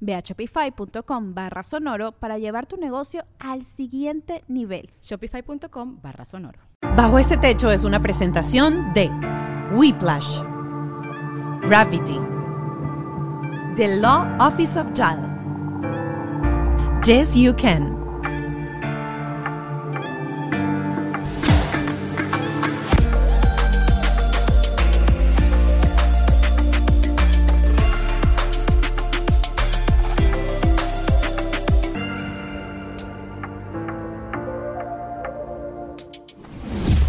Ve 0.00 0.14
a 0.14 0.20
shopify.com 0.20 1.34
barra 1.34 1.62
sonoro 1.62 2.12
para 2.12 2.38
llevar 2.38 2.66
tu 2.66 2.76
negocio 2.76 3.24
al 3.38 3.64
siguiente 3.64 4.44
nivel. 4.48 4.90
Shopify.com 5.02 6.00
barra 6.02 6.24
sonoro. 6.24 6.60
Bajo 6.96 7.18
este 7.18 7.36
techo 7.36 7.70
es 7.70 7.84
una 7.84 8.00
presentación 8.00 8.92
de 8.92 9.10
Whiplash, 9.72 10.40
Gravity, 11.62 12.18
The 13.76 13.96
Law 13.96 14.26
Office 14.40 14.78
of 14.78 14.92
JAL, 14.94 15.18
Yes 17.04 17.34
You 17.34 17.54
Can. 17.54 18.07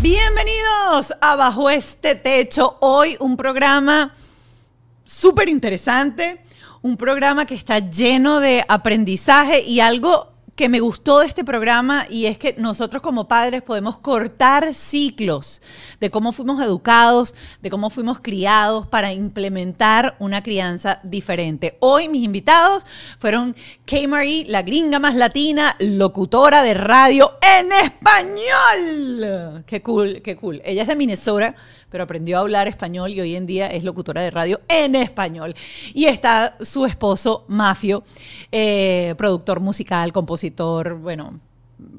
Bienvenidos 0.02 1.14
a 1.20 1.36
Bajo 1.36 1.70
este 1.70 2.16
Techo. 2.16 2.78
Hoy 2.80 3.18
un 3.20 3.36
programa 3.36 4.14
súper 5.04 5.50
interesante, 5.50 6.42
un 6.82 6.96
programa 6.96 7.46
que 7.46 7.56
está 7.56 7.80
lleno 7.80 8.40
de 8.40 8.64
aprendizaje 8.70 9.60
y 9.60 9.82
algo 9.82 10.32
que 10.60 10.68
me 10.68 10.82
gustó 10.82 11.20
de 11.20 11.26
este 11.26 11.46
programa 11.46 12.06
y 12.10 12.26
es 12.26 12.38
que 12.38 12.54
nosotros 12.58 13.02
como 13.02 13.30
padres 13.30 13.62
podemos 13.62 13.98
cortar 13.98 14.74
ciclos 14.74 15.62
de 16.02 16.12
cómo 16.12 16.34
fuimos 16.34 16.62
educados, 16.62 17.34
de 17.62 17.70
cómo 17.70 17.90
fuimos 17.90 18.20
criados 18.20 18.86
para 18.86 19.14
implementar 19.14 20.18
una 20.20 20.44
crianza 20.44 21.00
diferente. 21.04 21.78
Hoy 21.80 22.10
mis 22.10 22.26
invitados 22.26 22.86
fueron 23.20 23.56
Kay 23.86 24.08
Marie, 24.08 24.48
la 24.50 24.62
gringa 24.62 25.00
más 25.00 25.16
latina, 25.16 25.78
locutora 25.80 26.62
de 26.62 26.74
radio 26.74 27.38
en 27.42 27.72
español. 27.72 29.64
Qué 29.66 29.82
cool, 29.82 30.22
qué 30.22 30.36
cool. 30.36 30.62
Ella 30.66 30.82
es 30.82 30.90
de 30.90 30.98
Minnesota, 30.98 31.56
pero 31.90 32.04
aprendió 32.04 32.36
a 32.36 32.42
hablar 32.42 32.68
español 32.68 33.12
y 33.12 33.22
hoy 33.22 33.36
en 33.38 33.48
día 33.48 33.68
es 33.68 33.86
locutora 33.86 34.22
de 34.22 34.30
radio 34.30 34.60
en 34.68 34.96
español. 34.96 35.56
Y 35.94 36.08
está 36.08 36.58
su 36.60 36.86
esposo, 36.86 37.46
Mafio, 37.48 38.04
eh, 38.52 39.16
productor 39.18 39.62
musical, 39.62 40.12
compositor, 40.12 40.49
bueno, 40.56 41.40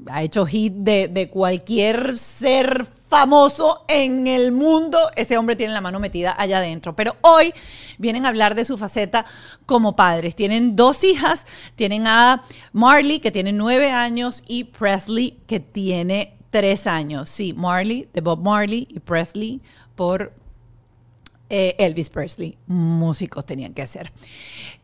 ha 0.09 0.23
hecho 0.23 0.45
hit 0.45 0.73
de, 0.73 1.07
de, 1.07 1.29
cualquier 1.29 2.17
ser 2.17 2.87
famoso 3.07 3.83
en 3.87 4.27
el 4.27 4.51
mundo. 4.51 4.97
Ese 5.15 5.37
hombre 5.37 5.55
tiene 5.55 5.73
la 5.73 5.81
mano 5.81 5.99
metida 5.99 6.35
allá 6.37 6.59
adentro. 6.59 6.95
Pero 6.95 7.15
hoy 7.21 7.53
vienen 7.97 8.25
a 8.25 8.29
hablar 8.29 8.55
de 8.55 8.65
su 8.65 8.77
faceta 8.77 9.25
como 9.65 9.95
padres. 9.95 10.35
Tienen 10.35 10.75
dos 10.75 11.03
hijas. 11.03 11.45
Tienen 11.75 12.07
a 12.07 12.43
Marley, 12.71 13.19
que 13.19 13.31
tiene 13.31 13.51
nueve 13.51 13.91
años, 13.91 14.43
y 14.47 14.65
Presley, 14.65 15.39
que 15.47 15.59
tiene 15.59 16.37
tres 16.51 16.87
años. 16.87 17.29
Sí, 17.29 17.53
Marley, 17.53 18.07
de 18.13 18.21
Bob 18.21 18.41
Marley, 18.41 18.87
y 18.89 18.99
Presley 18.99 19.61
por 19.95 20.33
eh, 21.53 21.75
Elvis 21.77 22.09
Presley. 22.09 22.57
Músicos 22.65 23.45
tenían 23.45 23.73
que 23.73 23.85
ser. 23.85 24.09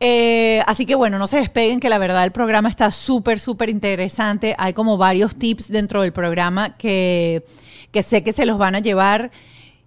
Eh, 0.00 0.60
así 0.66 0.84
que 0.84 0.94
bueno, 0.94 1.18
no 1.18 1.26
se 1.26 1.38
despeguen, 1.38 1.80
que 1.80 1.88
la 1.88 1.96
verdad 1.96 2.24
el 2.24 2.30
programa 2.30 2.68
está 2.68 2.90
súper, 2.90 3.40
súper 3.40 3.70
interesante. 3.70 4.54
Hay 4.58 4.74
como 4.74 4.98
varios 4.98 5.34
tips 5.34 5.68
dentro 5.68 6.02
del 6.02 6.12
programa 6.12 6.76
que, 6.76 7.42
que 7.90 8.02
sé 8.02 8.22
que 8.22 8.32
se 8.32 8.44
los 8.44 8.58
van 8.58 8.74
a 8.74 8.80
llevar 8.80 9.30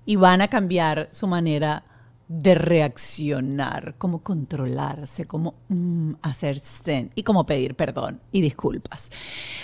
y 0.08 0.16
van 0.16 0.42
a 0.42 0.48
cambiar 0.48 1.08
su 1.12 1.28
manera 1.28 1.84
de 2.32 2.56
reaccionar, 2.56 3.96
cómo 3.98 4.24
controlarse, 4.24 5.26
cómo 5.26 5.56
mm, 5.68 6.14
hacer 6.22 6.60
zen 6.60 7.12
y 7.14 7.24
cómo 7.24 7.46
pedir 7.46 7.76
perdón 7.76 8.22
y 8.32 8.40
disculpas. 8.42 9.12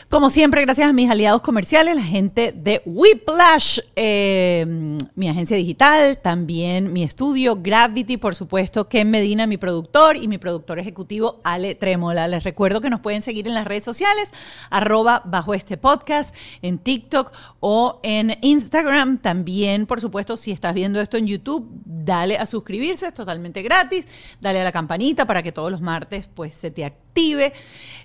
Como 0.09 0.29
siempre, 0.29 0.61
gracias 0.61 0.89
a 0.89 0.93
mis 0.93 1.09
aliados 1.09 1.41
comerciales, 1.41 1.95
la 1.95 2.03
gente 2.03 2.51
de 2.51 2.81
Whiplash, 2.85 3.79
eh, 3.95 4.97
mi 5.15 5.29
agencia 5.29 5.55
digital, 5.55 6.19
también 6.21 6.91
mi 6.91 7.03
estudio 7.03 7.57
Gravity, 7.61 8.17
por 8.17 8.35
supuesto, 8.35 8.89
Ken 8.89 9.09
Medina, 9.09 9.47
mi 9.47 9.57
productor, 9.57 10.17
y 10.17 10.27
mi 10.27 10.37
productor 10.37 10.79
ejecutivo, 10.79 11.39
Ale 11.45 11.73
Trémola. 11.73 12.27
Les 12.27 12.43
recuerdo 12.43 12.81
que 12.81 12.89
nos 12.89 12.99
pueden 12.99 13.21
seguir 13.21 13.47
en 13.47 13.53
las 13.53 13.65
redes 13.65 13.83
sociales, 13.83 14.33
arroba 14.69 15.21
bajo 15.25 15.53
este 15.53 15.77
podcast, 15.77 16.35
en 16.61 16.79
TikTok 16.79 17.31
o 17.61 18.01
en 18.03 18.37
Instagram. 18.41 19.19
También, 19.19 19.85
por 19.85 20.01
supuesto, 20.01 20.35
si 20.35 20.51
estás 20.51 20.73
viendo 20.73 20.99
esto 20.99 21.17
en 21.17 21.27
YouTube, 21.27 21.69
dale 21.85 22.37
a 22.37 22.45
su 22.45 22.56
suscribirse, 22.57 23.07
es 23.07 23.13
totalmente 23.13 23.61
gratis. 23.61 24.07
Dale 24.41 24.61
a 24.61 24.63
la 24.63 24.71
campanita 24.71 25.25
para 25.25 25.43
que 25.43 25.51
todos 25.51 25.71
los 25.71 25.81
martes 25.81 26.27
pues 26.33 26.55
se 26.55 26.71
te 26.71 26.85
active 26.85 27.06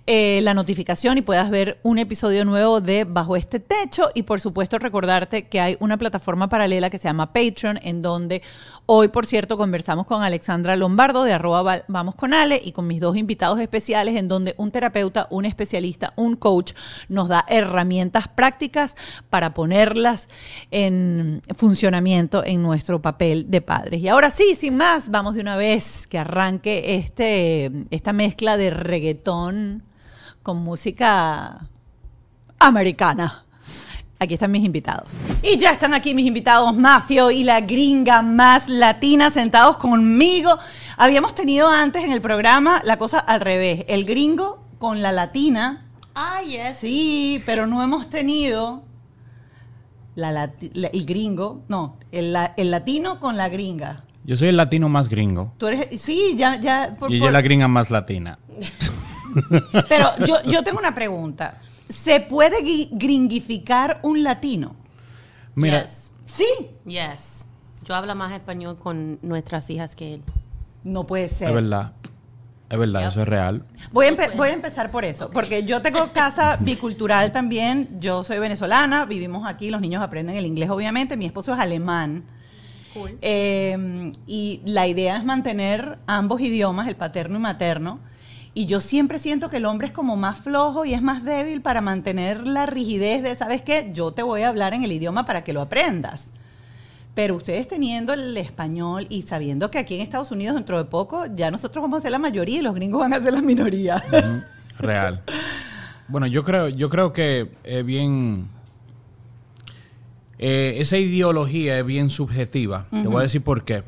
eh, 0.06 0.40
la 0.42 0.52
notificación 0.52 1.18
y 1.18 1.22
puedas 1.22 1.48
ver 1.50 1.78
un 1.84 1.98
episodio 1.98 2.44
nuevo 2.44 2.80
de 2.80 3.04
Bajo 3.04 3.36
este 3.36 3.60
Techo. 3.60 4.08
Y 4.14 4.22
por 4.22 4.40
supuesto 4.40 4.78
recordarte 4.78 5.46
que 5.48 5.60
hay 5.60 5.76
una 5.78 5.96
plataforma 5.96 6.48
paralela 6.48 6.90
que 6.90 6.98
se 6.98 7.08
llama 7.08 7.32
Patreon, 7.32 7.78
en 7.82 8.00
donde 8.02 8.42
hoy, 8.86 9.08
por 9.08 9.26
cierto, 9.26 9.56
conversamos 9.56 10.06
con 10.06 10.22
Alexandra 10.22 10.74
Lombardo 10.76 11.22
de 11.24 11.34
arroba 11.34 11.82
Vamos 11.86 12.14
con 12.16 12.34
Ale 12.34 12.60
y 12.64 12.72
con 12.72 12.86
mis 12.88 13.00
dos 13.00 13.16
invitados 13.16 13.60
especiales, 13.60 14.16
en 14.16 14.26
donde 14.26 14.54
un 14.56 14.72
terapeuta, 14.72 15.28
un 15.30 15.44
especialista, 15.44 16.14
un 16.16 16.34
coach 16.34 16.72
nos 17.08 17.28
da 17.28 17.44
herramientas 17.48 18.26
prácticas 18.26 18.96
para 19.30 19.54
ponerlas 19.54 20.28
en 20.72 21.42
funcionamiento 21.54 22.44
en 22.44 22.62
nuestro 22.62 23.00
papel 23.02 23.50
de 23.50 23.60
padres. 23.60 24.00
Y 24.00 24.08
ahora 24.08 24.30
sí, 24.30 24.56
sin 24.56 24.76
más, 24.76 25.10
vamos 25.10 25.34
de 25.34 25.42
una 25.42 25.56
vez 25.56 26.08
que 26.08 26.18
arranque 26.18 26.96
este, 26.96 27.70
esta 27.90 28.12
mezcla 28.12 28.56
de 28.56 28.70
reggaetón 28.70 29.01
con 30.42 30.58
música 30.58 31.68
americana. 32.58 33.44
Aquí 34.18 34.34
están 34.34 34.52
mis 34.52 34.64
invitados. 34.64 35.16
Y 35.42 35.56
ya 35.56 35.72
están 35.72 35.94
aquí 35.94 36.14
mis 36.14 36.26
invitados, 36.26 36.76
Mafio 36.76 37.32
y 37.32 37.42
la 37.42 37.60
gringa 37.60 38.22
más 38.22 38.68
latina, 38.68 39.30
sentados 39.30 39.78
conmigo. 39.78 40.56
Habíamos 40.96 41.34
tenido 41.34 41.68
antes 41.68 42.04
en 42.04 42.12
el 42.12 42.20
programa 42.20 42.80
la 42.84 42.98
cosa 42.98 43.18
al 43.18 43.40
revés, 43.40 43.84
el 43.88 44.04
gringo 44.04 44.64
con 44.78 45.02
la 45.02 45.10
latina. 45.10 45.86
Ah, 46.14 46.40
yes. 46.42 46.76
Sí, 46.76 47.42
pero 47.46 47.66
no 47.66 47.82
hemos 47.82 48.08
tenido 48.10 48.84
la, 50.14 50.52
el 50.72 51.04
gringo, 51.04 51.62
no, 51.66 51.96
el, 52.12 52.36
el 52.56 52.70
latino 52.70 53.18
con 53.18 53.36
la 53.36 53.48
gringa. 53.48 54.04
Yo 54.24 54.36
soy 54.36 54.48
el 54.48 54.56
latino 54.56 54.88
más 54.88 55.08
gringo. 55.08 55.52
Tú 55.58 55.66
eres, 55.66 56.00
sí, 56.00 56.34
ya, 56.36 56.60
ya. 56.60 56.96
y 57.08 57.16
ella 57.16 57.32
la 57.32 57.40
gringa 57.40 57.66
más 57.66 57.90
latina. 57.90 58.38
Pero 59.88 60.10
yo, 60.24 60.42
yo 60.44 60.62
tengo 60.62 60.78
una 60.78 60.94
pregunta. 60.94 61.58
¿Se 61.88 62.20
puede 62.20 62.56
gringificar 62.90 64.00
un 64.02 64.22
latino? 64.22 64.76
Mira. 65.54 65.82
Yes. 65.82 66.12
Sí. 66.26 66.46
Yes. 66.86 67.48
Yo 67.84 67.94
hablo 67.94 68.14
más 68.14 68.32
español 68.32 68.78
con 68.78 69.18
nuestras 69.22 69.68
hijas 69.70 69.94
que 69.96 70.14
él. 70.14 70.22
No 70.84 71.04
puede 71.04 71.28
ser. 71.28 71.48
Es 71.48 71.54
verdad. 71.54 71.92
Es 72.70 72.78
verdad, 72.78 73.06
eso 73.06 73.20
es 73.20 73.28
real. 73.28 73.66
Voy 73.90 74.06
a, 74.06 74.16
voy 74.34 74.48
a 74.48 74.52
empezar 74.54 74.90
por 74.90 75.04
eso, 75.04 75.30
porque 75.30 75.64
yo 75.64 75.82
tengo 75.82 76.10
casa 76.10 76.56
bicultural 76.60 77.30
también. 77.30 78.00
Yo 78.00 78.24
soy 78.24 78.38
venezolana, 78.38 79.04
vivimos 79.04 79.46
aquí, 79.46 79.68
los 79.68 79.82
niños 79.82 80.02
aprenden 80.02 80.36
el 80.36 80.46
inglés, 80.46 80.70
obviamente. 80.70 81.18
Mi 81.18 81.26
esposo 81.26 81.52
es 81.52 81.58
alemán. 81.60 82.24
Cool. 82.94 83.18
Eh, 83.20 84.12
y 84.26 84.62
la 84.64 84.86
idea 84.86 85.18
es 85.18 85.24
mantener 85.24 85.98
ambos 86.06 86.40
idiomas, 86.40 86.88
el 86.88 86.96
paterno 86.96 87.36
y 87.36 87.40
materno. 87.42 88.00
Y 88.54 88.66
yo 88.66 88.80
siempre 88.80 89.18
siento 89.18 89.48
que 89.48 89.56
el 89.56 89.64
hombre 89.64 89.86
es 89.86 89.92
como 89.92 90.14
más 90.16 90.40
flojo 90.40 90.84
y 90.84 90.92
es 90.92 91.00
más 91.00 91.24
débil 91.24 91.62
para 91.62 91.80
mantener 91.80 92.46
la 92.46 92.66
rigidez 92.66 93.22
de, 93.22 93.34
¿sabes 93.34 93.62
qué? 93.62 93.90
Yo 93.94 94.12
te 94.12 94.22
voy 94.22 94.42
a 94.42 94.48
hablar 94.48 94.74
en 94.74 94.84
el 94.84 94.92
idioma 94.92 95.24
para 95.24 95.42
que 95.42 95.54
lo 95.54 95.62
aprendas. 95.62 96.32
Pero 97.14 97.34
ustedes 97.34 97.66
teniendo 97.66 98.12
el 98.12 98.36
español 98.36 99.06
y 99.08 99.22
sabiendo 99.22 99.70
que 99.70 99.78
aquí 99.78 99.94
en 99.94 100.02
Estados 100.02 100.30
Unidos 100.30 100.54
dentro 100.54 100.76
de 100.76 100.84
poco 100.84 101.24
ya 101.34 101.50
nosotros 101.50 101.82
vamos 101.82 101.98
a 101.98 102.00
ser 102.02 102.10
la 102.10 102.18
mayoría 102.18 102.58
y 102.58 102.62
los 102.62 102.74
gringos 102.74 103.00
van 103.00 103.14
a 103.14 103.20
ser 103.20 103.32
la 103.32 103.42
minoría. 103.42 104.02
Real. 104.78 105.22
Bueno, 106.08 106.26
yo 106.26 106.44
creo, 106.44 106.68
yo 106.68 106.90
creo 106.90 107.12
que 107.12 107.52
es 107.64 107.84
bien. 107.86 108.48
eh, 110.38 110.74
esa 110.78 110.98
ideología 110.98 111.78
es 111.78 111.86
bien 111.86 112.10
subjetiva. 112.10 112.86
Te 112.90 113.08
voy 113.08 113.20
a 113.20 113.22
decir 113.22 113.42
por 113.42 113.64
qué. 113.64 113.82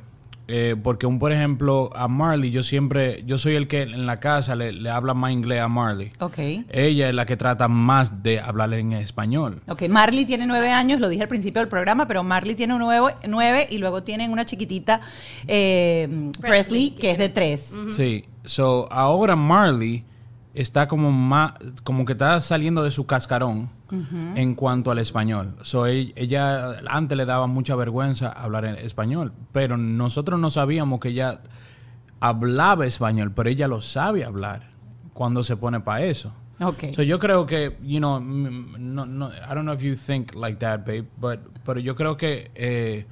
Eh, 0.46 0.76
porque, 0.82 1.06
un, 1.06 1.19
por 1.19 1.32
ejemplo, 1.32 1.91
a 1.94 2.06
Marley, 2.06 2.50
yo 2.50 2.62
siempre, 2.62 3.23
yo 3.26 3.38
soy 3.38 3.55
el 3.55 3.67
que 3.67 3.82
en 3.82 4.06
la 4.06 4.20
casa 4.20 4.55
le, 4.55 4.73
le 4.73 4.91
habla 4.91 5.14
más 5.14 5.32
inglés 5.32 5.61
a 5.62 5.69
Marley. 5.69 6.11
ok. 6.20 6.38
Ella 6.70 7.08
es 7.08 7.14
la 7.14 7.25
que 7.25 7.37
trata 7.37 7.67
más 7.69 8.23
de 8.23 8.41
hablar 8.41 8.75
en 8.75 8.93
español. 8.93 9.62
Ok, 9.69 9.88
Marley 9.88 10.26
tiene 10.26 10.46
nueve 10.46 10.70
años, 10.70 11.00
lo 11.00 11.08
dije 11.08 11.23
al 11.23 11.29
principio 11.29 11.61
del 11.61 11.69
programa, 11.69 12.06
pero 12.06 12.23
Marley 12.23 12.55
tiene 12.55 12.75
un 12.75 12.81
nuevo, 12.81 13.11
nueve 13.26 13.67
y 13.70 13.79
luego 13.79 14.02
tienen 14.02 14.32
una 14.32 14.44
chiquitita 14.44 15.00
eh, 15.46 16.31
Presley, 16.41 16.91
que 16.91 17.12
es 17.12 17.19
de 17.19 17.29
tres. 17.31 17.75
Sí. 17.93 18.25
So, 18.44 18.87
ahora 18.93 19.37
Marley 19.37 20.05
está 20.52 20.87
como 20.87 21.11
más, 21.11 21.55
como 21.82 22.05
que 22.05 22.12
está 22.12 22.41
saliendo 22.41 22.82
de 22.82 22.91
su 22.91 23.06
cascarón 23.06 23.70
en 24.35 24.55
cuanto 24.55 24.91
al 24.91 24.99
español. 24.99 25.56
So, 25.62 25.87
ella, 25.87 26.76
antes 26.88 27.17
le 27.17 27.25
daba 27.25 27.46
mucha 27.46 27.76
vergüenza 27.76 28.29
hablar 28.29 28.64
en 28.64 28.76
español, 28.76 29.32
pero 29.52 29.76
nosotros 29.76 30.38
no 30.41 30.50
sabíamos 30.50 31.00
que 31.00 31.08
ella 31.08 31.41
hablaba 32.20 32.87
español, 32.87 33.32
pero 33.32 33.50
ella 33.50 33.69
lo 33.69 33.81
sabe 33.81 34.25
hablar 34.25 34.70
cuando 35.12 35.44
se 35.44 35.56
pone 35.56 35.81
para 35.81 36.05
eso. 36.05 36.32
Ok. 36.61 36.94
So, 36.94 37.02
yo 37.02 37.19
creo 37.19 37.46
que, 37.46 37.76
you 37.82 37.99
know, 37.99 38.20
no, 38.20 39.06
no, 39.06 39.29
I 39.29 39.55
don't 39.55 39.62
know 39.62 39.75
if 39.75 39.82
you 39.82 39.96
think 39.96 40.35
like 40.35 40.58
that, 40.58 40.81
babe, 40.87 41.06
but, 41.17 41.41
pero 41.64 41.81
yo 41.81 41.94
creo 41.96 42.17
que 42.17 42.50
eh, 42.55 43.06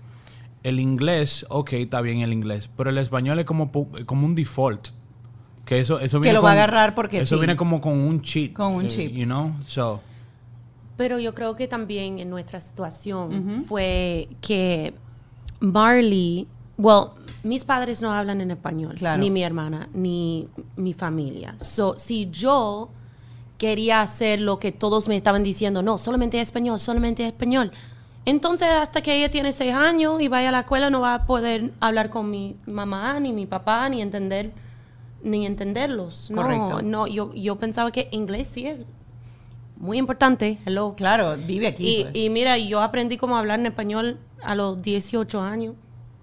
el 0.62 0.81
inglés, 0.81 1.44
ok, 1.49 1.73
está 1.75 2.00
bien 2.00 2.20
el 2.20 2.32
inglés, 2.32 2.70
pero 2.76 2.90
el 2.90 2.99
español 2.99 3.38
es 3.38 3.44
como, 3.44 3.70
como 4.06 4.26
un 4.26 4.34
default. 4.34 4.88
Que 5.64 5.79
eso, 5.79 6.00
eso 6.00 6.19
Que 6.20 6.25
viene 6.25 6.38
lo 6.38 6.43
va 6.43 6.50
a 6.50 6.52
agarrar 6.55 6.94
porque 6.94 7.19
Eso 7.19 7.37
sí. 7.37 7.40
viene 7.40 7.55
como 7.56 7.81
con 7.81 7.93
un 7.93 8.20
chip. 8.20 8.55
Con 8.55 8.75
un 8.75 8.87
eh, 8.87 8.88
chip. 8.88 9.12
You 9.12 9.26
know? 9.26 9.55
So, 9.67 10.00
Pero 10.97 11.19
yo 11.19 11.35
creo 11.35 11.56
que 11.56 11.67
también 11.69 12.19
en 12.19 12.29
nuestra 12.31 12.61
situación 12.61 13.65
fue 13.67 14.29
que 14.41 14.94
Marley, 15.61 16.47
well, 16.77 17.11
mis 17.43 17.65
padres 17.65 18.03
no 18.03 18.12
hablan 18.12 18.41
en 18.41 18.50
español, 18.50 18.94
Claro. 18.97 19.21
ni 19.21 19.31
mi 19.31 19.43
hermana, 19.43 19.89
ni 19.94 20.49
mi 20.77 20.93
familia. 20.93 21.55
So, 21.61 21.97
si 21.99 22.29
yo 22.31 22.91
quería 23.59 24.00
hacer 24.03 24.41
lo 24.41 24.59
que 24.59 24.73
todos 24.73 25.09
me 25.09 25.17
estaban 25.17 25.43
diciendo, 25.43 25.83
no, 25.83 25.97
solamente 25.99 26.41
español, 26.41 26.79
solamente 26.81 27.27
español. 27.27 27.73
Entonces, 28.25 28.69
hasta 28.69 29.03
que 29.03 29.17
ella 29.17 29.31
tiene 29.31 29.53
seis 29.53 29.75
años 29.75 30.21
y 30.21 30.29
vaya 30.29 30.50
a 30.50 30.53
la 30.53 30.61
escuela, 30.61 30.91
no 30.91 31.00
va 31.00 31.15
a 31.15 31.27
poder 31.27 31.73
hablar 31.81 32.11
con 32.11 32.31
mi 32.31 32.56
mamá, 32.67 33.19
ni 33.19 33.33
mi 33.33 33.47
papá, 33.47 33.89
ni 33.89 34.00
entender, 34.00 34.53
ni 35.25 35.47
entenderlos. 35.47 36.31
Correcto. 36.35 36.83
No, 36.83 37.06
no, 37.06 37.06
yo, 37.06 37.33
yo 37.35 37.56
pensaba 37.56 37.91
que 37.91 38.09
inglés 38.12 38.49
sí 38.49 38.67
es 38.67 38.79
muy 39.82 39.99
importante. 39.99 40.58
Hello. 40.64 40.94
Claro, 40.96 41.37
vive 41.37 41.67
aquí. 41.67 41.84
Y, 41.84 42.02
pues. 42.05 42.17
y 42.17 42.31
mira, 42.31 42.56
yo 42.56 42.81
aprendí 42.81 43.17
cómo 43.17 43.37
hablar 43.37 43.58
en 43.58 43.67
español 43.67 44.20
a 44.43 44.55
los 44.55 44.81
18 44.81 45.40
años, 45.40 45.75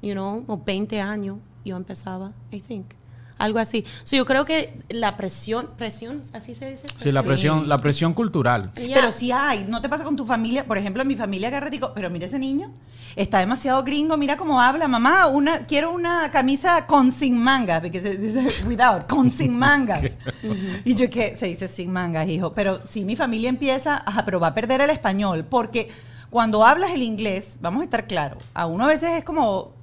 you 0.02 0.14
know, 0.14 0.46
o 0.48 0.58
20 0.58 1.02
años. 1.02 1.38
Yo 1.66 1.76
empezaba, 1.76 2.32
I 2.52 2.62
think. 2.62 2.99
Algo 3.40 3.58
así. 3.58 3.86
So, 4.04 4.16
yo 4.16 4.26
creo 4.26 4.46
que 4.46 4.82
la 4.90 5.18
presión, 5.18 5.70
presión, 5.78 6.22
así 6.34 6.54
se 6.54 6.72
dice. 6.72 6.88
sí, 6.98 7.12
la 7.12 7.24
presión, 7.24 7.68
la 7.68 7.80
presión 7.80 8.14
cultural. 8.14 8.72
Pero 8.76 9.12
sí 9.12 9.32
hay, 9.32 9.66
¿no 9.66 9.82
te 9.82 9.90
pasa 9.90 10.04
con 10.04 10.16
tu 10.16 10.28
familia? 10.28 10.66
Por 10.66 10.78
ejemplo, 10.78 11.02
en 11.02 11.08
mi 11.08 11.16
familia 11.16 11.50
digo, 11.70 11.94
pero 11.94 12.10
mira 12.10 12.26
ese 12.26 12.38
niño, 12.38 12.72
está 13.16 13.40
demasiado 13.40 13.84
gringo, 13.84 14.18
mira 14.18 14.38
cómo 14.38 14.62
habla, 14.62 14.88
mamá, 14.88 15.28
una, 15.28 15.66
quiero 15.66 15.92
una 15.92 16.32
camisa 16.32 16.86
con 16.86 17.12
sin 17.12 17.38
mangas, 17.38 17.82
porque 17.82 18.02
se 18.02 18.18
dice 18.18 18.48
without, 18.68 19.08
con 19.08 19.30
sin 19.30 19.58
mangas. 19.58 20.04
y 20.86 20.96
yo 20.96 21.10
que 21.10 21.36
se 21.36 21.48
dice 21.48 21.68
sin 21.68 21.92
mangas, 21.92 22.28
hijo, 22.28 22.54
pero 22.54 22.86
si 22.86 23.06
mi 23.06 23.16
familia 23.16 23.50
empieza, 23.50 24.04
ajá, 24.06 24.24
pero 24.26 24.40
va 24.40 24.48
a 24.48 24.54
perder 24.54 24.82
el 24.82 24.90
español, 24.90 25.46
porque 25.46 25.90
cuando 26.30 26.66
hablas 26.66 26.92
el 26.92 27.02
inglés, 27.02 27.58
vamos 27.62 27.82
a 27.82 27.84
estar 27.86 28.06
claros, 28.06 28.44
a 28.54 28.66
uno 28.68 28.84
a 28.84 28.88
veces 28.88 29.12
es 29.12 29.24
como 29.24 29.79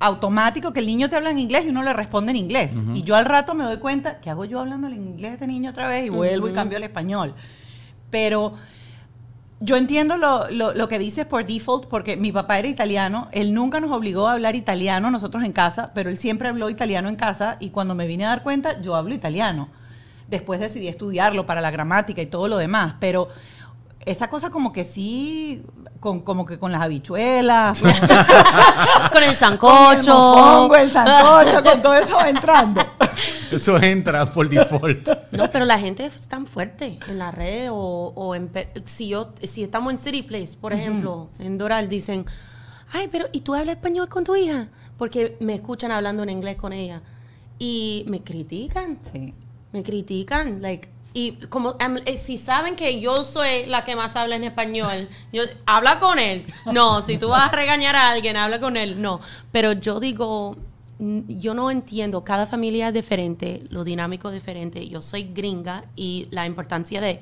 automático 0.00 0.72
que 0.72 0.80
el 0.80 0.86
niño 0.86 1.08
te 1.08 1.16
habla 1.16 1.30
en 1.30 1.38
inglés 1.38 1.64
y 1.66 1.68
uno 1.68 1.82
le 1.82 1.92
responde 1.92 2.30
en 2.30 2.36
inglés. 2.36 2.82
Y 2.94 3.02
yo 3.02 3.14
al 3.16 3.24
rato 3.26 3.54
me 3.54 3.64
doy 3.64 3.76
cuenta, 3.76 4.18
¿qué 4.20 4.30
hago 4.30 4.44
yo 4.44 4.58
hablando 4.60 4.88
en 4.88 4.94
inglés 4.94 5.30
a 5.30 5.34
este 5.34 5.46
niño 5.46 5.70
otra 5.70 5.86
vez? 5.88 6.06
Y 6.06 6.08
vuelvo 6.10 6.48
y 6.48 6.52
cambio 6.54 6.78
al 6.78 6.84
español. 6.84 7.34
Pero 8.10 8.54
yo 9.60 9.76
entiendo 9.76 10.16
lo, 10.16 10.50
lo- 10.50 10.72
lo 10.72 10.88
que 10.88 10.98
dices 10.98 11.26
por 11.26 11.44
default, 11.44 11.86
porque 11.86 12.16
mi 12.16 12.32
papá 12.32 12.58
era 12.58 12.66
italiano, 12.68 13.28
él 13.30 13.52
nunca 13.52 13.78
nos 13.78 13.90
obligó 13.92 14.26
a 14.26 14.32
hablar 14.32 14.56
italiano 14.56 15.10
nosotros 15.10 15.44
en 15.44 15.52
casa, 15.52 15.92
pero 15.94 16.08
él 16.08 16.16
siempre 16.16 16.48
habló 16.48 16.70
italiano 16.70 17.08
en 17.10 17.16
casa 17.16 17.56
y 17.60 17.68
cuando 17.68 17.94
me 17.94 18.06
vine 18.06 18.24
a 18.24 18.28
dar 18.30 18.42
cuenta, 18.42 18.80
yo 18.80 18.94
hablo 18.96 19.14
italiano. 19.14 19.68
Después 20.28 20.60
decidí 20.60 20.88
estudiarlo 20.88 21.44
para 21.44 21.60
la 21.60 21.70
gramática 21.70 22.22
y 22.22 22.26
todo 22.26 22.48
lo 22.48 22.56
demás, 22.56 22.94
pero 23.00 23.28
esa 24.06 24.28
cosa 24.28 24.50
como 24.50 24.72
que 24.72 24.82
sí, 24.84 25.62
con, 26.00 26.20
como 26.20 26.46
que 26.46 26.58
con 26.58 26.72
las 26.72 26.82
habichuelas, 26.82 27.80
con, 27.80 27.90
Con 27.92 28.00
el 28.00 29.10
con 29.12 29.22
el 29.22 29.34
sancocho. 29.34 30.10
mofongo, 30.14 30.76
el 30.76 30.90
sancocho, 30.90 31.62
con 31.62 31.82
todo 31.82 31.94
eso 31.94 32.16
va 32.16 32.28
entrando. 32.30 32.80
Eso 33.52 33.76
entra 33.82 34.24
por 34.26 34.48
default. 34.48 35.08
No, 35.32 35.50
pero 35.50 35.64
la 35.64 35.76
gente 35.78 36.06
es 36.06 36.28
tan 36.28 36.46
fuerte 36.46 37.00
en 37.08 37.18
la 37.18 37.32
red 37.32 37.68
o, 37.72 38.12
o 38.14 38.34
en, 38.36 38.48
si 38.84 39.08
yo 39.08 39.32
si 39.42 39.64
estamos 39.64 39.92
en 39.92 39.98
City 39.98 40.22
Place, 40.22 40.56
por 40.58 40.72
ejemplo, 40.72 41.28
en 41.40 41.58
Doral 41.58 41.88
dicen, 41.88 42.24
"Ay, 42.92 43.08
pero 43.10 43.26
¿y 43.32 43.40
tú 43.40 43.54
hablas 43.54 43.74
español 43.76 44.08
con 44.08 44.22
tu 44.22 44.36
hija?" 44.36 44.68
Porque 44.96 45.36
me 45.40 45.54
escuchan 45.54 45.90
hablando 45.90 46.22
en 46.22 46.30
inglés 46.30 46.56
con 46.56 46.72
ella 46.72 47.02
y 47.58 48.04
me 48.06 48.22
critican. 48.22 48.98
Sí. 49.02 49.34
Me 49.72 49.82
critican, 49.82 50.62
like 50.62 50.88
y 51.12 51.32
como 51.48 51.76
am- 51.80 51.98
eh, 52.04 52.16
si 52.16 52.38
saben 52.38 52.76
que 52.76 53.00
yo 53.00 53.24
soy 53.24 53.66
la 53.66 53.84
que 53.84 53.96
más 53.96 54.14
habla 54.16 54.36
en 54.36 54.44
español, 54.44 55.08
yo 55.32 55.42
habla 55.66 55.98
con 55.98 56.18
él. 56.18 56.46
No, 56.72 57.02
si 57.02 57.18
tú 57.18 57.28
vas 57.28 57.52
a 57.52 57.56
regañar 57.56 57.96
a 57.96 58.10
alguien, 58.10 58.36
habla 58.36 58.60
con 58.60 58.76
él. 58.76 59.00
No, 59.00 59.20
pero 59.52 59.72
yo 59.72 59.98
digo, 60.00 60.56
yo 60.98 61.54
no 61.54 61.70
entiendo, 61.70 62.22
cada 62.24 62.46
familia 62.46 62.88
es 62.88 62.94
diferente, 62.94 63.64
lo 63.70 63.84
dinámico 63.84 64.28
es 64.28 64.34
diferente. 64.34 64.86
Yo 64.88 65.00
soy 65.02 65.24
gringa 65.24 65.84
y 65.96 66.28
la 66.30 66.46
importancia 66.46 67.00
de 67.00 67.20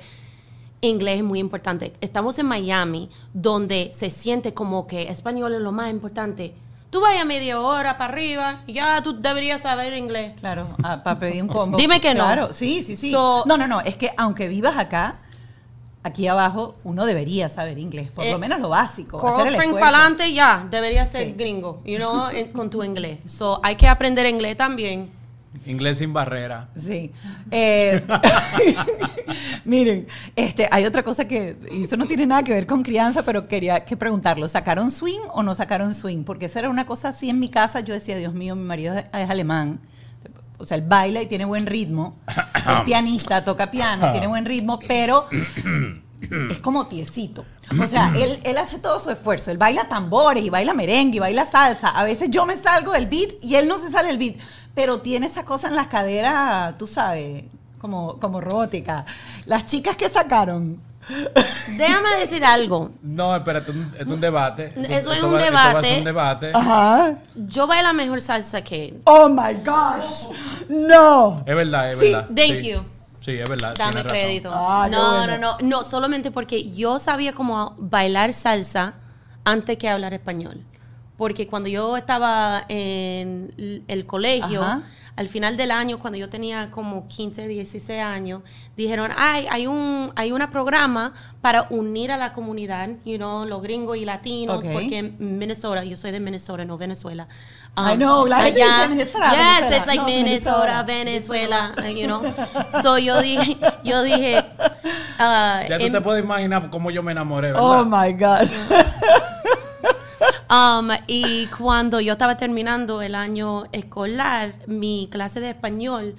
inglés 0.81 1.19
es 1.19 1.25
muy 1.25 1.38
importante. 1.38 1.93
Estamos 2.00 2.38
en 2.38 2.46
Miami, 2.46 3.08
donde 3.32 3.91
se 3.94 4.11
siente 4.11 4.52
como 4.55 4.87
que 4.87 5.02
español 5.08 5.55
es 5.55 5.61
lo 5.61 5.73
más 5.73 5.91
importante. 5.91 6.55
Tú 6.90 7.00
vayas 7.02 7.27
media 7.27 7.60
hora 7.60 7.98
para 7.98 8.12
arriba 8.12 8.60
y 8.67 8.72
ya 8.72 9.03
tú 9.03 9.20
deberías 9.20 9.60
saber 9.62 9.93
inglés. 9.93 10.32
Claro, 10.41 10.67
para 11.05 11.19
pedir 11.19 11.43
un 11.43 11.48
combo. 11.55 11.77
Dime 11.77 12.01
que 12.01 12.15
no. 12.15 12.24
Claro, 12.24 12.53
sí, 12.53 12.82
sí, 12.82 12.96
sí. 12.96 13.10
So- 13.10 13.44
no, 13.46 13.58
no, 13.58 13.67
no, 13.67 13.81
es 13.82 13.96
que 13.96 14.10
aunque 14.17 14.48
vivas 14.48 14.77
acá, 14.79 15.17
aquí 16.03 16.27
abajo, 16.29 16.72
uno 16.84 17.05
debería 17.05 17.51
saber 17.51 17.79
inglés, 17.79 18.10
por 18.10 18.24
Eh, 18.24 18.32
lo 18.32 18.39
menos 18.39 18.58
lo 18.60 18.70
básico. 18.70 19.19
Coral 19.19 19.48
Springs 19.48 19.77
para 19.77 19.98
adelante 19.98 20.32
ya, 20.32 20.67
debería 20.70 21.05
ser 21.05 21.27
Sí. 21.27 21.32
gringo, 21.36 21.82
you 21.84 21.96
know, 21.98 22.29
con 22.55 22.70
tu 22.70 22.82
inglés. 22.82 23.19
So, 23.27 23.60
hay 23.62 23.77
que 23.77 23.86
aprender 23.86 24.24
inglés 24.27 24.56
también. 24.56 25.10
Inglés 25.67 25.98
sin 25.98 26.12
barrera. 26.12 26.69
Sí. 26.76 27.12
Eh, 27.50 28.05
miren, 29.64 30.06
este, 30.36 30.69
hay 30.70 30.84
otra 30.84 31.02
cosa 31.02 31.26
que, 31.26 31.56
y 31.70 31.82
eso 31.82 31.96
no 31.96 32.06
tiene 32.06 32.26
nada 32.26 32.43
que 32.43 32.52
ver 32.52 32.67
con 32.67 32.82
crianza, 32.82 33.22
pero 33.24 33.48
quería 33.48 33.84
que 33.84 33.96
preguntarlo. 33.96 34.48
¿Sacaron 34.48 34.90
swing 34.90 35.20
o 35.31 35.43
no 35.43 35.55
sacaron 35.55 35.94
swing? 35.94 36.24
Porque 36.24 36.46
esa 36.46 36.60
era 36.60 36.70
una 36.70 36.86
cosa 36.86 37.10
así 37.10 37.31
en 37.31 37.38
mi 37.38 37.48
casa. 37.48 37.81
Yo 37.81 37.94
decía, 37.94 38.17
Dios 38.17 38.34
mío, 38.34 38.56
mi 38.56 38.64
marido 38.64 38.96
es, 38.96 39.05
es 39.12 39.31
alemán. 39.31 39.81
O 40.58 40.64
sea, 40.64 40.76
él 40.76 40.84
baila 40.86 41.22
y 41.22 41.26
tiene 41.26 41.44
buen 41.44 41.67
ritmo. 41.67 42.19
Es 42.69 42.82
pianista, 42.84 43.44
toca 43.44 43.70
piano, 43.70 44.12
tiene 44.12 44.26
buen 44.26 44.44
ritmo, 44.44 44.78
pero 44.86 45.26
es 46.50 46.58
como 46.60 46.86
tiesito. 46.86 47.46
O 47.81 47.86
sea, 47.86 48.12
él, 48.14 48.40
él 48.43 48.58
hace 48.58 48.78
todo 48.78 48.98
su 48.98 49.10
esfuerzo. 49.10 49.50
Él 49.50 49.56
baila 49.56 49.88
tambores 49.88 50.44
y 50.44 50.50
baila 50.50 50.74
merengue 50.74 51.17
y 51.17 51.19
baila 51.19 51.46
salsa. 51.46 51.88
A 51.88 52.05
veces 52.05 52.28
yo 52.31 52.44
me 52.44 52.56
salgo 52.56 52.93
del 52.93 53.06
beat 53.06 53.34
y 53.40 53.55
él 53.55 53.69
no 53.69 53.78
se 53.78 53.88
sale 53.88 54.08
del 54.08 54.19
beat. 54.19 54.36
Pero 54.75 55.01
tiene 55.01 55.27
esa 55.27 55.44
cosa 55.44 55.69
en 55.69 55.77
las 55.77 55.89
caderas, 55.89 56.77
tú 56.79 56.87
sabes, 56.87 57.44
como, 57.81 58.19
como 58.19 58.41
robótica. 58.41 59.05
Las 59.46 59.67
chicas 59.67 59.96
que 59.96 60.08
sacaron. 60.08 60.81
Déjame 61.79 62.17
decir 62.20 62.44
algo. 62.44 62.91
No, 63.03 63.34
espérate, 63.34 63.72
es 63.98 64.06
un 64.06 64.20
debate. 64.20 64.69
Eso 64.89 65.13
es 65.13 65.22
un 65.22 65.34
va- 65.34 65.39
esto 65.41 65.53
va 65.55 65.70
a 65.70 65.72
ser 65.72 65.82
debate. 65.82 65.98
un 65.98 66.05
debate. 66.05 66.51
Ajá. 66.55 67.15
Yo 67.34 67.67
bailo 67.67 67.94
mejor 67.94 68.20
salsa 68.20 68.63
que 68.63 68.89
él. 68.89 69.01
Oh 69.05 69.29
my 69.29 69.55
gosh. 69.65 70.27
No. 70.69 71.43
Es 71.46 71.55
verdad, 71.56 71.89
es 71.89 71.98
Sí, 71.98 72.13
verdad. 72.13 72.27
thank 72.29 72.60
Sí. 72.60 72.69
you. 72.72 72.79
Sí, 73.20 73.32
es 73.39 73.48
verdad. 73.48 73.75
Dame 73.77 74.05
crédito. 74.05 74.51
Ah, 74.53 74.87
no, 74.91 75.17
bueno. 75.19 75.39
no, 75.39 75.53
no, 75.53 75.56
no, 75.63 75.82
solamente 75.84 76.31
porque 76.31 76.70
yo 76.70 76.98
sabía 76.98 77.32
cómo 77.32 77.75
bailar 77.79 78.32
salsa 78.32 78.94
antes 79.44 79.77
que 79.79 79.89
hablar 79.89 80.13
español. 80.15 80.63
Porque 81.19 81.46
cuando 81.46 81.69
yo 81.69 81.96
estaba 81.98 82.65
en 82.69 83.53
el 83.89 84.06
colegio, 84.06 84.63
Ajá. 84.63 84.82
al 85.17 85.29
final 85.29 85.56
del 85.56 85.72
año, 85.72 85.98
cuando 85.98 86.17
yo 86.17 86.29
tenía 86.31 86.70
como 86.70 87.08
15, 87.08 87.48
16 87.48 88.01
años, 88.01 88.43
dijeron, 88.77 89.10
ay, 89.17 89.46
hay 89.51 89.67
un, 89.67 90.13
hay 90.15 90.31
una 90.31 90.48
programa 90.51 91.13
para 91.41 91.67
unir 91.70 92.13
a 92.13 92.17
la 92.17 92.32
comunidad, 92.32 92.89
you 93.05 93.17
know, 93.17 93.44
los 93.44 93.60
gringos 93.63 93.96
y 93.96 94.05
latinos, 94.05 94.65
porque 94.72 94.98
en 94.98 95.17
Minnesota, 95.39 95.82
yo 95.84 95.96
soy 95.96 96.13
de 96.13 96.20
Minnesota, 96.20 96.65
no 96.65 96.79
Venezuela. 96.79 97.27
I 97.77 97.96
know, 97.96 98.25
la 98.27 98.41
gente 98.43 98.63
allá- 98.63 98.77
dice 98.77 98.89
Minnesota, 98.89 99.31
Yes, 99.31 99.39
Venezuela. 99.39 99.77
it's 99.77 99.87
like 99.87 99.98
No, 100.01 100.06
Minnesota, 100.06 100.84
Minnesota. 100.84 100.84
Venezuela, 100.84 101.75
you 101.94 102.06
know. 102.06 102.81
So 102.82 102.98
yo 102.98 103.20
dije, 103.20 103.56
yo 103.84 104.03
dije, 104.05 104.39
uh, 105.19 105.69
Ya 105.69 105.79
tú 105.79 105.84
en- 105.87 105.93
te 105.93 106.01
puedes 106.01 106.22
imaginar 106.25 106.70
cómo 106.70 106.91
yo 106.93 107.03
me 107.03 107.10
enamoré, 107.13 107.48
¿verdad? 107.53 107.63
Oh 107.81 107.84
my 107.84 108.13
God. 108.13 108.48
Um, 110.50 110.90
y 111.06 111.46
cuando 111.46 112.00
yo 112.00 112.12
estaba 112.12 112.36
terminando 112.36 113.02
el 113.02 113.14
año 113.14 113.64
escolar, 113.72 114.55
mi 114.67 115.08
clase 115.10 115.40
de 115.40 115.50
español, 115.50 116.17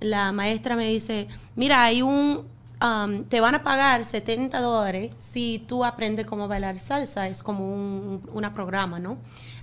la 0.00 0.32
maestra 0.32 0.74
me 0.74 0.88
dice, 0.88 1.28
mira, 1.54 1.84
hay 1.84 2.02
un, 2.02 2.44
um, 2.82 3.24
te 3.24 3.40
van 3.40 3.54
a 3.54 3.62
pagar 3.62 4.04
70 4.04 4.60
dólares 4.60 5.12
si 5.18 5.64
tú 5.68 5.84
aprendes 5.84 6.26
cómo 6.26 6.48
bailar 6.48 6.80
salsa, 6.80 7.28
es 7.28 7.42
como 7.42 7.72
un 7.72 8.28
una 8.32 8.52
programa, 8.52 8.98
¿no? 8.98 9.18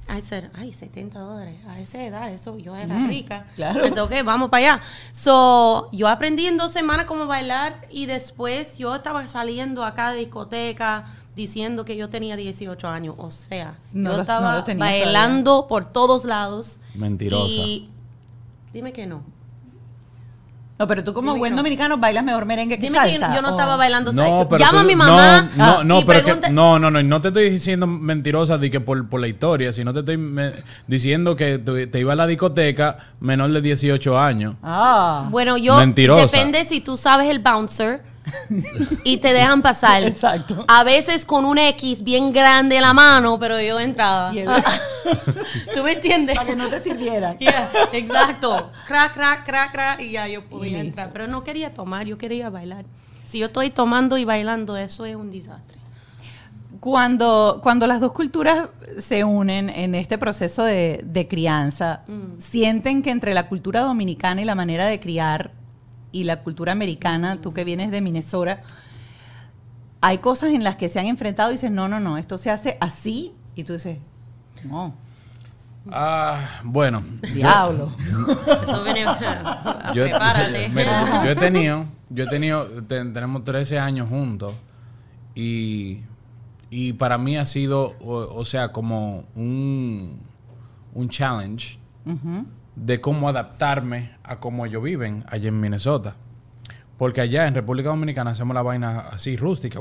I 0.08 0.22
said, 0.22 0.46
ay, 0.54 0.72
70 0.72 1.20
dólares, 1.20 1.56
a 1.68 1.80
esa 1.80 2.04
edad, 2.04 2.32
eso, 2.32 2.58
yo 2.60 2.76
era 2.76 3.08
rica. 3.08 3.48
claro. 3.56 3.84
Said, 3.86 4.04
ok, 4.04 4.14
vamos 4.24 4.50
para 4.50 4.76
allá. 4.76 4.82
So, 5.12 5.90
yo 5.92 6.08
aprendí 6.08 6.46
en 6.46 6.58
dos 6.58 6.72
semanas 6.72 7.06
cómo 7.06 7.26
bailar 7.26 7.88
y 7.90 8.06
después 8.06 8.78
yo 8.78 8.94
estaba 8.96 9.28
saliendo 9.28 9.84
a 9.84 9.96
cada 9.96 10.14
discoteca 10.14 11.06
diciendo 11.36 11.84
que 11.86 11.98
yo 11.98 12.10
tenía 12.10 12.36
18 12.36 12.88
años. 12.88 13.16
O 13.18 13.30
sea, 13.32 13.76
No 13.92 14.12
yo 14.12 14.16
lo- 14.18 14.22
estaba 14.22 14.64
no 14.64 14.80
bailando 14.80 15.68
por 15.68 15.86
todos 15.92 16.24
lados. 16.26 16.80
Mentirosa. 16.94 17.46
Y 17.46 17.90
dime 18.74 18.94
que 18.94 19.06
no. 19.06 19.22
No, 20.78 20.88
pero 20.88 21.06
tú 21.06 21.14
como 21.14 21.32
Dime 21.32 21.40
buen 21.40 21.52
que 21.52 21.56
no. 21.56 21.60
dominicano 21.62 21.98
bailas 21.98 22.22
mejor 22.26 22.44
merengue 22.46 22.76
que 22.78 22.88
Dime 22.88 23.00
que 23.06 23.12
salsa. 23.18 23.34
yo 23.34 23.42
no 23.42 23.48
o- 23.48 23.52
estaba 23.52 23.78
bailando 23.78 24.12
No, 24.12 24.22
salsa. 24.22 24.50
pero 24.50 24.60
Llama 24.60 24.82
a 24.82 24.84
mi 24.84 24.96
mamá. 24.98 25.50
No, 25.56 25.66
no, 25.78 25.84
no, 25.86 26.00
y 26.02 26.04
pero 26.04 26.20
que- 26.20 26.24
pregunta- 26.26 26.50
no, 26.50 26.80
no, 26.80 26.92
no, 26.92 27.02
no 27.02 27.22
te 27.22 27.30
estoy 27.30 27.50
diciendo 27.50 27.88
mentirosa 27.88 28.58
de 28.58 28.70
que 28.70 28.82
por, 28.82 29.08
por 29.08 29.22
la 29.22 29.30
historia, 29.30 29.72
sino 29.72 29.94
te 29.94 30.00
estoy 30.00 30.18
me- 30.18 30.52
diciendo 30.86 31.38
que 31.38 31.60
tú- 31.60 31.88
te 31.90 31.98
iba 32.02 32.12
a 32.12 32.16
la 32.18 32.28
discoteca 32.28 32.98
menor 33.22 33.52
de 33.52 33.62
18 33.62 34.20
años. 34.20 34.56
Ah. 34.62 35.30
Bueno, 35.32 35.56
yo 35.56 35.78
Mentirosa. 35.78 36.24
depende 36.26 36.66
si 36.66 36.82
tú 36.82 36.98
sabes 36.98 37.30
el 37.30 37.40
bouncer 37.40 38.04
y 39.04 39.18
te 39.18 39.34
dejan 39.34 39.62
pasar. 39.62 40.04
Exacto. 40.04 40.66
A 40.68 40.84
veces 40.84 41.26
con 41.26 41.46
un 41.46 41.58
X 41.58 42.04
bien 42.04 42.32
grande 42.34 42.76
en 42.78 42.82
la 42.82 42.94
mano, 42.94 43.40
pero 43.40 43.60
yo 43.62 43.80
entraba. 43.80 44.32
¿Tú 45.74 45.84
me 45.84 45.94
entiendes? 45.94 46.36
Para 46.36 46.48
que 46.48 46.56
no 46.56 46.68
te 46.68 46.80
sirvieran. 46.80 47.38
Yeah, 47.40 47.70
exacto. 47.94 48.72
Crack, 48.88 49.14
crack, 49.14 49.46
crack, 49.46 49.72
crack. 49.72 50.02
Y 50.02 50.12
ya 50.12 50.28
yo 50.28 50.44
podía 50.48 50.80
entrar. 50.80 51.12
Pero 51.14 51.28
no 51.28 51.44
quería 51.44 51.74
tomar, 51.74 52.06
yo 52.06 52.18
quería 52.18 52.50
bailar. 52.50 52.86
Si 53.26 53.40
yo 53.40 53.48
estoy 53.48 53.70
tomando 53.70 54.18
y 54.18 54.26
bailando, 54.26 54.78
eso 54.78 55.06
es 55.06 55.16
un 55.16 55.32
desastre. 55.32 55.78
Cuando, 56.80 57.62
cuando 57.64 57.88
las 57.88 58.00
dos 58.00 58.12
culturas 58.12 58.70
se 59.00 59.24
unen 59.24 59.70
en 59.70 59.96
este 59.96 60.18
proceso 60.20 60.64
de, 60.64 61.02
de 61.04 61.28
crianza, 61.28 62.02
Mm. 62.08 62.40
sienten 62.40 63.02
que 63.02 63.10
entre 63.10 63.34
la 63.34 63.48
cultura 63.48 63.80
dominicana 63.82 64.42
y 64.42 64.46
la 64.46 64.54
manera 64.56 64.86
de 64.86 65.00
criar 65.00 65.52
y 66.16 66.24
la 66.24 66.44
cultura 66.44 66.72
americana, 66.72 67.42
tú 67.42 67.54
que 67.54 67.64
vienes 67.66 67.92
de 67.92 68.00
Minnesota, 68.02 68.62
hay 70.02 70.20
cosas 70.20 70.52
en 70.54 70.64
las 70.64 70.76
que 70.78 70.88
se 70.88 71.00
han 71.00 71.08
enfrentado 71.08 71.50
y 71.50 71.56
dices, 71.56 71.72
no, 71.72 71.88
no, 71.88 72.00
no, 72.00 72.18
esto 72.18 72.38
se 72.38 72.50
hace 72.52 72.78
así. 72.80 73.34
Y 73.56 73.64
tú 73.66 73.74
dices, 73.74 73.98
no, 74.64 74.94
Ah, 75.92 76.62
bueno. 76.64 77.04
yo- 77.22 77.34
diablo. 77.34 77.92
Eso 78.00 78.84
viene. 78.84 79.02
Yo, 79.94 80.04
prepárate. 80.06 80.70
mira, 80.74 81.24
yo 81.24 81.32
he 81.32 81.36
tenido, 81.36 81.86
yo 82.10 82.24
he 82.24 82.28
tenido, 82.28 82.66
te- 82.88 83.06
tenemos 83.06 83.44
13 83.44 83.78
años 83.78 84.10
juntos 84.10 84.54
y, 85.36 86.00
y 86.72 86.94
para 86.94 87.18
mí 87.20 87.38
ha 87.38 87.46
sido, 87.46 87.94
o, 88.00 88.16
o 88.40 88.46
sea, 88.46 88.72
como 88.72 89.26
un, 89.36 90.20
un 90.96 91.10
challenge 91.10 91.78
de 92.76 93.02
cómo 93.02 93.30
adaptarme 93.30 94.12
a 94.24 94.40
cómo 94.40 94.66
ellos 94.66 94.84
viven 94.84 95.24
allá 95.28 95.50
en 95.50 95.60
Minnesota. 95.60 96.16
Porque 96.98 97.22
allá 97.22 97.48
en 97.48 97.56
República 97.56 97.90
Dominicana 97.90 98.32
hacemos 98.32 98.54
la 98.54 98.62
vaina 98.62 99.00
así 99.12 99.36
rústica. 99.36 99.80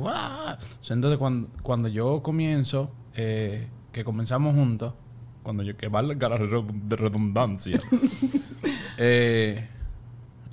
Entonces 0.89 1.19
cuando, 1.19 1.49
cuando 1.63 1.89
yo 1.89 2.23
comienzo, 2.23 2.91
eh, 3.15 3.69
que 3.93 4.05
comenzamos 4.05 4.55
juntos, 4.55 4.95
cuando 5.43 5.63
yo, 5.63 5.77
que 5.77 5.89
valga 5.89 6.29
la 6.29 6.39
redundancia, 6.39 7.81
eh, 8.99 9.69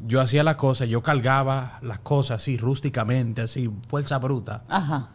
yo 0.05 0.21
hacía 0.21 0.43
las 0.43 0.55
cosas, 0.55 0.89
yo 0.89 1.01
cargaba 1.01 1.79
las 1.81 1.99
cosas 1.99 2.41
así 2.41 2.57
rústicamente, 2.57 3.41
así, 3.41 3.71
fuerza 3.87 4.19
bruta. 4.19 4.63
Ajá. 4.67 5.09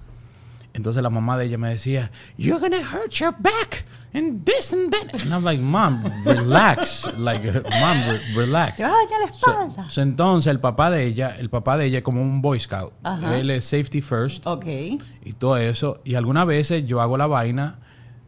Entonces 0.76 1.02
la 1.02 1.11
mamá 1.11 1.37
de 1.38 1.47
ella 1.47 1.59
me 1.59 1.71
decía, 1.71 2.11
You're 2.37 2.61
gonna 2.61 2.76
hurt 2.83 3.11
your 3.12 3.33
back 3.38 3.85
and 4.14 4.45
this 4.45 4.73
and 4.73 4.92
that. 4.92 5.23
And 5.23 5.33
I'm 5.33 5.42
like, 5.42 5.61
Mom, 5.61 6.02
relax. 6.25 7.11
Like, 7.18 7.50
Mom, 7.80 7.99
re- 8.09 8.21
relax. 8.37 8.76
Te 8.76 8.83
vas 8.85 8.92
a 8.92 8.97
dañar 8.97 9.21
la 9.26 9.33
So- 9.33 9.50
espalda. 9.50 9.90
so 9.90 10.02
entonces 10.02 10.50
el 10.50 10.61
papá 10.61 10.90
de 10.90 11.04
ella, 11.06 11.35
el 11.38 11.49
papá 11.50 11.76
de 11.78 11.87
ella 11.87 11.99
es 11.99 12.04
como 12.04 12.21
un 12.23 12.42
Boy 12.42 12.61
Scout. 12.61 12.92
Ajá. 13.02 13.37
Él 13.38 13.50
es 13.50 13.64
safety 13.64 14.00
first 14.02 14.47
Ok. 14.47 14.66
y 14.66 15.33
todo 15.38 15.56
eso. 15.56 16.00
Y 16.04 16.14
algunas 16.14 16.47
veces 16.47 16.85
yo 16.87 17.00
hago 17.00 17.16
la 17.16 17.26
vaina, 17.26 17.78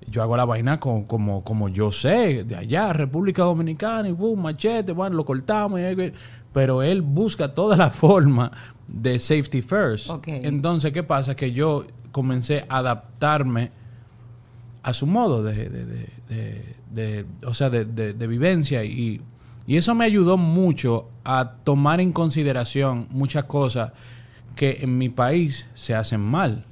yo 0.06 0.22
hago 0.22 0.36
la 0.36 0.46
vaina 0.46 0.78
con- 0.78 1.04
como, 1.04 1.44
como 1.44 1.68
yo 1.68 1.92
sé, 1.92 2.44
de 2.44 2.56
allá, 2.56 2.92
República 2.94 3.42
Dominicana, 3.42 4.08
y 4.08 4.12
boom, 4.12 4.40
machete, 4.42 4.92
bueno, 4.92 5.16
lo 5.16 5.24
cortamos. 5.24 5.78
y 5.80 6.12
pero 6.52 6.82
él 6.82 7.02
busca 7.02 7.52
toda 7.54 7.76
la 7.76 7.90
forma 7.90 8.50
de 8.88 9.18
safety 9.18 9.60
first. 9.60 10.08
Ok. 10.08 10.28
Entonces, 10.28 10.92
¿qué 10.92 11.02
pasa? 11.02 11.36
Que 11.36 11.52
yo 11.52 11.84
comencé 12.18 12.64
a 12.68 12.78
adaptarme 12.78 13.70
a 14.82 14.92
su 14.92 15.06
modo 15.06 15.44
de, 15.44 16.10
o 17.46 17.54
sea, 17.54 17.70
de, 17.70 18.26
vivencia 18.26 18.82
y, 18.82 19.22
eso 19.68 19.94
me 19.94 20.04
ayudó 20.04 20.36
mucho 20.36 21.10
a 21.24 21.52
tomar 21.62 22.00
en 22.00 22.10
consideración 22.10 23.06
muchas 23.10 23.44
cosas 23.44 23.92
que 24.56 24.78
en 24.80 24.98
mi 24.98 25.10
país 25.10 25.66
se 25.74 25.94
hacen 25.94 26.22
mal. 26.22 26.64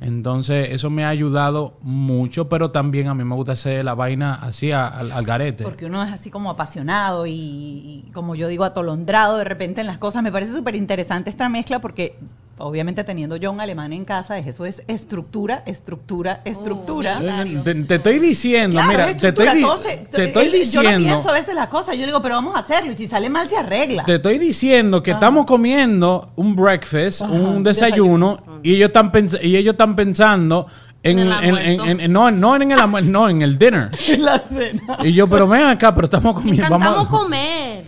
Entonces, 0.00 0.68
eso 0.70 0.90
me 0.90 1.04
ha 1.04 1.08
ayudado 1.08 1.76
mucho, 1.82 2.48
pero 2.48 2.70
también 2.70 3.08
a 3.08 3.14
mí 3.14 3.24
me 3.24 3.34
gusta 3.34 3.52
hacer 3.52 3.84
la 3.84 3.94
vaina 3.94 4.34
así 4.36 4.70
al 4.70 5.24
garete. 5.26 5.64
Porque 5.64 5.86
uno 5.86 6.02
es 6.04 6.12
así 6.12 6.30
como 6.30 6.50
apasionado 6.50 7.26
y, 7.26 7.32
y 7.32 8.10
como 8.14 8.36
yo 8.36 8.48
digo, 8.48 8.64
atolondrado 8.64 9.36
de 9.36 9.44
repente 9.44 9.80
en 9.80 9.88
las 9.88 9.98
cosas. 9.98 10.22
Me 10.22 10.30
parece 10.30 10.54
súper 10.54 10.76
interesante 10.76 11.30
esta 11.30 11.48
mezcla 11.48 11.80
porque 11.80 12.16
obviamente 12.58 13.02
teniendo 13.04 13.36
yo 13.36 13.50
un 13.52 13.60
alemán 13.60 13.92
en 13.92 14.04
casa, 14.04 14.38
es- 14.38 14.46
eso 14.46 14.64
es 14.66 14.82
estructura, 14.86 15.62
estructura, 15.66 16.40
estructura. 16.44 17.18
mira. 17.20 17.62
Te, 17.64 17.74
te 17.74 17.94
estoy 17.96 18.18
diciendo, 18.18 18.74
Claro, 18.76 18.88
mira, 18.90 19.10
es 19.10 19.16
te 19.16 19.28
estoy, 19.28 19.46
estructura, 19.46 19.78
se- 19.82 19.96
te 20.10 20.24
estoy 20.24 20.44
el- 20.46 20.52
Yo 20.52 20.58
diciendo... 20.58 20.90
no 20.92 20.98
pienso 21.14 21.28
a 21.28 21.32
veces 21.32 21.54
las 21.54 21.68
cosas, 21.68 21.96
yo 21.96 22.06
digo, 22.06 22.22
pero 22.22 22.36
vamos 22.36 22.54
a 22.54 22.60
hacerlo 22.60 22.92
y 22.92 22.94
si 22.96 23.06
sale 23.06 23.28
mal 23.28 23.48
se 23.48 23.56
arregla. 23.56 24.04
Te 24.04 24.16
estoy 24.16 24.38
diciendo 24.38 25.02
que 25.02 25.10
estamos 25.12 25.46
comiendo 25.46 26.30
un 26.36 26.54
breakfast, 26.56 27.22
Ajá, 27.22 27.32
un 27.32 27.62
desayuno, 27.62 28.38
y 28.62 28.74
ellos 28.74 28.86
están 28.86 29.10
pens- 29.12 29.38
y 29.42 29.56
ellos 29.56 29.72
están 29.74 29.96
pensando 29.96 30.66
en, 31.02 31.18
En 31.18 31.28
el 31.28 31.58
en- 31.58 32.00
en- 32.00 32.12
no, 32.12 32.30
no 32.30 32.56
en 32.56 32.70
el 32.72 32.80
almuerzo, 32.80 33.10
no 33.10 33.28
en 33.28 33.42
el 33.42 33.58
dinner. 33.58 33.90
la 34.18 34.42
cena. 34.48 34.98
Y 35.04 35.12
yo, 35.12 35.26
pero 35.28 35.46
ven 35.46 35.64
acá, 35.64 35.94
pero 35.94 36.06
estamos 36.06 36.34
comiendo. 36.34 36.66
Vamos, 36.70 37.08
comer. 37.08 37.84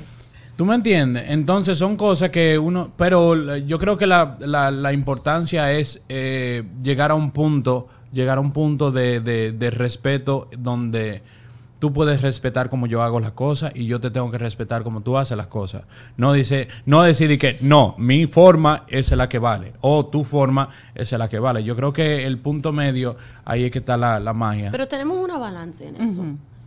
¿Tú 0.56 0.64
me 0.64 0.75
entiendes? 0.75 1.25
Entonces 1.28 1.78
son 1.78 1.96
cosas 1.96 2.30
que 2.30 2.58
uno, 2.58 2.90
pero 2.96 3.56
yo 3.58 3.78
creo 3.78 3.96
que 3.98 4.06
la, 4.06 4.36
la- 4.40 4.70
la 4.70 4.92
importancia 4.92 5.70
es 5.72 6.00
eh, 6.08 6.64
llegar 6.82 7.10
a 7.10 7.14
un 7.14 7.30
punto, 7.30 7.88
llegar 8.12 8.38
a 8.38 8.40
un 8.40 8.52
punto 8.52 8.90
de, 8.90 9.20
de- 9.20 9.52
de 9.52 9.70
respeto 9.70 10.48
donde 10.56 11.22
tú 11.78 11.92
puedes 11.92 12.22
respetar 12.22 12.70
como 12.70 12.86
yo 12.86 13.02
hago 13.02 13.20
las 13.20 13.32
cosas 13.32 13.70
y 13.75 13.84
yo 13.86 14.00
te 14.00 14.10
tengo 14.10 14.30
que 14.30 14.38
respetar 14.38 14.82
como 14.82 15.02
tú 15.02 15.18
haces 15.18 15.36
las 15.36 15.48
cosas. 15.48 15.82
No 16.16 16.32
dice, 16.32 16.68
no 16.86 17.02
decidir 17.02 17.38
que 17.38 17.58
no, 17.60 17.94
mi 17.98 18.26
forma 18.26 18.84
es 18.88 19.12
la 19.12 19.28
que 19.28 19.38
vale 19.38 19.75
o 19.82 20.06
tu 20.06 20.25
forma 20.25 20.70
es 20.94 21.12
la 21.12 21.28
que 21.28 21.38
vale. 21.38 21.64
Yo 21.64 21.76
creo 21.76 21.92
que 21.92 22.25
el 22.26 22.38
punto 22.38 22.72
medio 22.72 23.16
ahí 23.44 23.64
es 23.64 23.70
que 23.70 23.80
está 23.80 23.98
la, 23.98 24.18
la 24.20 24.32
magia. 24.32 24.70
Pero 24.70 24.88
tenemos 24.88 25.22
una 25.22 25.36
balance 25.36 25.86
en 25.86 25.96
eso. 26.00 26.22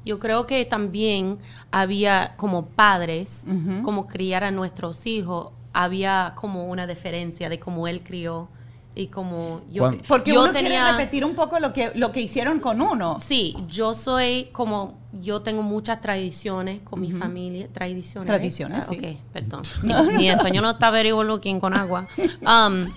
Yo 0.09 0.17
creo 0.17 0.47
que 0.47 0.65
también 0.65 1.37
había 1.69 2.33
como 2.35 2.65
padres, 2.65 3.45
como 3.83 4.07
criar 4.07 4.43
a 4.43 4.49
nuestros 4.49 5.05
hijos, 5.05 5.51
había 5.71 6.33
como 6.33 6.65
una 6.65 6.87
diferencia 6.87 7.47
de 7.47 7.59
cómo 7.59 7.87
él 7.87 8.01
crió 8.03 8.49
y 8.95 9.05
como 9.05 9.61
yo, 9.71 9.91
Porque 10.07 10.33
yo 10.33 10.41
uno 10.45 10.51
quiere 10.51 10.83
repetir 10.91 11.23
un 11.23 11.35
poco 11.35 11.59
lo 11.59 11.73
que, 11.73 11.91
lo 11.93 12.11
que 12.11 12.21
hicieron 12.21 12.59
con 12.59 12.81
uno. 12.81 13.17
Sí, 13.19 13.55
yo 13.67 13.93
soy 13.93 14.49
como, 14.51 14.97
yo 15.13 15.43
tengo 15.43 15.61
muchas 15.61 16.01
tradiciones 16.01 16.81
con 16.81 17.01
mi 17.01 17.11
familia, 17.11 17.67
tradiciones. 17.71 18.25
¿eh? 18.25 18.33
Tradiciones, 18.33 18.85
Ah, 18.85 18.87
sí. 18.89 18.97
Ok, 18.97 19.31
perdón. 19.31 19.61
Mi, 19.83 19.93
mi 20.17 20.29
español 20.29 20.63
no 20.63 20.71
está 20.71 20.89
very 20.89 21.11
well 21.11 21.27
looking 21.27 21.59
con 21.59 21.75
agua. 21.75 22.07
Um, 22.41 22.91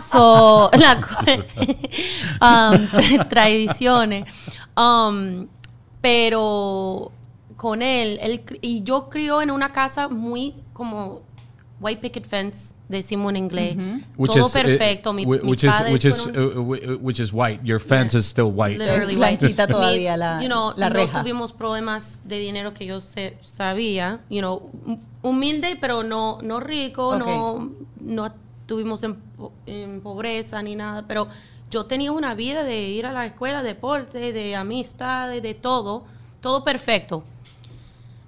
so, 0.00 0.70
la 0.78 1.00
um, 2.70 3.28
tradiciones. 3.28 4.26
Um, 4.76 5.48
pero 6.02 7.10
con 7.56 7.80
él, 7.80 8.18
él 8.20 8.42
y 8.60 8.82
yo 8.82 9.08
crió 9.08 9.40
en 9.40 9.50
una 9.50 9.72
casa 9.72 10.08
muy 10.08 10.54
como 10.72 11.20
white 11.80 12.00
picket 12.00 12.24
fence, 12.26 12.74
decimos 12.88 13.30
en 13.30 13.36
inglés. 13.36 13.76
Todo 14.16 14.46
uh, 14.46 14.50
perfecto. 14.50 15.12
Mi, 15.12 15.24
whi- 15.24 15.42
mis 15.42 15.50
which 15.50 15.64
is 15.64 15.70
padres 15.70 15.92
which 15.92 16.04
is 16.04 16.26
uh, 16.26 16.98
which 17.00 17.32
white. 17.32 17.60
Your 17.64 17.80
fence 17.80 18.14
is 18.16 18.26
still 18.26 18.52
white. 18.52 18.78
Literally 18.78 19.16
white. 19.16 19.38
todavía 19.54 20.12
Mis- 20.12 20.18
la- 20.18 20.40
you 20.40 20.48
know, 20.48 20.72
la 20.76 20.88
no 20.90 20.94
tuvimos 21.08 21.52
problemas 21.52 22.22
de 22.24 22.38
dinero 22.38 22.72
que 22.74 22.86
yo 22.86 23.00
se- 23.00 23.36
sabía, 23.42 24.20
you 24.28 24.40
know, 24.40 24.70
hum- 24.86 25.00
humilde 25.22 25.76
pero 25.80 26.02
no 26.02 26.38
no 26.42 26.60
rico, 26.60 27.16
no 27.16 27.70
no 28.00 28.32
tuvimos 28.66 29.02
en, 29.02 29.16
po- 29.16 29.52
en 29.66 30.00
pobreza 30.00 30.62
ni 30.62 30.76
nada, 30.76 31.04
pero 31.06 31.26
yo 31.72 31.86
tenía 31.86 32.12
una 32.12 32.34
vida 32.34 32.62
de 32.64 32.82
ir 32.90 33.06
a 33.06 33.12
la 33.12 33.24
escuela, 33.24 33.62
deporte, 33.62 34.32
de 34.34 34.54
amistades, 34.54 35.42
de 35.42 35.54
todo, 35.54 36.04
todo 36.40 36.62
perfecto. 36.62 37.24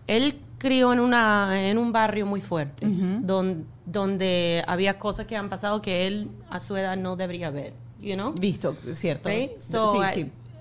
Él 0.07 0.41
crió 0.59 0.93
en 0.95 1.01
una 1.01 1.69
en 1.69 1.77
un 1.77 1.93
barrio 1.93 2.25
muy 2.27 2.41
fuerte, 2.41 2.87
don- 2.87 3.67
donde 3.85 4.65
había 4.67 4.99
cosas 4.99 5.27
que 5.27 5.37
han 5.37 5.51
pasado 5.51 5.83
que 5.83 6.07
él 6.07 6.31
a 6.49 6.59
su 6.59 6.75
edad 6.75 6.97
no 6.97 7.17
debería 7.17 7.51
ver, 7.51 7.75
you 8.01 8.15
know? 8.15 8.33
Visto, 8.33 8.75
cierto. 8.95 9.29
Right? 9.29 9.61
So, 9.61 9.93
sí, 9.93 9.99
I- 9.99 10.15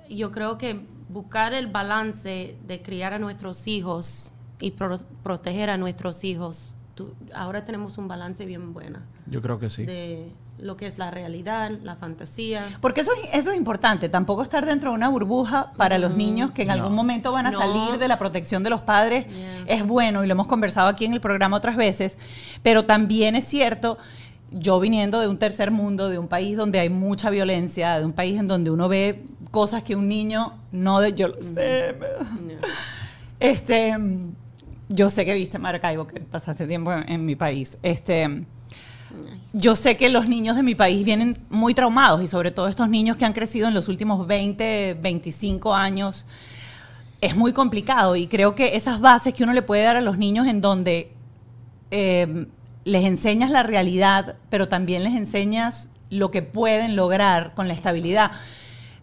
sí. 0.09 0.15
Yo 0.17 0.31
creo 0.33 0.57
que 0.57 0.77
buscar 1.07 1.53
el 1.53 1.67
balance 1.67 2.57
de 2.67 2.81
criar 2.81 3.13
a 3.13 3.19
nuestros 3.19 3.65
hijos 3.67 4.33
y 4.59 4.71
pro- 4.71 4.99
proteger 5.23 5.69
a 5.69 5.77
nuestros 5.77 6.23
hijos, 6.25 6.73
tú- 6.95 7.13
ahora 7.33 7.63
tenemos 7.63 7.97
un 7.97 8.09
balance 8.09 8.45
bien 8.45 8.73
bueno 8.73 8.99
Yo 9.27 9.41
creo 9.41 9.57
que 9.57 9.69
sí. 9.69 9.85
de 9.85 10.31
lo 10.63 10.77
que 10.77 10.87
es 10.87 10.97
la 10.97 11.11
realidad, 11.11 11.71
la 11.83 11.95
fantasía. 11.95 12.65
Porque 12.81 13.01
eso, 13.01 13.11
es- 13.23 13.29
eso 13.39 13.51
es 13.51 13.57
importante, 13.57 14.09
tampoco 14.09 14.41
estar 14.43 14.65
dentro 14.65 14.89
de 14.91 14.95
una 14.95 15.09
burbuja 15.09 15.71
para 15.77 15.97
los 15.97 16.15
niños 16.15 16.51
que 16.51 16.61
en 16.63 16.71
algún 16.71 16.95
momento 16.95 17.31
van 17.31 17.45
a 17.47 17.51
No. 17.51 17.59
salir 17.59 17.99
de 17.99 18.07
la 18.07 18.17
protección 18.17 18.63
de 18.63 18.69
los 18.69 18.81
padres. 18.81 19.25
Yeah. 19.27 19.63
Es 19.67 19.85
bueno 19.85 20.23
y 20.23 20.27
lo 20.27 20.31
hemos 20.33 20.47
conversado 20.47 20.87
aquí 20.87 21.05
en 21.05 21.13
el 21.13 21.21
programa 21.21 21.57
otras 21.57 21.75
veces, 21.75 22.17
pero 22.63 22.85
también 22.85 23.35
es 23.35 23.43
cierto, 23.45 23.97
yo 24.51 24.79
viniendo 24.79 25.19
de 25.19 25.27
un 25.27 25.37
tercer 25.37 25.71
mundo, 25.71 26.09
de 26.09 26.17
un 26.19 26.27
país 26.27 26.55
donde 26.55 26.79
hay 26.79 26.89
mucha 26.89 27.29
violencia, 27.29 27.97
de 27.99 28.05
un 28.05 28.13
país 28.13 28.39
en 28.39 28.47
donde 28.47 28.71
uno 28.71 28.87
ve 28.87 29.23
cosas 29.51 29.83
que 29.83 29.95
un 29.95 30.07
niño 30.07 30.53
no... 30.71 30.99
De, 31.01 31.13
yo 31.13 31.27
lo 31.29 31.41
sé, 31.41 31.95
este, 33.39 33.95
yo 34.89 35.09
sé 35.09 35.25
que 35.25 35.33
viste 35.33 35.59
Maracaibo, 35.59 36.07
que 36.07 36.19
pasaste 36.21 36.67
tiempo 36.67 36.93
en, 36.93 37.09
en 37.11 37.25
mi 37.25 37.35
país. 37.35 37.77
Este, 37.83 38.45
yo 39.53 39.75
sé 39.75 39.97
que 39.97 40.09
los 40.09 40.27
niños 40.27 40.55
de 40.55 40.63
mi 40.63 40.73
país 40.73 41.05
vienen 41.05 41.37
muy 41.49 41.73
traumados 41.73 42.23
y 42.23 42.27
sobre 42.27 42.51
todo 42.51 42.67
estos 42.67 42.89
niños 42.89 43.17
que 43.17 43.25
han 43.25 43.33
crecido 43.33 43.67
en 43.67 43.73
los 43.73 43.87
últimos 43.87 44.25
20, 44.25 44.97
25 44.99 45.75
años. 45.75 46.25
Es 47.21 47.35
muy 47.35 47.53
complicado 47.53 48.15
y 48.15 48.27
creo 48.27 48.55
que 48.55 48.75
esas 48.75 48.99
bases 48.99 49.33
que 49.33 49.43
uno 49.43 49.53
le 49.53 49.61
puede 49.61 49.83
dar 49.83 49.95
a 49.95 50.01
los 50.01 50.17
niños 50.17 50.47
en 50.47 50.59
donde 50.59 51.13
eh, 51.91 52.47
les 52.83 53.05
enseñas 53.05 53.51
la 53.51 53.63
realidad, 53.63 54.35
pero 54.49 54.67
también 54.67 55.03
les 55.03 55.13
enseñas 55.13 55.89
lo 56.09 56.31
que 56.31 56.41
pueden 56.41 56.95
lograr 56.95 57.53
con 57.53 57.67
la 57.67 57.73
estabilidad. 57.73 58.31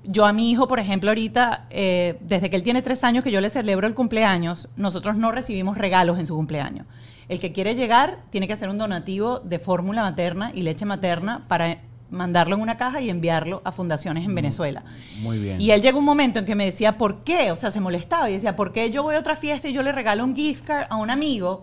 Yo 0.04 0.26
a 0.26 0.32
mi 0.32 0.50
hijo, 0.50 0.66
por 0.66 0.80
ejemplo, 0.80 1.10
ahorita, 1.10 1.66
eh, 1.70 2.18
desde 2.22 2.50
que 2.50 2.56
él 2.56 2.62
tiene 2.62 2.82
tres 2.82 3.04
años 3.04 3.22
que 3.22 3.30
yo 3.30 3.40
le 3.40 3.50
celebro 3.50 3.86
el 3.86 3.94
cumpleaños, 3.94 4.68
nosotros 4.76 5.16
no 5.16 5.30
recibimos 5.30 5.78
regalos 5.78 6.18
en 6.18 6.26
su 6.26 6.34
cumpleaños. 6.34 6.86
El 7.30 7.38
que 7.38 7.52
quiere 7.52 7.76
llegar 7.76 8.18
tiene 8.30 8.48
que 8.48 8.54
hacer 8.54 8.68
un 8.68 8.76
donativo 8.76 9.38
de 9.38 9.60
fórmula 9.60 10.02
materna 10.02 10.50
y 10.52 10.62
leche 10.62 10.84
materna 10.84 11.42
para 11.46 11.78
mandarlo 12.10 12.56
en 12.56 12.60
una 12.60 12.76
caja 12.76 13.00
y 13.00 13.08
enviarlo 13.08 13.62
a 13.64 13.70
fundaciones 13.70 14.24
en 14.24 14.34
Venezuela. 14.34 14.82
Muy 15.20 15.38
bien. 15.38 15.60
Y 15.60 15.70
él 15.70 15.80
llegó 15.80 16.00
un 16.00 16.04
momento 16.04 16.40
en 16.40 16.44
que 16.44 16.56
me 16.56 16.64
decía, 16.64 16.98
¿por 16.98 17.22
qué? 17.22 17.52
O 17.52 17.56
sea, 17.56 17.70
se 17.70 17.78
molestaba 17.78 18.28
y 18.28 18.32
decía, 18.32 18.56
¿por 18.56 18.72
qué 18.72 18.90
yo 18.90 19.04
voy 19.04 19.14
a 19.14 19.20
otra 19.20 19.36
fiesta 19.36 19.68
y 19.68 19.72
yo 19.72 19.84
le 19.84 19.92
regalo 19.92 20.24
un 20.24 20.34
gift 20.34 20.64
card 20.64 20.88
a 20.90 20.96
un 20.96 21.08
amigo? 21.08 21.62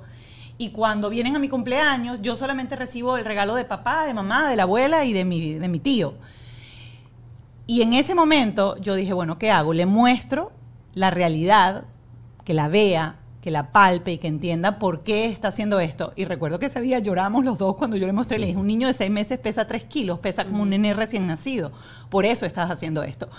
Y 0.58 0.70
cuando 0.70 1.10
vienen 1.10 1.36
a 1.36 1.40
mi 1.40 1.50
cumpleaños, 1.50 2.22
yo 2.22 2.38
solamente 2.38 2.78
recibo 2.78 3.18
el 3.18 3.26
regalo 3.26 3.54
de 3.56 3.66
papá, 3.66 4.06
de 4.06 4.14
mamá, 4.14 4.50
de 4.50 4.56
la 4.56 4.64
abuela 4.64 5.04
y 5.04 5.12
de 5.12 5.26
mi, 5.26 5.56
de 5.56 5.68
mi 5.68 5.82
tío. 5.82 6.14
Y 7.66 7.82
en 7.82 7.92
ese 7.92 8.16
momento 8.16 8.78
yo 8.78 8.96
dije, 8.96 9.12
bueno, 9.12 9.38
¿qué 9.38 9.52
hago? 9.52 9.74
Le 9.74 9.86
muestro 9.86 10.54
la 10.94 11.12
realidad, 11.12 11.84
que 12.46 12.54
la 12.54 12.70
vea, 12.70 13.18
que 13.48 13.52
la 13.52 13.72
palpe 13.72 14.12
y 14.12 14.18
que 14.18 14.28
entienda 14.28 14.78
por 14.78 15.04
qué 15.04 15.28
está 15.28 15.48
haciendo 15.48 15.80
esto. 15.80 16.12
Y 16.18 16.26
recuerdo 16.26 16.60
que 16.60 16.66
ese 16.66 16.82
día 16.82 17.00
lloramos 17.00 17.46
los 17.46 17.58
dos 17.58 17.78
cuando 17.78 17.96
yo 17.96 18.06
le 18.06 18.12
mostré, 18.12 18.40
le 18.40 18.48
dije, 18.48 18.58
un 18.58 18.68
niño 18.68 18.88
de 18.88 18.94
seis 18.94 19.10
meses 19.10 19.40
pesa 19.40 19.66
tres 19.66 19.86
kilos, 19.86 20.20
pesa 20.20 20.44
como 20.44 20.64
un 20.64 20.72
nene 20.72 20.94
recién 20.94 21.26
nacido. 21.28 21.72
Por 22.10 22.26
eso 22.26 22.46
estás 22.46 22.70
haciendo 22.70 23.04
esto. 23.04 23.30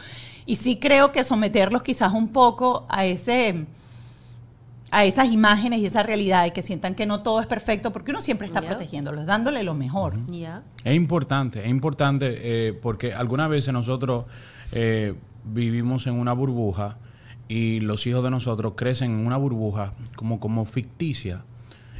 Y 0.46 0.54
sí 0.54 0.78
creo 0.78 1.12
que 1.12 1.24
someterlos 1.24 1.82
quizás 1.82 2.14
un 2.14 2.28
poco 2.28 2.86
a 2.88 3.04
ese 3.04 3.66
a 4.90 5.04
esas 5.04 5.30
imágenes 5.30 5.80
y 5.80 5.84
esa 5.84 6.02
realidad 6.02 6.46
y 6.46 6.52
que 6.52 6.62
sientan 6.62 6.94
que 6.94 7.04
no 7.04 7.22
todo 7.22 7.42
es 7.42 7.46
perfecto 7.46 7.92
porque 7.92 8.10
uno 8.10 8.22
siempre 8.22 8.46
está 8.46 8.60
Yeah. 8.62 8.70
protegiéndolos, 8.70 9.26
dándole 9.26 9.62
lo 9.62 9.74
mejor. 9.74 10.24
Yeah. 10.28 10.62
Es 10.84 10.94
importante, 10.94 11.62
es 11.62 11.68
importante 11.68 12.68
eh, 12.68 12.72
porque 12.72 13.12
algunas 13.12 13.50
veces 13.50 13.74
nosotros 13.74 14.24
eh, 14.72 15.12
vivimos 15.44 16.06
en 16.06 16.14
una 16.14 16.32
burbuja 16.32 16.96
y 17.48 17.80
los 17.80 18.06
hijos 18.06 18.22
de 18.22 18.30
nosotros 18.30 18.74
crecen 18.76 19.12
en 19.12 19.26
una 19.26 19.36
burbuja 19.36 19.94
como, 20.16 20.38
como 20.38 20.64
ficticia. 20.66 21.44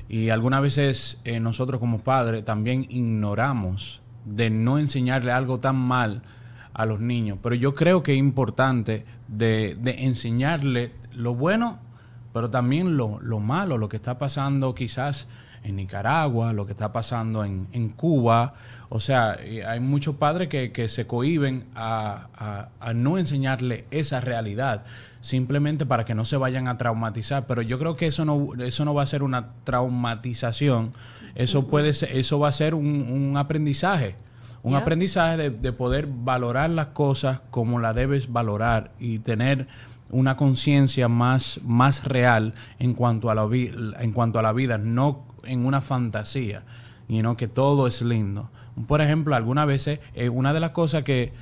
Y 0.08 0.28
algunas 0.28 0.62
veces 0.62 1.20
eh, 1.24 1.40
nosotros 1.40 1.80
como 1.80 2.00
padres 2.00 2.44
también 2.44 2.86
ignoramos 2.88 4.02
de 4.24 4.50
no 4.50 4.78
enseñarle 4.78 5.32
algo 5.32 5.58
tan 5.58 5.76
mal 5.76 6.22
a 6.74 6.86
los 6.86 7.00
niños. 7.00 7.38
Pero 7.42 7.54
yo 7.54 7.74
creo 7.74 8.02
que 8.02 8.12
es 8.12 8.18
importante 8.18 9.04
de, 9.26 9.76
de 9.80 10.04
enseñarle 10.04 10.92
lo 11.12 11.34
bueno, 11.34 11.78
pero 12.32 12.50
también 12.50 12.96
lo, 12.96 13.18
lo 13.20 13.40
malo, 13.40 13.78
lo 13.78 13.88
que 13.88 13.96
está 13.96 14.18
pasando 14.18 14.74
quizás 14.74 15.28
en 15.64 15.76
Nicaragua, 15.76 16.52
lo 16.52 16.66
que 16.66 16.72
está 16.72 16.92
pasando 16.92 17.44
en, 17.44 17.66
en 17.72 17.88
Cuba. 17.90 18.54
O 18.88 19.00
sea, 19.00 19.36
eh, 19.40 19.64
hay 19.66 19.80
muchos 19.80 20.16
padres 20.16 20.48
que, 20.48 20.72
que 20.72 20.88
se 20.88 21.06
cohiben 21.06 21.64
a, 21.74 22.28
a- 22.36 22.68
a 22.80 22.92
no 22.94 23.18
enseñarle 23.18 23.84
esa 23.90 24.20
realidad, 24.20 24.84
simplemente 25.20 25.84
para 25.84 26.04
que 26.04 26.14
no 26.14 26.24
se 26.24 26.36
vayan 26.36 26.68
a 26.68 26.78
traumatizar. 26.78 27.46
Pero 27.46 27.62
yo 27.62 27.78
creo 27.78 27.96
que 27.96 28.06
eso 28.06 28.24
no, 28.24 28.48
eso 28.64 28.84
no 28.84 28.94
va 28.94 29.02
a 29.02 29.06
ser 29.06 29.22
una 29.22 29.48
traumatización, 29.64 30.92
eso, 31.34 31.66
puede 31.68 31.92
ser, 31.94 32.16
eso 32.16 32.38
va 32.38 32.48
a 32.48 32.52
ser 32.52 32.74
un, 32.74 32.86
un 33.10 33.36
aprendizaje. 33.36 34.16
Un 34.64 34.72
Yeah. 34.72 34.80
aprendizaje 34.80 35.36
de, 35.36 35.50
de 35.50 35.72
poder 35.72 36.08
valorar 36.10 36.68
las 36.70 36.88
cosas 36.88 37.40
como 37.50 37.78
la 37.78 37.92
debes 37.94 38.32
valorar 38.32 38.90
y 38.98 39.20
tener 39.20 39.68
una 40.10 40.36
conciencia 40.36 41.08
más, 41.08 41.60
más 41.64 42.04
real 42.04 42.54
en 42.78 42.94
cuanto, 42.94 43.30
a 43.30 43.34
la 43.34 43.46
vi- 43.46 43.72
en 44.00 44.12
cuanto 44.12 44.38
a 44.38 44.42
la 44.42 44.52
vida, 44.52 44.78
no 44.78 45.26
en 45.44 45.64
una 45.66 45.80
fantasía, 45.80 46.62
sino 47.08 47.36
que 47.36 47.48
todo 47.48 47.86
es 47.86 48.02
lindo. 48.02 48.50
Por 48.86 49.00
ejemplo, 49.00 49.34
algunas 49.34 49.66
veces, 49.66 50.00
eh, 50.14 50.28
una 50.28 50.52
de 50.52 50.60
las 50.60 50.70
cosas 50.70 51.02
que, 51.02 51.32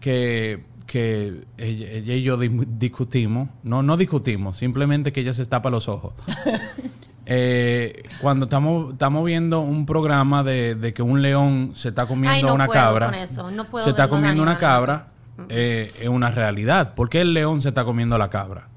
que, 0.00 0.64
que 0.86 1.44
ella, 1.58 1.90
ella 1.90 2.14
y 2.14 2.22
yo 2.22 2.36
di- 2.38 2.48
discutimos, 2.78 3.48
no, 3.62 3.82
no 3.82 3.96
discutimos, 3.96 4.56
simplemente 4.56 5.12
que 5.12 5.20
ella 5.20 5.34
se 5.34 5.46
tapa 5.46 5.70
los 5.70 5.88
ojos. 5.88 6.14
Eh, 7.24 8.02
cuando 8.20 8.46
estamos, 8.46 8.94
estamos 8.94 9.24
viendo 9.24 9.60
un 9.60 9.86
programa 9.86 10.42
de, 10.42 10.74
de 10.74 10.92
que 10.92 11.02
un 11.02 11.22
león 11.22 11.70
se 11.74 11.90
está 11.90 12.04
comiendo 12.06 12.36
Ay, 12.36 12.42
no 12.42 12.54
una 12.54 12.66
puedo 12.66 12.80
cabra, 12.80 13.06
con 13.06 13.14
eso, 13.14 13.50
no 13.52 13.64
puedo 13.70 13.84
se 13.84 13.90
está 13.90 14.08
comiendo 14.08 14.42
una 14.42 14.52
animales. 14.52 14.58
cabra, 14.60 15.06
eh, 15.48 15.90
es 16.00 16.08
una 16.08 16.30
realidad. 16.30 16.94
¿Por 16.94 17.08
qué 17.08 17.20
el 17.20 17.34
león 17.34 17.60
se 17.60 17.68
está 17.70 17.84
comiendo 17.84 18.18
la 18.18 18.30
cabra? 18.30 18.68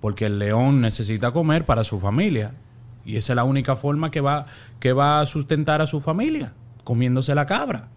Porque 0.00 0.26
el 0.26 0.38
león 0.38 0.80
necesita 0.80 1.32
comer 1.32 1.64
para 1.64 1.84
su 1.84 1.98
familia. 1.98 2.54
Y 3.04 3.16
esa 3.16 3.32
es 3.32 3.36
la 3.36 3.44
única 3.44 3.76
forma 3.76 4.10
que 4.10 4.20
va, 4.20 4.46
que 4.80 4.92
va 4.92 5.20
a 5.20 5.26
sustentar 5.26 5.80
a 5.80 5.86
su 5.86 6.00
familia, 6.00 6.52
comiéndose 6.84 7.34
la 7.34 7.46
cabra. 7.46 7.88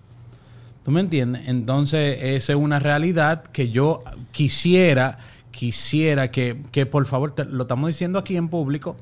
¿Tú 0.84 0.92
me 0.92 1.02
entiendes? 1.02 1.44
Entonces, 1.48 2.18
esa 2.22 2.54
es 2.54 2.58
una 2.58 2.80
realidad 2.80 3.44
que 3.44 3.70
yo 3.70 4.04
quisiera, 4.32 5.20
quisiera 5.52 6.32
que, 6.32 6.62
que 6.72 6.86
por 6.86 7.06
favor, 7.06 7.36
lo 7.52 7.64
estamos 7.64 7.88
diciendo 7.88 8.18
aquí 8.18 8.36
en 8.36 8.48
público, 8.48 8.96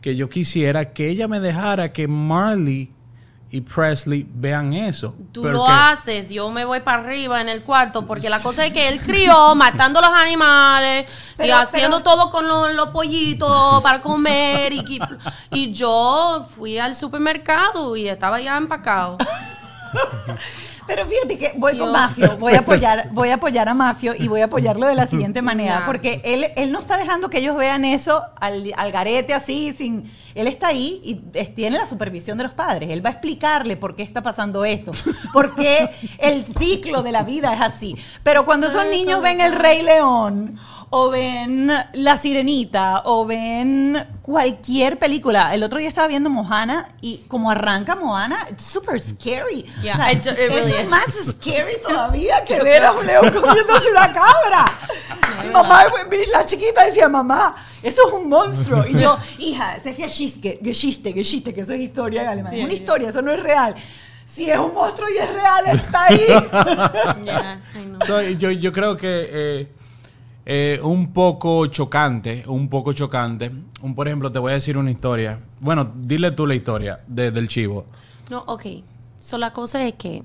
que 0.00 0.16
yo 0.16 0.28
quisiera 0.28 0.92
que 0.92 1.08
ella 1.08 1.28
me 1.28 1.40
dejara 1.40 1.92
que 1.92 2.08
Marley 2.08 2.90
y 3.56 3.60
Presley 3.60 4.26
vean 4.34 4.72
eso. 4.72 5.14
Tú 5.32 5.44
lo 5.44 5.64
haces, 5.68 6.28
yo 6.28 6.50
me 6.50 6.64
voy 6.64 6.80
para 6.80 7.02
arriba 7.02 7.40
en 7.40 7.48
el 7.48 7.62
cuarto, 7.62 8.04
porque 8.04 8.28
la 8.28 8.40
cosa 8.40 8.66
es 8.66 8.72
que 8.72 8.88
él 8.88 9.00
crió 9.00 9.54
matando 9.54 10.00
los 10.00 10.10
animales 10.10 11.06
y 11.38 11.50
haciendo 11.50 11.98
pero- 11.98 12.10
todo 12.16 12.30
con 12.30 12.48
los, 12.48 12.74
los 12.74 12.88
pollitos 12.88 13.80
para 13.82 14.00
comer. 14.00 14.72
Y, 14.72 14.78
y- 14.80 15.00
y 15.52 15.72
yo 15.72 16.46
fui 16.56 16.78
al 16.78 16.96
supermercado 16.96 17.94
y 17.94 18.08
estaba 18.08 18.40
ya 18.40 18.56
empacado. 18.56 19.18
Pero 20.86 21.08
fíjate 21.08 21.38
que 21.38 21.52
voy 21.56 21.78
con 21.78 21.90
Mafio, 21.92 22.36
voy 22.36 22.52
a 22.54 22.58
apoyar, 22.58 23.08
voy 23.12 23.30
a 23.30 23.34
apoyar 23.34 23.68
a 23.70 23.74
Mafio 23.74 24.14
y 24.18 24.28
voy 24.28 24.42
a 24.42 24.44
apoyarlo 24.46 24.86
de 24.86 24.94
la 24.94 25.06
siguiente 25.06 25.40
manera, 25.40 25.80
porque 25.86 26.20
él, 26.24 26.46
él 26.56 26.72
no 26.72 26.78
está 26.78 26.98
dejando 26.98 27.30
que 27.30 27.38
ellos 27.38 27.56
vean 27.56 27.84
eso 27.86 28.22
al, 28.38 28.70
al 28.76 28.92
garete 28.92 29.32
así, 29.32 29.72
sin, 29.76 30.04
él 30.34 30.46
está 30.46 30.68
ahí 30.68 31.00
y 31.02 31.22
es- 31.38 31.54
tiene 31.54 31.78
la 31.78 31.86
supervisión 31.86 32.36
de 32.36 32.44
los 32.44 32.52
padres, 32.52 32.90
él 32.90 33.02
va 33.04 33.08
a 33.08 33.12
explicarle 33.12 33.78
por 33.78 33.96
qué 33.96 34.02
está 34.02 34.22
pasando 34.22 34.64
esto, 34.66 34.92
por 35.32 35.54
qué 35.54 35.88
el 36.18 36.44
ciclo 36.44 37.02
de 37.02 37.12
la 37.12 37.22
vida 37.22 37.54
es 37.54 37.60
así. 37.62 37.96
Pero 38.22 38.44
cuando 38.44 38.66
esos 38.68 38.84
niños 38.86 39.22
ven 39.22 39.40
el 39.40 39.54
Rey 39.54 39.82
León 39.82 40.58
o 40.96 41.10
ven 41.10 41.72
La 41.94 42.16
Sirenita, 42.16 43.02
o 43.06 43.26
ven 43.26 43.98
cualquier 44.22 44.96
película. 44.96 45.52
El 45.52 45.64
otro 45.64 45.80
día 45.80 45.88
estaba 45.88 46.06
viendo 46.06 46.30
Moana 46.30 46.90
y 47.00 47.24
como 47.26 47.50
arranca 47.50 47.96
Moana, 47.96 48.46
it's 48.48 48.62
super 48.62 49.00
scary. 49.00 49.64
Yeah, 49.82 50.12
it 50.12 50.22
do- 50.24 50.30
it 50.30 50.36
really 50.50 50.70
esto 50.70 50.76
es 50.76 50.82
is. 50.84 50.88
más 50.88 51.34
scary 51.34 51.78
todavía 51.82 52.44
que 52.44 52.60
ver 52.62 52.84
a 52.84 52.92
un 52.92 53.04
león 53.04 53.28
comiéndose 53.32 53.90
una 53.90 54.12
cabra. 54.12 54.64
Mi 55.42 55.50
mamá, 55.50 55.82
la 56.32 56.46
chiquita 56.46 56.84
decía, 56.84 57.08
mamá, 57.08 57.56
eso 57.82 58.06
es 58.06 58.14
un 58.14 58.28
monstruo. 58.28 58.86
Y 58.86 58.94
yo, 58.96 59.18
hija, 59.40 59.74
ese 59.74 59.90
es 59.90 59.96
Geschichte, 59.96 60.60
Geschichte, 60.62 61.12
Geschichte, 61.12 61.52
que 61.52 61.62
eso 61.62 61.72
es 61.72 61.80
historia 61.80 62.22
en 62.22 62.28
alemán. 62.28 62.54
Es 62.54 62.64
una 62.64 62.72
historia, 62.72 63.08
eso 63.08 63.20
no 63.20 63.32
es 63.32 63.42
real. 63.42 63.74
Si 64.32 64.48
es 64.48 64.58
un 64.60 64.72
monstruo 64.72 65.08
y 65.10 65.18
es 65.18 65.28
real, 65.32 65.64
está 65.66 66.04
ahí. 66.04 66.24
Yeah, 67.24 67.60
I 67.74 67.84
know. 67.84 67.98
So, 68.06 68.20
yo, 68.22 68.52
yo 68.52 68.72
creo 68.72 68.96
que 68.96 69.28
eh, 69.30 69.68
eh, 70.46 70.78
un 70.82 71.12
poco 71.12 71.66
chocante, 71.66 72.44
un 72.46 72.68
poco 72.68 72.92
chocante. 72.92 73.50
Un, 73.82 73.94
por 73.94 74.06
ejemplo, 74.08 74.30
te 74.30 74.38
voy 74.38 74.52
a 74.52 74.54
decir 74.54 74.76
una 74.76 74.90
historia. 74.90 75.38
Bueno, 75.60 75.90
dile 75.96 76.30
tú 76.32 76.46
la 76.46 76.54
historia 76.54 77.00
de- 77.06 77.30
del 77.30 77.48
chivo. 77.48 77.86
No, 78.30 78.44
ok. 78.46 78.66
So, 79.18 79.38
la 79.38 79.52
cosa 79.52 79.86
es 79.86 79.94
que, 79.94 80.22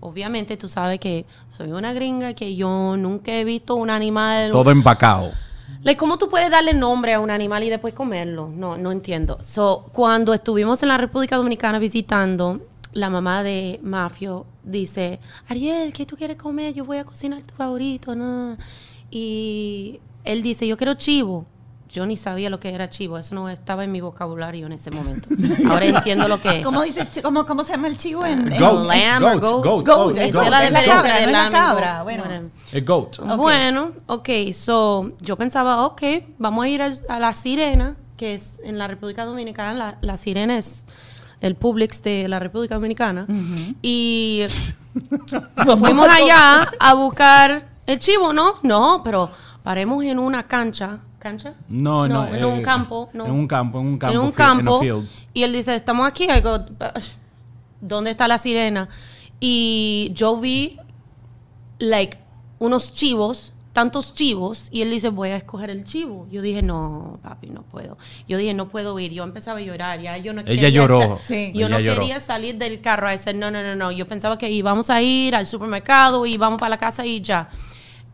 obviamente, 0.00 0.56
tú 0.56 0.68
sabes 0.68 1.00
que 1.00 1.24
soy 1.50 1.72
una 1.72 1.92
gringa, 1.92 2.34
que 2.34 2.54
yo 2.56 2.96
nunca 2.96 3.32
he 3.32 3.44
visto 3.44 3.74
un 3.74 3.90
animal. 3.90 4.50
Todo 4.52 4.70
empacado. 4.70 5.32
Like, 5.82 5.98
¿Cómo 5.98 6.18
tú 6.18 6.28
puedes 6.28 6.50
darle 6.50 6.74
nombre 6.74 7.14
a 7.14 7.20
un 7.20 7.30
animal 7.30 7.62
y 7.64 7.70
después 7.70 7.94
comerlo? 7.94 8.48
No, 8.54 8.76
no 8.76 8.92
entiendo. 8.92 9.38
So, 9.44 9.88
cuando 9.92 10.34
estuvimos 10.34 10.82
en 10.82 10.88
la 10.90 10.98
República 10.98 11.36
Dominicana 11.36 11.78
visitando, 11.78 12.60
la 12.92 13.08
mamá 13.08 13.42
de 13.42 13.78
Mafio 13.82 14.46
dice, 14.64 15.20
Ariel, 15.48 15.92
¿qué 15.92 16.04
tú 16.06 16.16
quieres 16.16 16.36
comer? 16.36 16.74
Yo 16.74 16.84
voy 16.84 16.98
a 16.98 17.04
cocinar 17.04 17.40
tu 17.42 17.54
favorito. 17.54 18.14
No. 18.14 18.56
Y 19.10 20.00
él 20.24 20.42
dice, 20.42 20.66
yo 20.66 20.76
quiero 20.76 20.94
chivo. 20.94 21.46
Yo 21.92 22.06
ni 22.06 22.16
sabía 22.16 22.50
lo 22.50 22.60
que 22.60 22.72
era 22.72 22.88
chivo. 22.88 23.18
Eso 23.18 23.34
no 23.34 23.48
estaba 23.48 23.82
en 23.82 23.90
mi 23.90 24.00
vocabulario 24.00 24.66
en 24.66 24.72
ese 24.72 24.92
momento. 24.92 25.28
Ahora 25.68 25.86
entiendo 25.86 26.28
lo 26.28 26.40
que 26.40 26.58
es. 26.58 26.64
¿Cómo, 26.64 26.82
dice, 26.82 27.08
cómo, 27.20 27.44
¿Cómo 27.44 27.64
se 27.64 27.72
llama 27.72 27.88
el 27.88 27.96
chivo 27.96 28.24
en, 28.24 28.52
en- 28.52 28.60
Goat. 28.60 28.86
lamb 28.86 29.22
goat, 29.22 29.40
goat. 29.40 29.64
goat, 29.64 29.64
Goat, 29.64 29.86
goat, 29.86 30.16
es 30.18 30.28
Esa 30.28 30.38
goat. 30.38 30.44
es 30.44 30.50
la 30.52 30.60
diferencia 30.60 30.94
cabra, 30.94 31.18
de 31.18 31.26
no 31.26 31.32
lamb 31.32 31.52
cabra, 31.52 32.02
bueno. 32.04 32.24
El 32.70 32.84
goat. 32.84 33.18
Bueno, 33.36 33.92
ok, 34.06 34.28
so 34.52 35.10
yo 35.20 35.36
pensaba, 35.36 35.84
ok, 35.86 36.02
vamos 36.38 36.64
a 36.64 36.68
ir 36.68 36.80
a, 36.80 37.18
la 37.18 37.34
Sirena, 37.34 37.96
que 38.16 38.34
es 38.34 38.60
en 38.62 38.78
la 38.78 38.86
República 38.86 39.24
Dominicana, 39.24 39.74
la, 39.74 39.98
la 40.00 40.16
Sirena 40.16 40.58
es 40.58 40.86
el 41.40 41.56
Publix 41.56 42.04
de 42.04 42.28
la 42.28 42.38
República 42.38 42.76
Dominicana, 42.76 43.26
y 43.82 44.44
fuimos 45.78 46.08
allá 46.08 46.70
a 46.78 46.94
buscar 46.94 47.64
el 47.86 47.98
chivo, 47.98 48.32
¿no? 48.32 48.54
No, 48.62 49.02
pero 49.04 49.30
paremos 49.62 50.04
en 50.04 50.18
una 50.18 50.46
cancha, 50.46 50.98
¿cancha? 51.18 51.54
No, 51.68 52.08
no, 52.08 52.26
en 52.26 52.36
eh, 52.36 52.44
un 52.44 52.62
campo, 52.62 53.10
no. 53.12 53.26
en 53.26 53.32
un 53.32 53.46
campo, 53.46 53.80
en 53.80 53.86
un 53.86 53.98
campo, 53.98 54.14
En 54.14 54.20
un 54.20 54.26
en 54.26 54.32
campo, 54.32 54.80
field. 54.80 55.08
y 55.34 55.42
él 55.42 55.52
dice, 55.52 55.74
estamos 55.74 56.06
aquí, 56.06 56.24
I 56.24 56.40
go, 56.40 56.60
¿dónde 57.80 58.10
está 58.10 58.28
la 58.28 58.38
sirena? 58.38 58.88
Y 59.40 60.10
yo 60.14 60.36
vi, 60.36 60.78
like, 61.78 62.18
unos 62.58 62.92
chivos, 62.92 63.52
tantos 63.72 64.12
chivos, 64.14 64.68
y 64.70 64.82
él 64.82 64.90
dice, 64.90 65.08
voy 65.08 65.30
a 65.30 65.36
escoger 65.36 65.70
el 65.70 65.84
chivo. 65.84 66.26
Yo 66.30 66.42
dije, 66.42 66.60
no, 66.60 67.18
papi, 67.22 67.48
no 67.48 67.62
puedo. 67.62 67.96
Yo 68.28 68.36
dije, 68.36 68.52
no 68.52 68.68
puedo 68.68 68.98
ir. 68.98 69.12
Yo 69.12 69.24
empezaba 69.24 69.60
a 69.60 69.62
llorar, 69.62 70.00
ya 70.00 70.18
yo 70.18 70.32
no 70.32 70.42
Ella 70.42 70.48
quería 70.50 70.68
lloró. 70.68 71.18
Sí. 71.22 71.52
Yo 71.54 71.66
Ella 71.66 71.76
no 71.76 71.80
lloró. 71.80 72.00
quería 72.00 72.20
salir 72.20 72.58
del 72.58 72.80
carro 72.80 73.08
a 73.08 73.12
decir, 73.12 73.34
no, 73.34 73.50
no, 73.50 73.62
no, 73.62 73.76
no. 73.76 73.90
Yo 73.92 74.06
pensaba 74.06 74.36
que 74.36 74.50
íbamos 74.50 74.90
a 74.90 75.00
ir 75.00 75.34
al 75.34 75.46
supermercado 75.46 76.26
y 76.26 76.36
vamos 76.36 76.58
para 76.58 76.70
la 76.70 76.78
casa 76.78 77.06
y 77.06 77.22
ya. 77.22 77.48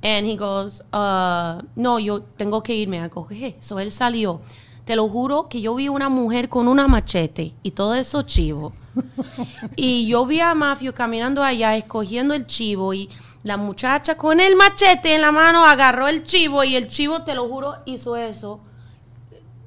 And 0.07 0.25
he 0.25 0.37
goes, 0.37 0.85
uh, 0.93 1.63
no, 1.75 1.99
yo 1.99 2.23
tengo 2.37 2.63
que 2.63 2.77
irme 2.77 3.01
a 3.01 3.09
coger. 3.09 3.57
So 3.59 3.81
él 3.81 3.91
salió. 3.91 4.41
Te 4.85 4.95
lo 4.95 5.09
juro 5.09 5.49
que 5.49 5.61
yo 5.61 5.75
vi 5.75 5.89
una 5.89 6.09
mujer 6.09 6.49
con 6.49 6.69
una 6.69 6.87
machete 6.87 7.55
y 7.65 7.73
todo 7.73 7.93
eso 7.97 8.23
chivo. 8.23 8.73
y 9.75 10.07
yo 10.07 10.25
vi 10.25 10.39
a 10.39 10.55
Mafio 10.55 10.95
caminando 10.95 11.43
allá, 11.43 11.75
escogiendo 11.75 12.35
el 12.35 12.47
chivo 12.47 12.95
y 12.95 13.11
la 13.43 13.57
muchacha 13.57 14.17
con 14.17 14.39
el 14.39 14.55
machete 14.55 15.17
en 15.17 15.23
la 15.23 15.33
mano 15.33 15.65
agarró 15.65 16.07
el 16.07 16.23
chivo 16.23 16.63
y 16.63 16.77
el 16.77 16.87
chivo, 16.87 17.25
te 17.25 17.35
lo 17.35 17.49
juro, 17.49 17.75
hizo 17.85 18.15
eso. 18.15 18.61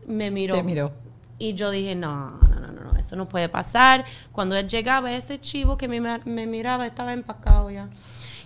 Me 0.07 0.31
miró. 0.31 0.55
Te 0.55 0.63
miró. 0.63 0.93
Y 1.37 1.53
yo 1.53 1.69
dije, 1.69 1.95
no, 1.95 2.39
no, 2.49 2.59
no, 2.61 2.71
no, 2.71 2.97
eso 2.97 3.17
no 3.17 3.27
puede 3.27 3.49
pasar. 3.49 4.05
Cuando 4.31 4.55
él 4.55 4.69
llegaba, 4.69 5.11
ese 5.11 5.41
chivo 5.41 5.75
que 5.75 5.89
me, 5.89 5.99
me 5.99 6.47
miraba 6.47 6.87
estaba 6.87 7.11
empacado 7.11 7.69
ya. 7.69 7.89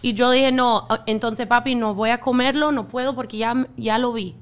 Y 0.03 0.13
yo 0.15 0.29
dije, 0.31 0.51
no, 0.51 0.85
entonces 1.05 1.47
papi, 1.47 1.75
no 1.75 1.95
voy 1.95 2.09
a 2.09 2.19
comerlo, 2.19 2.73
no 2.73 2.89
puedo 2.89 3.15
porque 3.15 3.37
ya, 3.37 3.67
ya 3.77 3.97
lo 3.97 4.11
vi. 4.11 4.35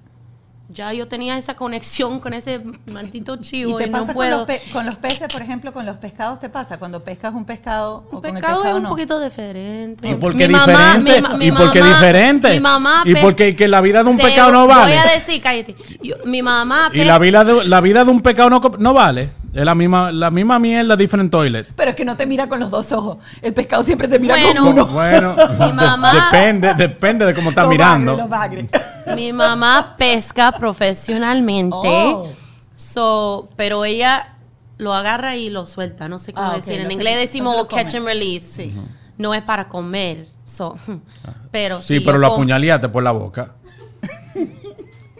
Ya 0.74 0.94
yo 0.94 1.08
tenía 1.08 1.38
esa 1.38 1.56
conexión 1.56 2.20
con 2.22 2.34
ese 2.34 2.62
maldito 2.94 3.36
¿Y 3.36 3.40
chivo 3.42 3.78
te 3.78 3.88
y, 3.88 3.90
no 3.90 4.00
pasa 4.00 4.14
con 4.14 4.30
los, 4.30 4.44
pe- 4.46 4.62
con 4.72 4.86
los 4.86 4.96
peces, 4.96 5.28
por 5.32 5.42
ejemplo, 5.42 5.74
con 5.74 5.86
los 5.86 5.98
pescados 5.98 6.40
te 6.40 6.48
pasa? 6.50 6.78
Cuando 6.78 7.04
pescas 7.04 7.34
un 7.34 7.44
pescado 7.46 8.06
o 8.10 8.16
Un 8.16 8.22
con 8.22 8.26
el 8.28 8.34
pescado 8.36 8.54
es 8.54 8.62
pescado 8.62 8.78
un 8.78 8.84
no. 8.84 8.90
poquito 8.90 9.20
diferente. 9.22 10.10
¿Y 10.10 10.16
por 10.16 10.36
qué 10.38 10.48
Mi 10.48 10.54
mamá- 10.54 10.96
diferente? 10.98 11.14
mi 11.16 11.22
ma- 11.22 11.38
mi 11.38 11.46
¿Y 11.48 11.52
por 11.52 11.72
qué 11.72 11.80
mamá- 11.82 11.94
diferente? 11.96 12.50
Mi 12.52 12.60
mamá 12.62 13.02
¿Y 13.06 13.14
pe- 13.14 13.22
por 13.22 13.36
qué 13.36 13.56
que 13.56 13.68
la 13.68 13.82
vida 13.82 14.04
de 14.04 14.10
un 14.10 14.18
Te 14.18 14.24
pecado 14.24 14.52
no 14.52 14.68
vale? 14.68 14.96
Voy 14.98 15.10
a 15.10 15.14
decir, 15.14 15.42
cállate. 15.42 15.76
Yo- 16.02 16.16
mi 16.26 16.42
mamá. 16.42 16.90
Y 16.94 17.04
la 17.04 17.20
vida 17.20 17.44
de, 17.44 17.66
la 17.66 17.82
vida 17.82 18.06
de 18.06 18.12
un 18.12 18.22
pecado 18.22 18.50
no, 18.50 18.62
no 18.80 18.94
vale. 18.94 19.32
Es 19.54 19.66
la 19.66 19.76
misma, 19.76 20.14
la 20.14 20.32
misma 20.32 20.60
mierda, 20.60 20.96
different 20.96 21.30
toilet. 21.30 21.68
Pero 21.76 21.90
es 21.90 21.96
que 21.98 22.06
no 22.06 22.16
te 22.16 22.26
mira 22.26 22.48
con 22.48 22.62
los 22.62 22.70
dos 22.72 22.90
ojos. 22.94 23.18
El 23.42 23.54
pescado 23.54 23.84
siempre 23.84 24.08
te 24.08 24.18
mira 24.18 24.36
Bueno. 24.38 24.62
con 24.64 24.72
uno. 24.74 24.86
Bueno, 24.88 25.36
Mi 25.60 25.74
mamá- 25.74 26.14
depende, 26.32 26.74
depende 26.76 27.26
de 27.26 27.34
cómo 27.34 27.50
está 27.50 27.64
Lo 27.64 27.70
mirando. 27.70 28.28
bagre. 28.30 28.70
Mi 29.16 29.34
mamá 29.34 29.96
pesca 29.98 30.52
profesionalmente. 30.52 31.76
Oh. 31.82 32.30
So, 32.76 33.50
pero 33.56 33.86
ella 33.86 34.36
lo 34.78 34.94
agarra 34.94 35.36
y 35.36 35.50
lo 35.50 35.66
suelta. 35.66 36.08
No 36.10 36.18
sé 36.18 36.34
cómo 36.34 36.52
Ah, 36.52 36.56
decir. 36.56 36.80
En 36.80 36.92
inglés 36.92 37.18
decimos 37.20 37.56
come. 37.68 37.84
catch 37.84 37.96
and 37.96 38.06
release. 38.06 38.46
Sí. 38.64 38.74
No 39.18 39.34
es 39.34 39.44
para 39.44 39.68
comer. 39.70 40.26
So, 40.44 40.76
pero 41.52 41.82
Sí, 41.82 41.96
si 41.96 42.00
pero 42.00 42.18
lo 42.18 42.28
apuñaleaste 42.28 42.90
por 42.90 43.04
la 43.04 43.12
boca. 43.12 43.54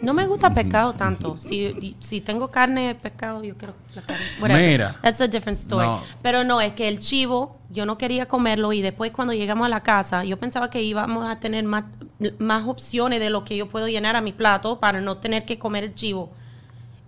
No 0.02 0.12
me 0.14 0.26
gusta 0.26 0.52
pescado 0.52 0.92
tanto. 0.94 1.36
Si, 1.38 1.96
si 2.00 2.20
tengo 2.20 2.50
carne 2.50 2.88
de 2.88 2.94
pescado, 2.94 3.42
yo 3.44 3.56
quiero 3.56 3.74
la 3.94 4.02
carne. 4.02 4.24
Whatever. 4.40 4.70
Mira. 4.70 4.98
That's 5.02 5.20
a 5.20 5.28
different 5.28 5.56
story. 5.58 5.86
No. 5.86 6.00
Pero 6.22 6.42
no, 6.44 6.60
es 6.60 6.72
que 6.74 6.88
el 6.88 6.98
chivo, 6.98 7.56
yo 7.70 7.86
no 7.86 7.96
quería 7.98 8.26
comerlo 8.26 8.72
y 8.72 8.82
después 8.82 9.12
cuando 9.12 9.32
llegamos 9.32 9.64
a 9.66 9.68
la 9.68 9.82
casa, 9.82 10.24
yo 10.24 10.36
pensaba 10.38 10.70
que 10.70 10.82
íbamos 10.82 11.24
a 11.26 11.38
tener 11.38 11.64
más, 11.64 11.84
más 12.38 12.66
opciones 12.66 13.20
de 13.20 13.30
lo 13.30 13.44
que 13.44 13.56
yo 13.56 13.68
puedo 13.68 13.86
llenar 13.88 14.16
a 14.16 14.20
mi 14.20 14.32
plato 14.32 14.80
para 14.80 15.00
no 15.00 15.18
tener 15.18 15.44
que 15.44 15.58
comer 15.58 15.84
el 15.84 15.94
chivo. 15.94 16.30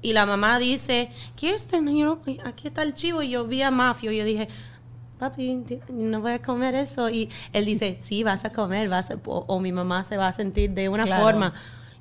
Y 0.00 0.12
la 0.12 0.24
mamá 0.26 0.58
dice, 0.58 1.10
Kirsten, 1.34 1.86
you 1.88 2.04
know, 2.04 2.20
aquí 2.44 2.68
está 2.68 2.82
el 2.82 2.94
chivo. 2.94 3.22
Y 3.22 3.30
yo 3.30 3.44
vi 3.46 3.62
a 3.62 3.70
Mafio 3.70 4.12
y 4.12 4.18
yo 4.18 4.24
dije, 4.24 4.48
papi, 5.18 5.64
no 5.88 6.20
voy 6.20 6.32
a 6.32 6.42
comer 6.42 6.74
eso. 6.74 7.08
Y 7.10 7.28
él 7.52 7.64
dice, 7.64 7.98
sí, 8.02 8.22
vas 8.22 8.44
a 8.44 8.50
comer, 8.52 8.88
vas 8.88 9.10
a- 9.10 9.18
o, 9.24 9.44
o 9.48 9.60
mi 9.60 9.72
mamá 9.72 10.04
se 10.04 10.16
va 10.16 10.28
a 10.28 10.32
sentir 10.32 10.70
de 10.72 10.88
una 10.88 11.04
Claro. 11.04 11.24
forma. 11.24 11.52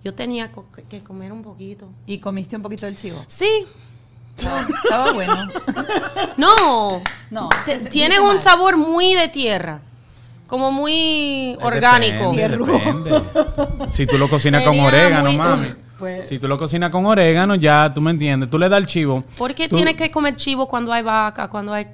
Yo 0.04 0.14
tenía 0.14 0.52
co- 0.52 0.66
que 0.90 1.02
comer 1.02 1.32
un 1.32 1.42
poquito. 1.44 1.88
Y 2.06 2.18
comiste 2.18 2.56
un 2.56 2.62
poquito 2.62 2.86
del 2.86 2.96
chivo. 2.96 3.24
Sí, 3.28 3.66
No, 4.44 4.58
estaba 4.84 5.14
bueno. 5.14 5.48
no. 6.38 7.02
No. 7.30 7.50
Te- 7.66 7.80
tienes 7.80 8.20
un 8.20 8.28
mal. 8.28 8.40
sabor 8.40 8.78
muy 8.78 9.14
de 9.14 9.28
tierra. 9.30 9.80
Como 10.48 10.72
muy 10.72 11.58
orgánico. 11.62 12.32
Depende, 12.34 12.66
depende. 12.66 13.92
Si 13.92 14.06
tú 14.06 14.18
lo 14.18 14.30
cocinas 14.30 14.64
con 14.64 14.80
orégano, 14.80 15.30
muy- 15.30 15.38
mami. 15.38 15.68
Pues- 15.98 16.28
Si 16.28 16.38
tú 16.38 16.48
lo 16.48 16.58
cocinas 16.58 16.92
con 16.92 17.06
orégano, 17.06 17.56
ya 17.56 17.92
tú 17.94 18.02
me 18.02 18.12
entiendes. 18.12 18.50
Tú 18.50 18.60
le 18.60 18.68
das 18.70 18.80
el 18.80 18.86
chivo. 18.88 19.24
¿Por 19.38 19.56
qué 19.56 19.70
tú- 19.70 19.76
tienes 19.78 19.96
que 19.96 20.12
comer 20.12 20.36
chivo 20.36 20.68
cuando 20.68 20.92
hay 20.92 21.02
vaca, 21.02 21.48
cuando 21.48 21.72
hay... 21.74 21.88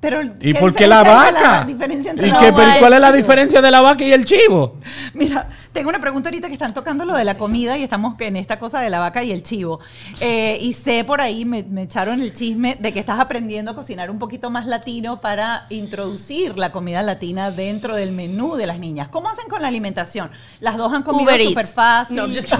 Pero, 0.00 0.22
¿Y 0.22 0.52
¿qué 0.52 0.54
por 0.54 0.72
qué 0.72 0.86
la 0.86 1.02
vaca? 1.02 1.58
La 1.60 1.64
diferencia 1.64 2.12
entre 2.12 2.28
¿Y 2.28 2.30
la 2.30 2.38
qué- 2.38 2.52
pero 2.52 2.70
cuál 2.78 2.92
es 2.92 3.00
la 3.00 3.08
chivo? 3.08 3.16
diferencia 3.16 3.60
de 3.60 3.70
la 3.72 3.80
vaca 3.80 4.04
y 4.04 4.12
el 4.12 4.24
chivo? 4.24 4.76
Mira, 5.14 5.48
tengo 5.72 5.88
una 5.88 6.00
pregunta 6.00 6.28
ahorita 6.28 6.46
que 6.46 6.52
están 6.52 6.72
tocando 6.72 7.04
lo 7.04 7.14
de 7.14 7.24
la 7.24 7.36
comida 7.36 7.76
y 7.76 7.82
estamos 7.82 8.14
en 8.20 8.36
esta 8.36 8.60
cosa 8.60 8.80
de 8.80 8.90
la 8.90 9.00
vaca 9.00 9.24
y 9.24 9.32
el 9.32 9.42
chivo. 9.42 9.80
Eh, 10.20 10.56
y 10.60 10.72
sé 10.72 11.02
por 11.02 11.20
ahí, 11.20 11.44
me, 11.44 11.64
me 11.64 11.82
echaron 11.82 12.22
el 12.22 12.32
chisme 12.32 12.76
de 12.78 12.92
que 12.92 13.00
estás 13.00 13.18
aprendiendo 13.18 13.72
a 13.72 13.74
cocinar 13.74 14.08
un 14.08 14.20
poquito 14.20 14.50
más 14.50 14.66
latino 14.66 15.20
para 15.20 15.66
introducir 15.68 16.56
la 16.56 16.70
comida 16.70 17.02
latina 17.02 17.50
dentro 17.50 17.96
del 17.96 18.12
menú 18.12 18.54
de 18.54 18.68
las 18.68 18.78
niñas. 18.78 19.08
¿Cómo 19.08 19.28
hacen 19.30 19.48
con 19.48 19.62
la 19.62 19.68
alimentación? 19.68 20.30
Las 20.60 20.76
dos 20.76 20.92
han 20.92 21.02
comido 21.02 21.28
súper 21.36 21.66
fácil. 21.66 22.16
No, 22.16 22.28
just- 22.28 22.52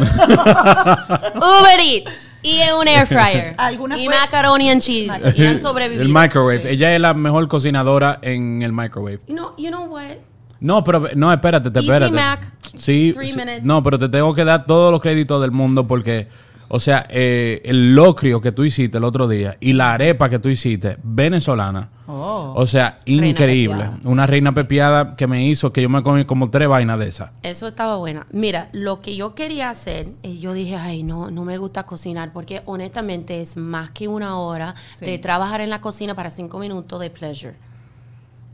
Uber 1.36 1.80
Eats 1.80 2.12
y 2.42 2.58
en 2.58 2.74
un 2.74 2.86
air 2.88 3.06
fryer. 3.06 3.54
¿Alguna 3.58 3.98
y 3.98 4.06
fue- 4.06 4.14
macaroni 4.14 4.70
and 4.70 4.80
cheese. 4.82 5.12
y 5.36 5.44
han 5.44 5.60
sobrevivido. 5.60 6.02
El 6.02 6.12
microwave. 6.12 6.70
Ella 6.70 6.94
es 6.94 7.00
la 7.00 7.14
mejor 7.14 7.46
cocinadora 7.48 8.18
en 8.22 8.62
el 8.62 8.72
microwave. 8.72 9.20
You 9.26 9.34
know, 9.34 9.50
you 9.56 9.68
know 9.68 9.84
what? 9.86 10.16
No, 10.60 10.82
pero 10.82 11.08
no, 11.14 11.32
espérate, 11.32 11.70
te 11.70 11.78
Easy 11.78 11.88
espérate. 11.88 12.12
Mac, 12.12 12.52
sí, 12.76 13.12
three 13.14 13.28
sí, 13.28 13.36
minutes. 13.36 13.62
no, 13.62 13.82
pero 13.84 13.96
te 13.98 14.08
tengo 14.08 14.34
que 14.34 14.44
dar 14.44 14.66
todos 14.66 14.90
los 14.90 15.00
créditos 15.00 15.40
del 15.40 15.52
mundo 15.52 15.86
porque, 15.86 16.26
o 16.66 16.80
sea, 16.80 17.06
eh, 17.10 17.62
el 17.64 17.94
locrio 17.94 18.40
que 18.40 18.50
tú 18.50 18.64
hiciste 18.64 18.98
el 18.98 19.04
otro 19.04 19.28
día 19.28 19.56
y 19.60 19.74
la 19.74 19.92
arepa 19.94 20.28
que 20.28 20.40
tú 20.40 20.48
hiciste 20.48 20.96
venezolana 21.04 21.90
Oh. 22.10 22.54
O 22.56 22.66
sea, 22.66 22.98
increíble. 23.04 23.90
Una 24.04 24.26
reina 24.26 24.52
pepiada 24.52 25.14
que 25.14 25.26
me 25.26 25.44
hizo 25.46 25.72
que 25.74 25.82
yo 25.82 25.90
me 25.90 26.02
comí 26.02 26.24
como 26.24 26.50
tres 26.50 26.66
vainas 26.66 26.98
de 26.98 27.08
esas. 27.08 27.30
Eso 27.42 27.66
estaba 27.66 27.96
buena. 27.96 28.26
Mira, 28.32 28.70
lo 28.72 29.02
que 29.02 29.14
yo 29.14 29.34
quería 29.34 29.68
hacer, 29.68 30.08
es 30.22 30.40
yo 30.40 30.54
dije, 30.54 30.76
ay, 30.76 31.02
no, 31.02 31.30
no 31.30 31.44
me 31.44 31.58
gusta 31.58 31.84
cocinar, 31.84 32.32
porque 32.32 32.62
honestamente 32.64 33.42
es 33.42 33.56
más 33.58 33.90
que 33.90 34.08
una 34.08 34.38
hora 34.38 34.74
Sí. 34.96 35.04
de 35.04 35.18
trabajar 35.18 35.60
en 35.60 35.68
la 35.70 35.80
cocina 35.82 36.14
para 36.14 36.30
cinco 36.30 36.58
minutos 36.58 36.98
de 36.98 37.10
pleasure. 37.10 37.56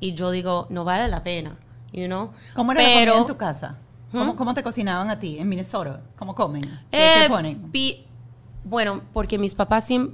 Y 0.00 0.14
yo 0.14 0.30
digo, 0.32 0.66
no 0.70 0.84
vale 0.84 1.06
la 1.08 1.22
pena, 1.22 1.56
you 1.92 2.06
know? 2.06 2.30
¿Cómo 2.54 2.72
era 2.72 2.82
la 2.82 2.88
Pero, 2.88 3.12
comida 3.12 3.20
en 3.22 3.26
tu 3.32 3.36
casa? 3.36 3.76
¿Cómo, 4.10 4.36
cómo 4.36 4.52
te 4.54 4.62
cocinaban 4.62 5.10
a 5.10 5.18
ti 5.18 5.38
en 5.38 5.48
Minnesota? 5.48 6.00
¿Cómo 6.16 6.34
comen? 6.34 6.62
¿Qué, 6.62 6.68
eh, 6.92 7.22
qué 7.22 7.28
ponen? 7.28 7.58
pi- 7.70 8.04
bueno, 8.64 9.00
porque 9.12 9.38
mis 9.38 9.54
papás 9.54 9.88
siem- 9.90 10.10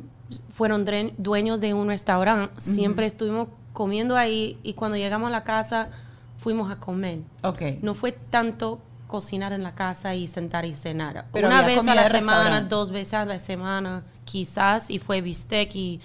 fueron 0.60 0.84
dueños 1.16 1.58
de 1.58 1.72
un 1.72 1.88
restaurante, 1.88 2.60
siempre 2.60 3.06
estuvimos 3.06 3.48
comiendo 3.72 4.14
ahí 4.14 4.58
y 4.62 4.74
cuando 4.74 4.98
llegamos 4.98 5.28
a 5.28 5.30
la 5.30 5.42
casa 5.42 5.88
fuimos 6.36 6.70
a 6.70 6.76
comer. 6.76 7.20
Ok. 7.42 7.62
No 7.80 7.94
fue 7.94 8.12
tanto 8.12 8.78
cocinar 9.06 9.54
en 9.54 9.62
la 9.62 9.74
casa 9.74 10.14
y 10.14 10.26
sentar 10.26 10.66
y 10.66 10.74
cenar. 10.74 11.24
Pero 11.32 11.48
Una 11.48 11.62
vez 11.62 11.78
a 11.78 11.94
la 11.94 12.10
semana, 12.10 12.60
dos 12.60 12.90
veces 12.90 13.14
a 13.14 13.24
la 13.24 13.38
semana, 13.38 14.02
quizás, 14.26 14.90
y 14.90 14.98
fue 14.98 15.22
bistec 15.22 15.74
y 15.74 15.98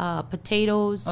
ah, 0.00 0.24
potatoes 0.28 1.06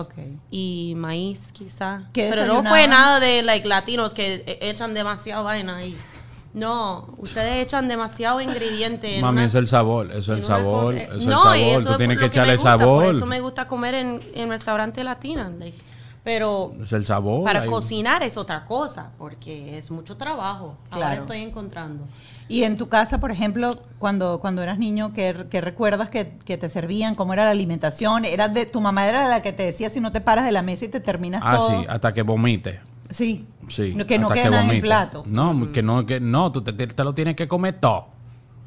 y 0.50 0.94
maíz, 0.96 1.52
quizás. 1.52 2.02
¿Qué 2.12 2.26
Pero 2.28 2.44
no 2.46 2.64
fue 2.64 2.88
nada 2.88 3.20
de 3.20 3.44
like, 3.44 3.68
latinos 3.68 4.14
que 4.14 4.42
e- 4.46 4.68
echan 4.68 4.94
demasiado 4.94 5.44
vaina 5.44 5.76
ahí. 5.76 5.96
No, 6.54 7.06
ustedes 7.18 7.64
echan 7.64 7.88
demasiado 7.88 8.40
ingrediente. 8.40 9.16
en 9.16 9.20
Mami, 9.22 9.38
una- 9.38 9.46
es 9.46 9.54
el 9.56 9.66
sabor, 9.68 10.10
eso 10.12 10.32
es 10.32 10.38
el 10.38 10.44
sabor, 10.44 10.94
cosa- 10.94 11.02
eso 11.04 11.14
es 11.16 11.22
el 11.22 11.28
No, 11.28 11.36
y 11.36 11.42
sabor. 11.42 11.56
eso 11.80 11.84
Tú 11.86 11.90
es 11.92 11.98
tienes 11.98 12.18
que 12.18 12.24
echarle 12.26 12.54
gusta, 12.54 12.78
sabor. 12.78 13.04
Por 13.06 13.14
eso 13.16 13.26
me 13.26 13.40
gusta 13.40 13.66
comer 13.66 13.94
en, 13.94 14.22
en 14.34 14.48
restaurante 14.48 15.02
latino. 15.04 15.50
like. 15.58 15.76
Pero 16.22 16.72
Es 16.82 16.92
el 16.92 17.04
sabor. 17.04 17.44
para 17.44 17.62
ahí. 17.62 17.68
cocinar 17.68 18.22
es 18.22 18.38
otra 18.38 18.64
cosa, 18.64 19.10
porque 19.18 19.76
es 19.76 19.90
mucho 19.90 20.16
trabajo. 20.16 20.76
Ahora 20.90 21.14
estoy 21.16 21.42
encontrando. 21.42 22.06
Y 22.48 22.62
en 22.62 22.76
tu 22.76 22.88
casa, 22.88 23.20
por 23.20 23.30
ejemplo, 23.30 23.78
cuando, 23.98 24.38
cuando 24.40 24.62
eras 24.62 24.78
niño, 24.78 25.12
¿qué, 25.12 25.46
qué 25.50 25.60
recuerdas 25.60 26.08
que, 26.08 26.38
que 26.44 26.56
te 26.56 26.68
servían? 26.70 27.14
¿Cómo 27.14 27.32
era 27.34 27.44
la 27.44 27.50
alimentación? 27.50 28.24
¿Era 28.24 28.48
de, 28.48 28.64
¿Tu 28.64 28.80
mamá 28.80 29.06
era 29.06 29.28
la 29.28 29.42
que 29.42 29.52
te 29.52 29.64
decía 29.64 29.90
si 29.90 30.00
no 30.00 30.12
te 30.12 30.20
paras 30.22 30.44
de 30.46 30.52
la 30.52 30.62
mesa 30.62 30.84
y 30.86 30.88
te 30.88 31.00
terminas 31.00 31.42
Ah, 31.44 31.56
todo? 31.56 31.68
sí, 31.80 31.86
hasta 31.88 32.14
que 32.14 32.22
vomite. 32.22 32.80
Sí. 33.14 33.46
Sí. 33.68 33.94
Que 34.08 34.18
no 34.18 34.28
quede 34.28 34.50
nada 34.50 34.64
en 34.64 34.70
el 34.70 34.80
plato. 34.80 35.22
No, 35.26 35.70
que 35.72 35.82
no, 35.82 36.04
que 36.04 36.18
no, 36.20 36.50
tú 36.50 36.62
te, 36.62 36.72
te 36.72 37.04
lo 37.04 37.14
tienes 37.14 37.36
que 37.36 37.46
comer 37.46 37.74
todo. 37.80 38.08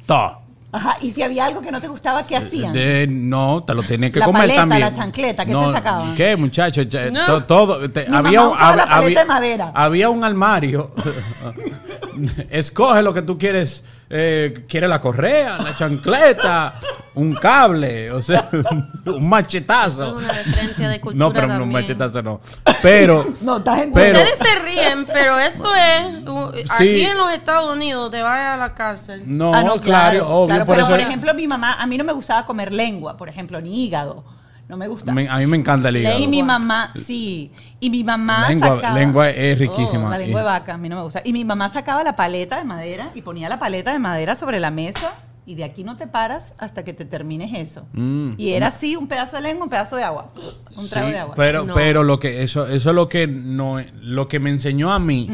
Todo. 0.05 0.41
Ajá. 0.71 0.97
Y 1.01 1.09
si 1.11 1.21
había 1.21 1.45
algo 1.45 1.61
que 1.61 1.71
no 1.71 1.81
te 1.81 1.87
gustaba, 1.87 2.25
¿qué 2.25 2.35
hacían? 2.37 2.71
De- 2.73 3.07
no, 3.09 3.63
te 3.63 3.73
lo 3.73 3.83
tienes 3.83 4.11
que 4.11 4.19
La 4.19 4.25
comer 4.25 4.41
paleta, 4.43 4.61
también. 4.61 4.81
la 4.81 4.93
chancleta, 4.93 5.45
¿qué 5.45 5.51
te 5.51 5.57
No, 5.57 5.71
sacaban? 5.71 6.15
¿Qué, 6.15 6.35
muchacho? 6.35 6.81
Ya, 6.83 7.09
No. 7.11 7.25
to- 7.25 7.43
Todo. 7.45 7.89
te- 7.91 8.07
Mi 8.09 8.15
había, 8.15 8.39
mamá 8.41 8.47
un, 8.51 8.55
usaba 8.55 8.75
la 8.75 8.83
hab- 8.83 8.89
paleta 8.89 8.97
había- 9.05 9.19
de 9.19 9.25
madera. 9.25 9.71
había 9.75 10.09
un 10.09 10.23
armario. 10.23 10.93
Escoge 12.49 13.01
lo 13.01 13.13
que 13.13 13.21
tú 13.21 13.37
quieres. 13.37 13.83
Eh, 14.09 14.65
¿Quieres 14.69 14.89
la 14.89 15.01
correa, 15.01 15.57
la 15.61 15.75
chancleta, 15.75 16.73
un 17.15 17.35
cable? 17.35 18.09
O 18.11 18.21
sea, 18.21 18.47
un 19.05 19.15
es 19.15 19.21
machetazo. 19.21 20.15
una 20.15 20.31
referencia 20.31 20.87
de 20.87 21.01
cultura 21.01 21.25
No, 21.27 21.33
pero 21.33 21.45
un 21.47 21.51
también. 21.51 21.71
machetazo 21.73 22.23
no. 22.23 22.39
Pero. 22.81 23.27
No, 23.41 23.57
estás 23.57 23.79
en 23.79 23.91
Pero- 23.91 24.17
Ustedes 24.17 24.37
se 24.39 24.59
ríen, 24.59 25.05
pero 25.05 25.37
eso 25.37 25.65
es... 25.75 26.27
uh, 26.27 26.51
Sí. 26.55 26.63
Aquí 26.69 27.01
en 27.05 27.17
los 27.17 27.31
Estados 27.33 27.69
Unidos 27.73 28.09
te 28.11 28.21
vas 28.21 28.39
a 28.39 28.57
la 28.57 28.73
cárcel. 28.73 29.23
No, 29.25 29.53
Ah, 29.53 29.61
claro, 29.81 30.27
obvio. 30.29 30.45
claro, 30.47 30.65
por 30.65 30.75
pero 30.75 30.85
eso 30.87 30.91
por 30.91 30.99
ejemplo, 31.01 31.33
mi 31.33 31.47
mamá, 31.47 31.73
a 31.73 31.85
mí 31.85 31.97
no 31.97 32.03
me 32.05 32.13
gustaba 32.13 32.45
comer 32.45 32.71
lengua, 32.71 33.17
por 33.17 33.27
ejemplo, 33.27 33.59
ni 33.59 33.85
hígado. 33.85 34.23
No 34.69 34.75
me 34.77 34.87
gusta. 34.87 35.13
me- 35.13 35.29
a 35.29 35.37
mí 35.37 35.47
me 35.47 35.55
encanta 35.57 35.89
el 35.89 35.97
hígado. 35.97 36.19
Y 36.19 36.27
mi 36.27 36.43
mamá, 36.43 36.91
sí. 36.95 37.51
Y 37.79 37.89
mi 37.89 38.03
mamá 38.03 38.49
Lengua- 38.49 38.75
sacaba. 38.75 38.99
lengua 38.99 39.29
es 39.29 39.57
riquísima. 39.59 40.07
Oh, 40.07 40.09
la 40.09 40.17
lengua 40.17 40.41
Y- 40.41 40.43
de 40.43 40.49
vaca, 40.49 40.73
a 40.73 40.77
mí 40.77 40.89
no 40.89 40.97
me 40.97 41.03
gusta. 41.03 41.21
Y 41.23 41.31
mi 41.33 41.45
mamá 41.45 41.69
sacaba 41.69 42.03
la 42.03 42.15
paleta 42.15 42.57
de 42.57 42.65
madera 42.65 43.09
y 43.15 43.21
ponía 43.21 43.47
la 43.49 43.59
paleta 43.59 43.93
de 43.93 43.99
madera 43.99 44.35
sobre 44.35 44.59
la 44.59 44.69
mesa. 44.71 45.13
Y 45.45 45.55
de 45.55 45.63
aquí 45.63 45.85
no 45.85 45.95
te 45.95 46.07
paras 46.07 46.53
hasta 46.57 46.83
que 46.83 46.91
te 46.91 47.05
termines 47.05 47.51
eso. 47.57 47.87
Mm. 47.93 48.31
Y 48.37 48.49
era 48.49 48.67
así, 48.67 48.97
un 48.97 49.07
pedazo 49.07 49.37
de 49.37 49.43
lengua, 49.43 49.63
un 49.63 49.69
pedazo 49.69 49.95
de 49.95 50.03
agua. 50.03 50.33
Un 50.75 50.89
trago 50.89 51.07
Sí, 51.07 51.13
de 51.13 51.19
agua. 51.19 51.35
Pero, 51.37 51.63
No. 51.65 51.73
pero 51.73 52.03
lo 52.03 52.19
que 52.19 52.43
eso, 52.43 52.67
eso 52.67 52.89
es 52.89 52.95
lo 52.95 53.07
que 53.07 53.27
no, 53.27 53.77
lo 54.01 54.27
que 54.27 54.41
me 54.41 54.49
enseñó 54.49 54.91
a 54.91 54.99
mí 54.99 55.29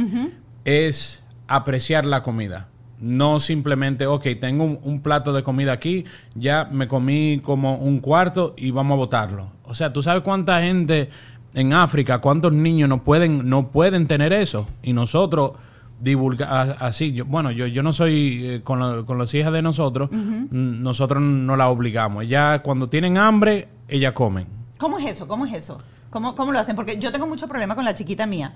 es 0.65 1.23
apreciar 1.47 2.05
la 2.05 2.21
comida. 2.21 2.67
No 3.03 3.39
simplemente, 3.39 4.07
ok, 4.07 4.25
tengo 4.39 4.63
un, 4.63 4.79
un 4.81 5.01
plato 5.01 5.33
de 5.33 5.43
comida 5.43 5.73
aquí, 5.73 6.05
ya 6.35 6.69
me 6.71 6.87
comí 6.87 7.39
como 7.43 7.75
un 7.75 7.99
cuarto 7.99 8.53
y 8.57 8.71
vamos 8.71 8.95
a 8.95 8.97
botarlo. 8.97 9.47
O 9.65 9.75
sea, 9.75 9.91
¿tú 9.91 10.01
sabes 10.01 10.23
cuánta 10.23 10.61
gente 10.61 11.09
en 11.53 11.73
África, 11.73 12.19
cuántos 12.19 12.53
niños 12.53 12.87
no 12.87 13.03
pueden, 13.03 13.49
no 13.49 13.71
pueden 13.71 14.07
tener 14.07 14.31
eso? 14.31 14.67
Y 14.81 14.93
nosotros 14.93 15.51
divulgar 15.99 16.77
así. 16.79 17.11
Yo, 17.13 17.25
bueno, 17.25 17.51
yo, 17.51 17.67
yo 17.67 17.83
no 17.83 17.91
soy 17.93 18.41
eh, 18.45 18.61
con, 18.63 18.79
la- 18.79 19.03
con 19.05 19.17
las 19.17 19.33
hijas 19.33 19.51
de 19.53 19.61
nosotros, 19.61 20.09
nosotros 20.51 21.21
no 21.21 21.55
la 21.55 21.69
obligamos. 21.69 22.27
Ya 22.27 22.59
cuando 22.61 22.87
tienen 22.89 23.17
hambre, 23.17 23.67
ellas 23.87 24.13
comen. 24.13 24.47
¿Cómo 24.77 24.97
es 24.99 25.05
eso? 25.07 25.27
¿Cómo 25.27 25.45
es 25.45 25.53
eso? 25.53 25.81
¿Cómo, 26.09 26.35
¿Cómo 26.35 26.51
lo 26.51 26.59
hacen? 26.59 26.75
Porque 26.75 26.97
yo 26.99 27.11
tengo 27.11 27.27
mucho 27.27 27.47
problema 27.47 27.75
con 27.75 27.85
la 27.85 27.93
chiquita 27.93 28.25
mía. 28.25 28.53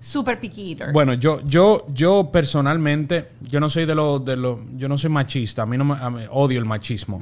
Super 0.00 0.38
picky 0.38 0.70
eater. 0.72 0.92
Bueno, 0.92 1.14
yo, 1.14 1.40
yo, 1.46 1.86
yo 1.94 2.30
personalmente, 2.30 3.30
yo 3.40 3.58
no 3.60 3.70
soy 3.70 3.86
de 3.86 3.94
los, 3.94 4.24
de 4.24 4.36
los, 4.36 4.58
yo 4.76 4.88
no 4.88 4.98
soy 4.98 5.10
machista, 5.10 5.62
a 5.62 5.66
mí 5.66 5.78
no 5.78 5.84
me, 5.84 5.94
a 5.94 6.10
mí- 6.10 6.24
odio 6.30 6.58
el 6.58 6.64
machismo. 6.66 7.20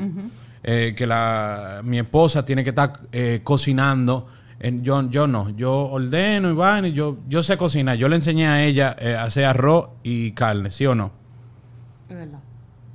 Eh, 0.64 0.94
que 0.96 1.06
la, 1.06 1.80
mi 1.84 1.98
esposa 1.98 2.44
tiene 2.44 2.62
que 2.64 2.70
estar 2.70 2.92
eh, 3.12 3.40
cocinando. 3.44 4.26
En- 4.60 4.82
yo, 4.84 5.08
yo 5.10 5.26
no, 5.26 5.50
yo 5.50 5.72
ordeno 5.72 6.50
y 6.50 6.54
vaina, 6.54 6.88
y 6.88 6.92
yo, 6.92 7.18
yo 7.28 7.42
sé 7.42 7.56
cocinar. 7.56 7.96
Yo 7.96 8.08
le 8.08 8.16
enseñé 8.16 8.46
a 8.48 8.62
ella 8.64 8.96
eh, 8.98 9.14
a 9.14 9.24
hacer 9.24 9.44
arroz 9.44 9.88
y 10.04 10.32
carne, 10.32 10.70
¿sí 10.70 10.86
o 10.86 10.94
no? 10.94 11.10
Es 12.08 12.16
verdad. 12.16 12.38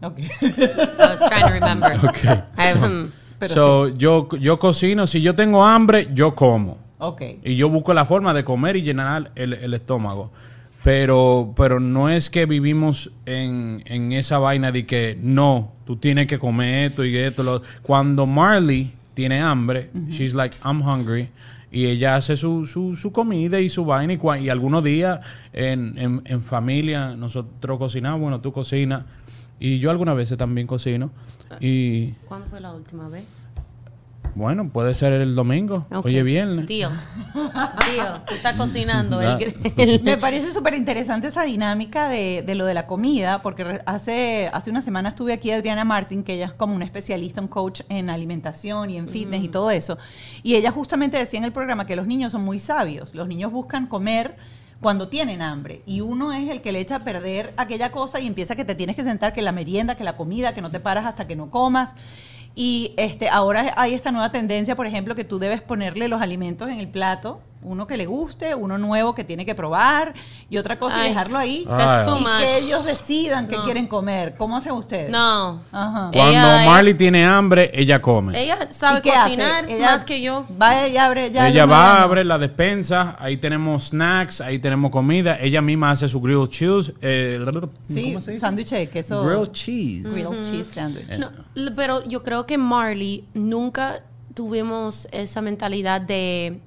Ok. 0.02 0.20
I 0.42 0.96
was 1.00 1.20
trying 1.30 1.46
to 1.48 1.54
remember. 1.54 1.94
Ok. 2.06 2.24
I- 2.58 2.78
hmm. 2.78 3.10
Pero 3.40 3.54
So, 3.54 3.88
yo, 3.90 4.28
yo 4.40 4.58
cocino, 4.58 5.06
si 5.06 5.22
yo 5.22 5.36
tengo 5.36 5.64
hambre, 5.66 6.08
yo 6.14 6.34
como. 6.36 6.78
Ok. 7.00 7.22
Y 7.44 7.56
yo 7.56 7.70
busco 7.70 7.94
la 7.94 8.06
forma 8.06 8.34
de 8.34 8.44
comer 8.44 8.76
y 8.76 8.82
llenar 8.82 9.32
el, 9.36 9.54
el 9.54 9.74
estómago. 9.74 10.32
Pero, 10.84 11.54
pero 11.56 11.80
no 11.80 12.10
es 12.10 12.30
que 12.30 12.46
vivimos 12.46 13.12
en, 13.26 13.84
en 13.86 14.14
esa 14.14 14.38
vaina 14.38 14.72
de 14.72 14.86
que 14.86 15.18
no, 15.22 15.74
tú 15.86 15.98
tienes 15.98 16.28
que 16.28 16.40
comer 16.40 16.92
esto 16.92 17.04
y 17.04 17.18
esto. 17.18 17.44
Lo. 17.44 17.62
Cuando 17.82 18.26
Marley 18.26 18.94
tiene 19.14 19.42
hambre, 19.42 19.90
she's 20.10 20.34
like, 20.34 20.56
I'm 20.64 20.82
hungry. 20.82 21.30
Y 21.72 21.88
ella 21.88 22.16
hace 22.16 22.38
su, 22.38 22.66
su, 22.66 22.96
su 22.96 23.12
comida 23.12 23.60
y 23.60 23.70
su 23.70 23.84
vaina. 23.84 24.14
Y, 24.14 24.20
y 24.46 24.50
algunos 24.50 24.84
días 24.84 25.20
en, 25.52 25.98
en, 25.98 26.22
en 26.24 26.42
familia 26.42 27.16
nosotros 27.16 27.78
cocinamos, 27.78 28.22
bueno, 28.22 28.40
tú 28.40 28.54
cocinas. 28.54 29.04
Y 29.60 29.80
yo 29.80 29.92
algunas 29.92 30.16
veces 30.16 30.38
también 30.38 30.68
cocino. 30.68 31.12
Y 31.60 32.12
¿Cuándo 32.28 32.48
fue 32.48 32.62
la 32.62 32.74
última 32.74 33.10
vez? 33.10 33.26
Bueno, 34.38 34.70
puede 34.70 34.94
ser 34.94 35.14
el 35.14 35.36
domingo. 35.36 35.88
Oye, 36.04 36.22
viernes. 36.24 36.66
Tío. 36.68 36.90
Tío, 37.34 38.22
tú 38.28 38.34
estás 38.36 38.56
cocinando. 38.56 39.20
El, 39.22 39.56
el- 39.78 40.04
Me 40.04 40.18
parece 40.18 40.54
súper 40.54 40.74
interesante 40.76 41.28
esa 41.28 41.44
dinámica 41.44 42.08
de, 42.08 42.44
de 42.46 42.56
lo 42.56 42.66
de 42.66 42.74
la 42.74 42.86
comida, 42.88 43.42
porque 43.42 43.64
re- 43.64 43.82
hace, 43.86 44.50
hace 44.54 44.70
una 44.70 44.82
semana 44.82 45.10
estuve 45.10 45.34
aquí 45.34 45.52
Adriana 45.52 45.84
Martin, 45.86 46.24
que 46.24 46.36
ella 46.36 46.46
es 46.46 46.54
como 46.54 46.76
una 46.76 46.86
especialista, 46.86 47.42
un 47.42 47.48
coach 47.48 47.82
en 47.90 48.10
alimentación 48.10 48.90
y 48.90 48.98
en 48.98 49.08
fitness 49.10 49.44
y 49.44 49.50
todo 49.50 49.72
eso. 49.72 49.98
Y 50.44 50.56
ella 50.56 50.72
justamente 50.72 51.18
decía 51.18 51.40
en 51.40 51.44
el 51.44 51.52
programa 51.52 51.86
que 51.88 51.96
los 51.96 52.06
niños 52.08 52.32
son 52.32 52.44
muy 52.44 52.60
sabios. 52.60 53.16
Los 53.16 53.28
niños 53.28 53.52
buscan 53.52 53.88
comer 53.88 54.36
cuando 54.80 55.08
tienen 55.10 55.42
hambre 55.42 55.82
y 55.88 56.02
uno 56.02 56.32
es 56.34 56.48
el 56.52 56.62
que 56.62 56.72
le 56.72 56.80
echa 56.80 56.98
a 56.98 57.04
perder 57.04 57.52
aquella 57.58 57.92
cosa 57.92 58.20
y 58.20 58.28
empieza 58.28 58.56
que 58.56 58.64
te 58.64 58.76
tienes 58.76 58.96
que 58.96 59.04
sentar, 59.04 59.34
que 59.34 59.42
la 59.42 59.52
merienda, 59.52 59.96
que 59.96 60.04
la 60.04 60.16
comida, 60.16 60.54
que 60.54 60.62
no 60.62 60.70
te 60.70 60.80
paras 60.80 61.06
hasta 61.08 61.26
que 61.26 61.36
no 61.36 61.50
comas. 61.50 61.96
Y 62.60 62.96
este, 62.98 63.30
ahora 63.30 63.76
hay 63.78 63.94
esta 63.94 64.12
nueva 64.12 64.32
tendencia, 64.32 64.76
por 64.76 64.88
ejemplo, 64.88 65.14
que 65.14 65.24
tú 65.24 65.38
debes 65.38 65.62
ponerle 65.62 66.08
los 66.08 66.24
alimentos 66.24 66.72
en 66.72 66.80
el 66.80 66.88
plato, 66.88 67.40
uno 67.68 67.86
que 67.86 67.98
le 67.98 68.06
guste, 68.06 68.56
uno 68.56 68.78
nuevo 68.78 69.14
que 69.14 69.24
tiene 69.24 69.46
que 69.46 69.54
probar 69.56 70.14
y 70.50 70.58
otra 70.58 70.78
cosa 70.78 71.02
Ay, 71.02 71.10
dejarlo 71.10 71.38
ahí. 71.38 71.66
that's 71.68 72.06
too 72.08 72.18
y 72.18 72.22
much. 72.22 72.40
que 72.40 72.58
ellos 72.60 72.86
decidan 72.86 73.48
qué 73.48 73.58
No. 73.58 73.64
quieren 73.66 73.88
comer. 73.88 74.34
¿Cómo 74.38 74.58
hacen 74.58 74.72
ustedes? 74.72 75.12
No. 75.12 75.62
Ajá. 75.72 76.10
Cuando 76.14 76.30
Ella- 76.30 76.66
Marley 76.66 76.94
tiene 76.94 77.26
hambre, 77.26 77.70
ella 77.74 78.02
come. 78.02 78.42
Ella 78.42 78.68
sabe 78.72 79.00
¿Y 79.00 79.02
qué 79.02 79.12
hace? 79.12 79.36
cocinar 79.36 79.70
Ella 79.70 79.86
más 79.92 80.04
que 80.04 80.22
yo. 80.22 80.46
Va 80.62 80.88
y 80.88 80.98
abre, 80.98 81.30
ya 81.32 81.50
ella 81.50 81.66
va, 81.66 81.94
una- 81.96 82.04
abre 82.04 82.24
la 82.24 82.38
despensa, 82.38 83.16
ahí 83.20 83.38
tenemos 83.38 83.90
snacks, 83.90 84.42
ahí 84.42 84.60
tenemos 84.60 84.92
comida. 84.92 85.38
Ella 85.42 85.62
misma 85.62 85.92
hace 85.92 86.08
su 86.08 86.22
grilled 86.22 86.50
cheese. 86.50 86.94
Eh, 87.02 87.40
Sí, 87.88 88.04
¿Cómo 88.14 88.22
se 88.22 88.32
dice? 88.32 88.42
sándwich 88.42 88.70
de 88.70 88.90
queso. 88.90 89.24
Grilled 89.24 89.52
cheese. 89.52 90.04
grilled 90.04 90.42
cheese 90.44 90.66
sandwich. 90.74 91.18
No, 91.18 91.30
l- 91.56 91.72
pero 91.72 92.04
yo 92.06 92.24
creo 92.24 92.46
que 92.46 92.58
Marley 92.58 93.26
nunca 93.34 94.04
tuvimos 94.34 95.08
esa 95.12 95.42
mentalidad 95.42 96.00
de, 96.02 96.60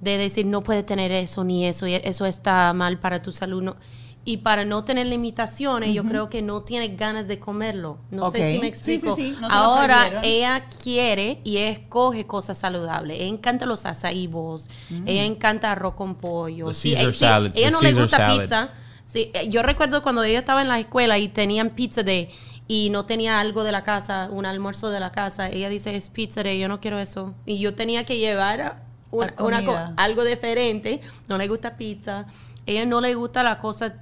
de 0.00 0.16
decir 0.18 0.46
no 0.46 0.62
puedes 0.62 0.84
tener 0.86 1.12
eso 1.12 1.44
ni 1.44 1.66
eso 1.66 1.86
y 1.86 1.94
eso 1.94 2.26
está 2.26 2.72
mal 2.72 2.98
para 2.98 3.22
tu 3.22 3.32
salud. 3.32 3.62
no. 3.62 3.76
y 4.22 4.36
para 4.38 4.66
no 4.66 4.84
tener 4.84 5.06
limitaciones, 5.06 5.94
yo 5.94 6.04
creo 6.04 6.28
que 6.28 6.42
no 6.42 6.60
tiene 6.62 6.88
ganas 6.94 7.26
de 7.26 7.38
comerlo. 7.38 7.98
No 8.10 8.30
sé 8.30 8.52
si 8.52 8.58
me 8.58 8.74
Sí, 8.74 8.82
sí, 8.82 8.92
explico. 8.92 9.16
sí, 9.16 9.30
no 9.30 9.36
se 9.36 9.40
lo 9.40 9.48
Ahora 9.60 10.20
ella 10.22 10.66
quiere 10.82 11.40
y 11.42 11.56
escoge 11.56 12.26
cosas 12.26 12.58
saludables. 12.58 13.16
Ella 13.18 13.28
encanta 13.28 13.64
los 13.64 13.86
asaíbos, 13.86 14.68
Mm. 14.90 15.08
ella 15.08 15.24
encanta 15.24 15.72
arroz 15.72 15.94
con 15.94 16.16
pollo. 16.16 16.72
Sí, 16.74 16.92
Caesar 16.92 17.08
eh, 17.08 17.12
sí, 17.12 17.18
salad, 17.18 17.52
ella 17.54 17.66
the 17.68 17.70
no 17.72 17.80
le 17.80 17.94
gusta 17.94 18.16
salad. 18.18 18.38
pizza. 18.40 18.70
Sí, 19.06 19.30
eh, 19.32 19.48
yo 19.48 19.62
recuerdo 19.62 20.02
cuando 20.02 20.22
ella 20.22 20.40
estaba 20.40 20.60
en 20.60 20.68
la 20.68 20.78
escuela 20.78 21.16
y 21.18 21.28
tenían 21.28 21.70
pizza 21.70 22.02
day 22.02 22.28
y 22.68 22.90
no 22.90 23.06
tenía 23.06 23.40
algo 23.40 23.64
de 23.64 23.72
la 23.72 23.84
casa, 23.84 24.28
un 24.30 24.44
almuerzo 24.44 24.90
de 24.90 25.00
la 25.00 25.12
casa. 25.12 25.48
Ella 25.48 25.70
dice, 25.70 25.96
es 25.96 26.10
pizza 26.10 26.42
day, 26.42 26.58
yo 26.60 26.68
no 26.68 26.78
quiero 26.78 26.98
eso. 27.00 27.34
Y 27.46 27.58
yo 27.58 27.74
tenía 27.74 28.04
que 28.04 28.18
llevar 28.18 28.82
una, 29.10 29.34
una 29.38 29.94
algo 29.96 30.24
diferente. 30.24 31.00
No 31.28 31.38
le 31.38 31.48
gusta 31.48 31.76
pizza. 31.76 32.26
Ella 32.66 32.84
no 32.86 33.00
le 33.00 33.14
gusta 33.14 33.42
la 33.42 33.58
cosa 33.58 33.94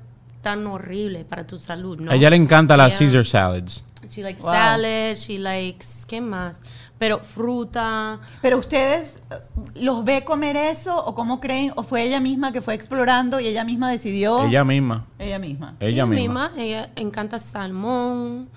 tan 0.43 0.67
horrible 0.67 1.25
para 1.25 1.47
tu 1.47 1.59
salud, 1.59 1.99
¿no? 1.99 2.11
A 2.11 2.15
ella 2.15 2.31
le 2.31 2.37
encanta 2.37 2.77
las 2.77 3.01
Ella- 3.01 3.11
Caesar 3.13 3.25
salads. 3.25 3.85
She 4.11 4.23
likes 4.23 4.41
Wow. 4.41 4.53
salad, 4.53 5.17
she 5.17 5.39
likes, 5.39 5.87
¿qué 6.07 6.21
más? 6.21 6.63
Pero 6.99 7.19
fruta. 7.19 8.21
Pero 8.41 8.59
ustedes 8.59 9.21
eh, 9.31 9.35
los 9.75 10.05
ve 10.05 10.25
comer 10.25 10.57
eso 10.57 11.05
o 11.05 11.15
cómo 11.17 11.41
creen 11.41 11.73
o 11.75 11.83
fue 11.83 12.05
ella 12.05 12.21
misma 12.21 12.53
que 12.53 12.63
fue 12.63 12.75
explorando 12.75 13.41
y 13.41 13.49
ella 13.49 13.65
misma 13.65 13.91
decidió 13.91 14.45
Ella 14.45 14.65
misma. 14.65 15.05
ella 15.19 15.39
misma. 15.41 15.75
Ella 15.81 16.07
misma. 16.07 16.53
Ella 16.57 16.91
encanta 16.95 17.39
salmón, 17.41 18.49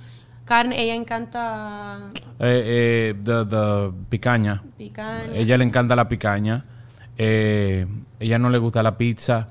carne, 0.46 0.82
ella 0.82 0.96
encanta 0.96 2.10
Eh, 2.40 3.14
eh, 3.14 3.16
the, 3.24 3.46
the 3.46 3.92
picaña. 4.10 4.62
picaña. 4.78 5.34
Ella 5.36 5.58
le 5.58 5.64
encanta 5.64 5.96
la 5.96 6.08
picaña. 6.08 6.66
Eh, 7.18 7.86
ella 8.20 8.40
no 8.40 8.50
le 8.50 8.58
gusta 8.58 8.82
la 8.84 8.98
pizza. 8.98 9.48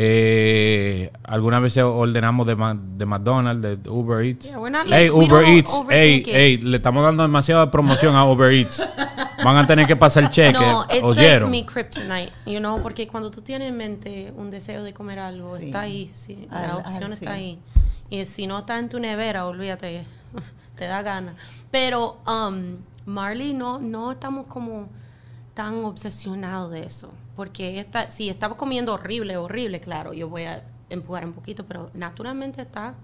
Eh, 0.00 1.10
algunas 1.24 1.60
veces 1.60 1.82
ordenamos 1.82 2.46
de, 2.46 2.54
Ma- 2.54 2.78
de 2.80 3.04
McDonald's, 3.04 3.82
de 3.82 3.90
Uber 3.90 4.24
Eats. 4.24 4.46
Yeah, 4.50 4.58
we're 4.60 4.70
not 4.70 4.86
hey, 4.86 5.08
like- 5.08 5.10
we 5.10 5.24
Uber 5.24 5.44
Eats. 5.48 5.82
Hey, 5.90 6.22
hey, 6.24 6.56
le 6.58 6.76
estamos 6.76 7.02
dando 7.02 7.22
demasiada 7.22 7.68
promoción 7.70 8.14
a 8.14 8.24
Uber 8.24 8.52
Eats. 8.52 8.86
Van 9.44 9.56
a 9.56 9.66
tener 9.66 9.86
que 9.88 9.96
pasar 9.96 10.22
el 10.24 10.30
cheque. 10.30 10.52
No, 10.52 10.84
it's 10.84 10.92
like 10.92 11.04
¿Oyeron? 11.04 11.50
mi 11.50 11.64
kryptonite, 11.66 12.32
you 12.46 12.58
know, 12.60 12.80
porque 12.80 13.08
cuando 13.08 13.30
tú 13.32 13.42
tienes 13.42 13.68
en 13.70 13.76
mente 13.76 14.32
un 14.36 14.50
deseo 14.50 14.84
de 14.84 14.94
comer 14.94 15.18
algo, 15.18 15.56
Sí. 15.58 15.66
está 15.66 15.80
ahí, 15.80 16.08
sí, 16.12 16.46
la 16.50 16.70
al- 16.74 16.76
opción 16.78 17.12
está 17.12 17.34
sí. 17.34 17.40
ahí. 17.40 17.58
Y 18.10 18.24
si 18.26 18.46
no 18.46 18.60
está 18.60 18.78
en 18.78 18.88
tu 18.88 19.00
nevera, 19.00 19.46
olvídate, 19.46 20.04
te 20.76 20.86
da 20.86 21.02
gana. 21.02 21.34
Pero 21.70 22.18
um, 22.26 22.76
Marley 23.06 23.54
no, 23.54 23.78
no 23.78 24.12
estamos 24.12 24.46
como 24.46 24.88
tan 25.54 25.84
obsesionados 25.84 26.70
de 26.70 26.84
eso, 26.84 27.12
porque 27.34 27.80
esta, 27.80 28.08
si 28.10 28.28
estaba 28.28 28.56
comiendo 28.56 28.94
horrible, 28.94 29.36
horrible, 29.36 29.80
claro, 29.80 30.12
yo 30.12 30.28
voy 30.28 30.44
a 30.44 30.62
empujar 30.90 31.24
un 31.26 31.32
poquito, 31.32 31.64
pero 31.66 31.90
naturalmente 31.94 32.62
está, 32.62 32.94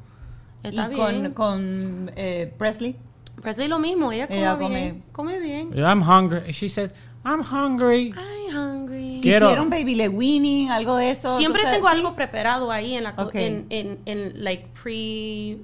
está 0.62 0.86
y 0.86 0.94
bien. 0.94 1.32
con, 1.32 1.32
con 1.32 2.12
eh, 2.16 2.52
Presley. 2.56 2.96
Presley 3.42 3.66
lo 3.66 3.80
mismo, 3.80 4.12
ella 4.12 4.28
come 4.28 4.38
Ella 4.40 4.54
bien, 4.54 5.04
come 5.12 5.38
bien. 5.40 5.70
I'm 5.76 6.00
hungry. 6.02 6.52
She 6.52 6.68
said, 6.68 6.92
I'm 7.24 7.42
hungry. 7.42 8.14
I'm 8.16 8.54
hungry. 8.54 9.18
Quiero- 9.20 9.46
Hicieron 9.48 9.68
baby 9.70 9.96
le 9.96 10.08
winning, 10.08 10.70
algo 10.70 10.96
de 10.96 11.10
eso. 11.10 11.36
Siempre 11.38 11.62
tengo 11.68 11.88
algo 11.88 12.14
preparado 12.14 12.70
ahí 12.70 12.94
en 12.94 13.02
la 13.02 13.16
co- 13.16 13.24
Ok. 13.24 13.34
en, 13.34 13.66
en, 13.70 13.98
en 14.06 14.44
like 14.44 14.68
pre 14.80 15.58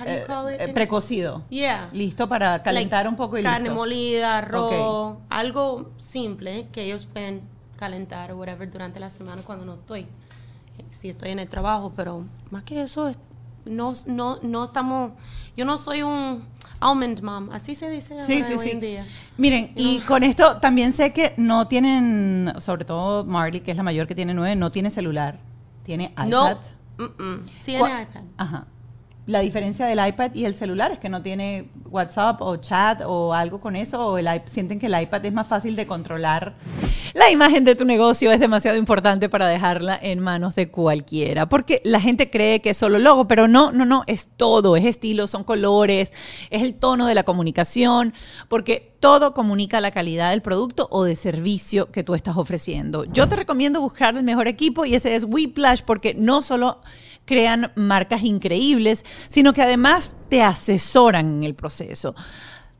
how 0.00 0.04
do 0.04 0.10
you 0.10 0.16
Eh, 0.18 0.24
call 0.26 0.54
it? 0.54 0.60
eh, 0.60 0.68
precocido. 0.72 1.42
Yeah. 1.50 1.88
Listo 1.92 2.28
para 2.28 2.62
calentar 2.62 3.04
Like, 3.04 3.08
un 3.08 3.16
poco 3.16 3.38
y 3.38 3.42
carne 3.42 3.60
listo. 3.68 3.74
molida, 3.74 4.38
arroz, 4.38 5.18
algo 5.30 5.90
simple 5.98 6.68
que 6.72 6.84
ellos 6.84 7.06
pueden 7.06 7.42
calentar 7.76 8.30
o 8.32 8.36
whatever 8.38 8.70
durante 8.70 9.00
la 9.00 9.10
semana 9.10 9.42
cuando 9.42 9.64
no 9.64 9.74
estoy. 9.74 10.06
Si 10.90 11.08
estoy 11.10 11.30
en 11.30 11.38
el 11.38 11.48
trabajo, 11.48 11.92
pero 11.96 12.24
más 12.50 12.62
que 12.64 12.82
eso 12.82 13.08
es- 13.08 13.18
no 13.64 13.92
no 14.06 14.38
no 14.42 14.64
estamos 14.64 15.12
yo 15.56 15.64
no 15.64 15.78
soy 15.78 16.02
un 16.02 16.42
almond 16.80 17.22
mom, 17.22 17.48
así 17.52 17.76
se 17.76 17.88
dice 17.90 18.20
Sí, 18.22 18.32
ahora 18.32 18.44
sí, 18.44 18.52
hoy 18.54 18.58
sí. 18.58 18.70
en 18.70 18.80
día. 18.80 19.06
Miren, 19.36 19.72
y 19.76 20.00
con 20.00 20.24
esto 20.24 20.56
también 20.58 20.92
sé 20.92 21.12
que 21.12 21.32
no 21.36 21.68
tienen, 21.68 22.52
sobre 22.58 22.84
todo 22.84 23.24
Marley, 23.24 23.60
que 23.60 23.70
es 23.70 23.76
la 23.76 23.84
mayor 23.84 24.08
que 24.08 24.16
tiene 24.16 24.34
nueve, 24.34 24.56
no 24.56 24.72
tiene 24.72 24.90
celular. 24.90 25.38
Tiene 25.84 26.06
iPad. 26.12 26.26
No. 26.28 26.58
Sí, 27.60 27.74
en 27.74 27.80
Cua- 27.82 28.02
iPad. 28.02 28.22
Ajá. 28.36 28.66
La 29.26 29.38
diferencia 29.38 29.86
del 29.86 30.04
iPad 30.04 30.34
y 30.34 30.46
el 30.46 30.56
celular 30.56 30.90
es 30.90 30.98
que 30.98 31.08
no 31.08 31.22
tiene 31.22 31.68
WhatsApp 31.90 32.42
o 32.42 32.56
chat 32.56 33.02
o 33.06 33.32
algo 33.32 33.60
con 33.60 33.76
eso, 33.76 34.04
o 34.04 34.18
el 34.18 34.28
sienten 34.46 34.80
que 34.80 34.86
el 34.86 35.00
iPad 35.00 35.24
es 35.24 35.32
más 35.32 35.46
fácil 35.46 35.76
de 35.76 35.86
controlar. 35.86 36.54
La 37.14 37.30
imagen 37.30 37.62
de 37.62 37.76
tu 37.76 37.84
negocio 37.84 38.32
es 38.32 38.40
demasiado 38.40 38.76
importante 38.76 39.28
para 39.28 39.46
dejarla 39.46 39.96
en 40.02 40.18
manos 40.18 40.56
de 40.56 40.72
cualquiera, 40.72 41.48
porque 41.48 41.80
la 41.84 42.00
gente 42.00 42.30
cree 42.30 42.60
que 42.60 42.70
es 42.70 42.76
solo 42.76 42.98
logo, 42.98 43.28
pero 43.28 43.46
no, 43.46 43.70
no, 43.70 43.84
no, 43.84 44.02
es 44.08 44.28
todo, 44.36 44.76
es 44.76 44.84
estilo, 44.84 45.28
son 45.28 45.44
colores, 45.44 46.12
es 46.50 46.62
el 46.62 46.74
tono 46.74 47.06
de 47.06 47.14
la 47.14 47.22
comunicación, 47.22 48.14
porque 48.48 48.92
todo 48.98 49.34
comunica 49.34 49.80
la 49.80 49.92
calidad 49.92 50.30
del 50.30 50.42
producto 50.42 50.88
o 50.90 51.04
de 51.04 51.14
servicio 51.14 51.92
que 51.92 52.02
tú 52.02 52.14
estás 52.14 52.36
ofreciendo. 52.36 53.04
Yo 53.04 53.28
te 53.28 53.36
recomiendo 53.36 53.80
buscar 53.80 54.16
el 54.16 54.22
mejor 54.24 54.48
equipo 54.48 54.84
y 54.84 54.96
ese 54.96 55.14
es 55.14 55.24
Whiplash 55.24 55.82
porque 55.82 56.14
no 56.14 56.42
solo 56.42 56.80
crean 57.24 57.72
marcas 57.74 58.22
increíbles, 58.22 59.04
sino 59.28 59.52
que 59.52 59.62
además 59.62 60.16
te 60.28 60.42
asesoran 60.42 61.38
en 61.38 61.44
el 61.44 61.54
proceso. 61.54 62.14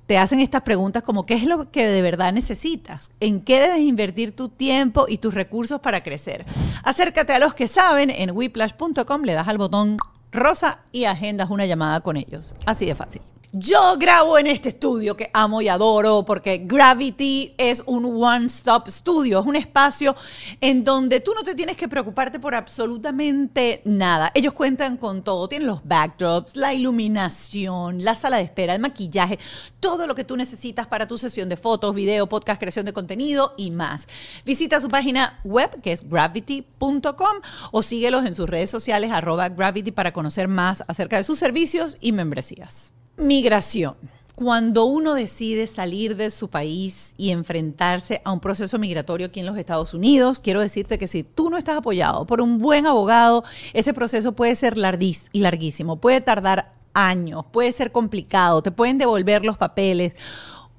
Te 0.07 0.19
hacen 0.19 0.41
estas 0.41 0.63
preguntas 0.63 1.03
como 1.03 1.25
qué 1.25 1.35
es 1.35 1.45
lo 1.45 1.71
que 1.71 1.87
de 1.87 2.03
verdad 2.03 2.33
necesitas, 2.33 3.13
en 3.21 3.41
qué 3.41 3.61
debes 3.61 3.81
invertir 3.81 4.35
tu 4.35 4.49
tiempo 4.49 5.07
y 5.09 5.19
tus 5.19 5.33
recursos 5.33 5.81
para 5.81 6.03
crecer. 6.03 6.45
Acércate 6.83 7.33
a 7.33 7.39
los 7.39 7.55
que 7.55 7.69
saben 7.69 8.11
en 8.11 8.33
whiplash.com, 8.33 9.23
le 9.23 9.33
das 9.35 9.49
al 9.49 9.59
botón 9.59 9.97
rosa 10.33 10.81
y 10.91 11.05
agendas 11.05 11.51
una 11.51 11.67
llamada 11.67 12.01
con 12.01 12.17
ellos. 12.17 12.55
Así 12.67 12.87
de 12.87 12.95
fácil. 12.95 13.23
Yo 13.55 13.99
grabo 13.99 14.39
en 14.39 14.47
este 14.47 14.71
estudio 14.71 15.15
que 15.15 15.29
amo 15.35 15.61
y 15.61 15.69
adoro 15.69 16.25
porque 16.25 16.57
Gravity 16.65 17.53
es 17.59 17.83
un 17.85 18.07
one-stop 18.07 18.89
studio, 18.89 19.41
es 19.41 19.47
un 19.47 19.57
espacio 19.57 20.17
en 20.63 20.85
donde 20.85 21.21
tú 21.21 21.35
no 21.35 21.43
te 21.43 21.55
tienes 21.55 21.77
que 21.77 21.87
preocuparte 21.87 22.41
por 22.41 22.55
absolutamente 22.55 23.83
nada. 23.85 24.31
Ellos 24.33 24.55
cuentan 24.55 24.97
con 24.97 25.23
todo, 25.23 25.51
tienen 25.51 25.69
los 25.69 25.87
backdrops, 25.87 26.57
la 26.57 26.73
iluminación, 26.73 28.03
la 28.03 28.15
sala 28.15 28.39
de 28.39 28.45
espera, 28.45 28.75
el 28.75 28.81
maquillaje, 28.81 29.39
todo 29.81 30.07
lo 30.07 30.15
que 30.15 30.25
tú 30.25 30.35
necesitas 30.39 30.87
para 30.87 31.07
tu 31.07 31.19
sesión 31.19 31.51
de 31.51 31.59
fotos, 31.59 31.95
video, 31.95 32.31
podcast, 32.31 32.59
creación 32.59 32.87
de 32.87 32.95
contenido 32.95 33.53
y 33.59 33.71
más. 33.71 34.09
Visita 34.47 34.81
su 34.81 34.89
página 34.89 35.41
web 35.45 35.79
que 35.83 35.93
es 35.93 36.09
gravity.com 36.09 37.37
o 37.71 37.83
síguelos 37.83 38.25
en 38.25 38.35
sus 38.35 38.49
redes 38.49 38.71
sociales 38.71 39.11
arroba 39.11 39.51
gravity 39.51 39.91
para 39.91 40.15
conocer 40.15 40.49
más 40.49 40.83
acerca 40.89 41.19
de 41.19 41.25
sus 41.25 41.39
servicios 41.39 41.99
y 42.01 42.13
membresías. 42.13 42.95
Migración. 43.17 43.95
Cuando 44.35 44.87
uno 44.87 45.15
decide 45.15 45.67
salir 45.67 46.17
de 46.17 46.31
su 46.31 46.49
país 46.49 47.15
y 47.19 47.31
enfrentarse 47.31 48.23
a 48.25 48.33
un 48.33 48.41
proceso 48.41 48.79
migratorio 48.79 49.27
aquí 49.27 49.41
en 49.41 49.47
los 49.47 49.59
Estados 49.59 49.93
Unidos, 49.93 50.41
quiero 50.41 50.61
decirte 50.61 50.99
que 50.99 51.07
si 51.07 51.23
tú 51.23 51.51
no 51.51 51.59
estás 51.59 51.77
apoyado 51.77 52.27
por 52.27 52.41
un 52.41 52.59
buen 52.59 52.87
abogado, 52.87 53.45
ese 53.75 53.93
proceso 53.93 54.33
puede 54.33 54.57
ser 54.57 54.77
larguís- 54.79 55.29
larguísimo, 55.33 56.01
puede 56.01 56.23
tardar 56.23 56.73
años, 56.95 57.45
puede 57.53 57.71
ser 57.73 57.93
complicado, 57.93 58.63
te 58.63 58.71
pueden 58.71 58.97
devolver 58.97 59.45
los 59.45 59.59
papeles. 59.59 60.15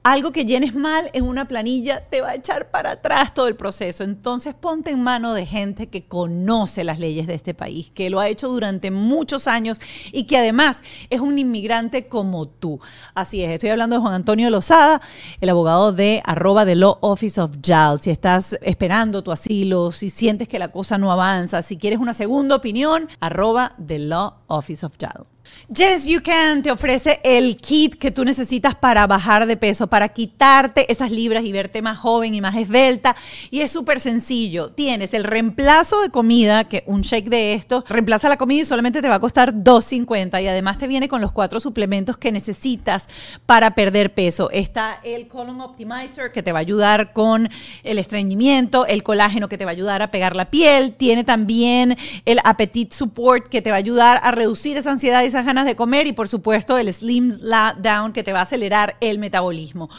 Algo 0.06 0.34
que 0.34 0.44
llenes 0.44 0.76
mal 0.76 1.10
en 1.14 1.24
una 1.24 1.48
planilla 1.48 2.02
te 2.10 2.20
va 2.20 2.32
a 2.32 2.36
echar 2.36 2.70
para 2.72 2.92
atrás 2.92 3.34
todo 3.34 3.48
el 3.48 3.56
proceso. 3.56 4.04
Entonces 4.04 4.54
ponte 4.54 4.90
en 4.90 5.02
mano 5.02 5.34
de 5.34 5.46
gente 5.46 5.88
que 5.88 6.06
conoce 6.10 6.84
las 6.84 7.00
leyes 7.00 7.26
de 7.26 7.36
este 7.36 7.54
país, 7.54 7.90
que 7.90 8.10
lo 8.10 8.20
ha 8.20 8.28
hecho 8.28 8.50
durante 8.50 8.92
muchos 8.92 9.48
años 9.48 9.80
y 10.12 10.24
que 10.24 10.38
además 10.38 10.84
es 11.10 11.22
un 11.22 11.40
inmigrante 11.40 12.10
como 12.10 12.48
tú. 12.48 12.82
Así 13.16 13.44
es, 13.44 13.52
estoy 13.52 13.70
hablando 13.70 13.96
de 13.96 14.02
Juan 14.02 14.14
Antonio 14.14 14.50
Lozada, 14.50 15.02
el 15.40 15.48
abogado 15.48 15.94
de 15.94 16.22
arroba 16.26 16.66
de 16.66 16.76
Law 16.76 16.98
Office 17.00 17.40
of 17.40 17.56
JAL. 17.66 18.02
Si 18.02 18.10
estás 18.10 18.60
esperando 18.62 19.24
tu 19.24 19.32
asilo, 19.32 19.94
si 19.94 20.10
sientes 20.10 20.50
que 20.50 20.60
la 20.60 20.68
cosa 20.68 20.98
no 20.98 21.14
avanza, 21.14 21.62
si 21.62 21.78
quieres 21.78 22.00
una 22.00 22.14
segunda 22.14 22.58
opinión, 22.58 23.08
arroba 23.22 23.74
de 23.78 24.00
Law 24.00 24.34
Office 24.48 24.86
of 24.86 24.98
JAL. 25.00 25.33
Yes 25.74 26.06
You 26.06 26.22
Can 26.22 26.62
te 26.62 26.72
ofrece 26.72 27.20
el 27.24 27.58
kit 27.58 27.96
que 27.96 28.12
tú 28.12 28.26
necesitas 28.26 28.76
para 28.76 29.08
bajar 29.08 29.48
de 29.48 29.58
peso, 29.58 29.88
para 29.88 30.10
quitarte 30.10 30.92
esas 30.92 31.10
libras 31.10 31.44
y 31.46 31.52
verte 31.52 31.82
más 31.82 31.98
joven 31.98 32.36
y 32.36 32.42
más 32.42 32.56
esbelta. 32.56 33.16
Y 33.50 33.62
es 33.62 33.72
súper 33.72 34.00
sencillo. 34.00 34.72
Tienes 34.72 35.14
el 35.14 35.24
reemplazo 35.24 36.02
de 36.02 36.10
comida, 36.10 36.66
que 36.66 36.84
un 36.86 37.02
shake 37.02 37.30
de 37.30 37.54
esto 37.54 37.84
reemplaza 37.88 38.30
la 38.30 38.38
comida 38.38 38.62
y 38.62 38.66
solamente 38.66 39.02
te 39.02 39.08
va 39.08 39.16
a 39.16 39.20
costar 39.20 39.54
$2.50. 39.54 40.44
Y 40.44 40.48
además 40.48 40.78
te 40.78 40.88
viene 40.88 41.08
con 41.08 41.22
los 41.22 41.32
cuatro 41.32 41.60
suplementos 41.60 42.18
que 42.18 42.32
necesitas 42.32 43.08
para 43.46 43.74
perder 43.74 44.14
peso. 44.14 44.50
Está 44.52 45.00
el 45.04 45.28
Colon 45.28 45.62
Optimizer 45.62 46.32
que 46.32 46.44
te 46.44 46.52
va 46.52 46.60
a 46.60 46.62
ayudar 46.62 47.14
con 47.14 47.50
el 47.84 48.00
estreñimiento, 48.00 48.86
el 48.86 49.02
colágeno 49.02 49.50
que 49.50 49.58
te 49.58 49.66
va 49.66 49.72
a 49.72 49.74
ayudar 49.74 50.02
a 50.02 50.12
pegar 50.12 50.36
la 50.36 50.52
piel. 50.52 50.94
Tiene 50.94 51.24
también 51.24 51.98
el 52.26 52.40
Appetite 52.44 52.96
Support 52.96 53.48
que 53.48 53.62
te 53.62 53.70
va 53.72 53.78
a 53.78 53.80
ayudar 53.80 54.20
a 54.24 54.32
reducir 54.32 54.78
esa 54.78 54.92
ansiedad 54.92 55.24
esas 55.34 55.46
ganas 55.46 55.66
de 55.66 55.76
comer 55.76 56.06
y 56.06 56.14
por 56.14 56.28
supuesto 56.28 56.78
el 56.78 56.94
Slim 56.94 57.40
Down 57.80 58.14
que 58.14 58.22
te 58.22 58.34
va 58.34 58.40
a 58.40 58.44
acelerar 58.44 58.98
el 59.02 59.18
metabolismo. 59.18 59.90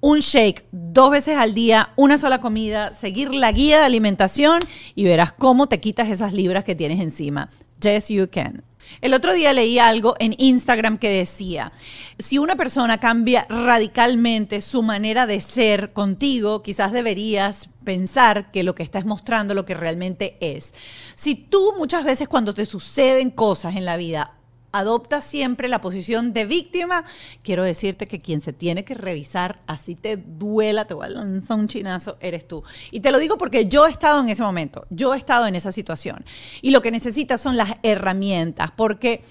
Un 0.00 0.20
shake 0.20 0.64
dos 0.72 1.10
veces 1.10 1.36
al 1.36 1.52
día, 1.52 1.90
una 1.96 2.16
sola 2.16 2.40
comida, 2.40 2.94
seguir 2.94 3.34
la 3.34 3.52
guía 3.52 3.78
de 3.78 3.84
alimentación 3.84 4.62
y 4.94 5.04
verás 5.04 5.32
cómo 5.32 5.68
te 5.68 5.80
quitas 5.80 6.08
esas 6.08 6.32
libras 6.32 6.64
que 6.64 6.74
tienes 6.74 6.98
encima. 7.00 7.50
Yes, 7.82 8.08
you 8.08 8.26
can. 8.30 8.64
El 9.02 9.12
otro 9.12 9.34
día 9.34 9.52
leí 9.52 9.78
algo 9.78 10.14
en 10.18 10.34
Instagram 10.38 10.96
que 10.96 11.10
decía, 11.10 11.72
si 12.18 12.38
una 12.38 12.56
persona 12.56 12.98
cambia 12.98 13.46
radicalmente 13.50 14.62
su 14.62 14.82
manera 14.82 15.26
de 15.26 15.42
ser 15.42 15.92
contigo, 15.92 16.62
quizás 16.62 16.90
deberías 16.90 17.68
pensar 17.84 18.50
que 18.50 18.62
lo 18.62 18.74
que 18.74 18.82
estás 18.82 19.04
mostrando 19.04 19.52
lo 19.52 19.66
que 19.66 19.74
realmente 19.74 20.36
es. 20.40 20.72
Si 21.14 21.34
tú 21.34 21.74
muchas 21.76 22.04
veces 22.04 22.26
cuando 22.26 22.54
te 22.54 22.64
suceden 22.64 23.30
cosas 23.30 23.76
en 23.76 23.84
la 23.84 23.98
vida 23.98 24.39
adoptas 24.72 25.24
siempre 25.24 25.68
la 25.68 25.80
posición 25.80 26.32
de 26.32 26.44
víctima, 26.44 27.04
quiero 27.42 27.64
decirte 27.64 28.06
que 28.06 28.20
quien 28.20 28.40
se 28.40 28.52
tiene 28.52 28.84
que 28.84 28.94
revisar, 28.94 29.60
así 29.66 29.94
te 29.94 30.16
duela, 30.16 30.86
te 30.86 30.94
voy 30.94 31.06
a 31.06 31.10
lanzar 31.10 31.58
un 31.58 31.68
chinazo, 31.68 32.16
eres 32.20 32.46
tú. 32.46 32.62
Y 32.90 33.00
te 33.00 33.12
lo 33.12 33.18
digo 33.18 33.38
porque 33.38 33.66
yo 33.66 33.86
he 33.86 33.90
estado 33.90 34.20
en 34.20 34.28
ese 34.28 34.42
momento, 34.42 34.86
yo 34.90 35.14
he 35.14 35.18
estado 35.18 35.46
en 35.46 35.54
esa 35.54 35.72
situación. 35.72 36.24
Y 36.62 36.70
lo 36.70 36.82
que 36.82 36.90
necesitas 36.90 37.40
son 37.40 37.56
las 37.56 37.74
herramientas, 37.82 38.70
porque 38.70 39.22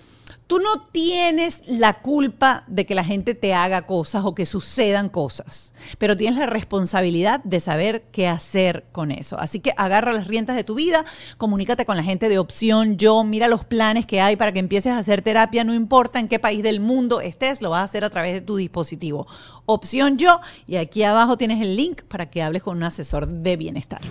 tú 0.49 0.57
no 0.57 0.81
tienes 0.91 1.61
la 1.67 2.01
culpa 2.01 2.63
de 2.65 2.87
que 2.87 2.95
la 2.95 3.03
gente 3.03 3.35
te 3.35 3.53
haga 3.53 3.83
cosas 3.83 4.25
o 4.25 4.33
que 4.33 4.47
sucedan 4.47 5.07
cosas, 5.07 5.75
pero 5.99 6.17
tienes 6.17 6.39
la 6.39 6.47
responsabilidad 6.47 7.39
de 7.43 7.59
saber 7.59 8.05
qué 8.11 8.27
hacer 8.27 8.85
con 8.91 9.11
eso. 9.11 9.39
Así 9.39 9.59
que 9.59 9.75
agarra 9.77 10.11
las 10.11 10.27
riendas 10.27 10.55
de 10.55 10.63
tu 10.63 10.73
vida, 10.73 11.05
comunícate 11.37 11.85
con 11.85 11.97
la 11.97 12.03
gente 12.03 12.29
de 12.29 12.39
opción 12.39 12.97
yo, 12.97 13.23
mira 13.23 13.47
los 13.47 13.63
planes 13.63 14.07
que 14.07 14.21
hay 14.21 14.37
para 14.37 14.51
que 14.51 14.57
empieces 14.57 14.91
a 14.91 14.97
hacer 14.97 15.21
terapia, 15.21 15.63
no 15.63 15.75
importa 15.75 16.17
en 16.17 16.27
qué 16.27 16.39
país 16.39 16.63
del 16.63 16.79
mundo 16.79 17.21
estés, 17.21 17.61
lo 17.61 17.69
vas 17.69 17.81
a 17.81 17.83
hacer 17.83 18.03
a 18.03 18.09
través 18.09 18.33
de 18.33 18.41
tu 18.41 18.55
dispositivo. 18.55 19.27
Opción 19.67 20.17
yo, 20.17 20.39
y 20.65 20.77
aquí 20.77 21.03
abajo 21.03 21.37
tienes 21.37 21.61
el 21.61 21.75
link 21.75 22.01
para 22.01 22.31
que 22.31 22.41
hables 22.41 22.63
con 22.63 22.75
un 22.75 22.83
asesor 22.83 23.27
de 23.27 23.55
bienestar. 23.55 24.01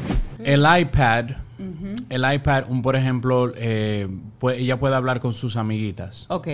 El 0.45 0.64
iPad, 0.64 1.30
el 2.09 2.33
iPad, 2.35 2.65
un, 2.69 2.83
por 2.83 2.97
ejemplo, 2.97 3.53
eh, 3.57 4.09
puede- 4.39 4.59
ella 4.61 4.79
puede 4.79 4.95
hablar 4.95 5.21
con 5.21 5.33
sus 5.33 5.57
amiguitas. 5.57 6.27
Ok, 6.29 6.49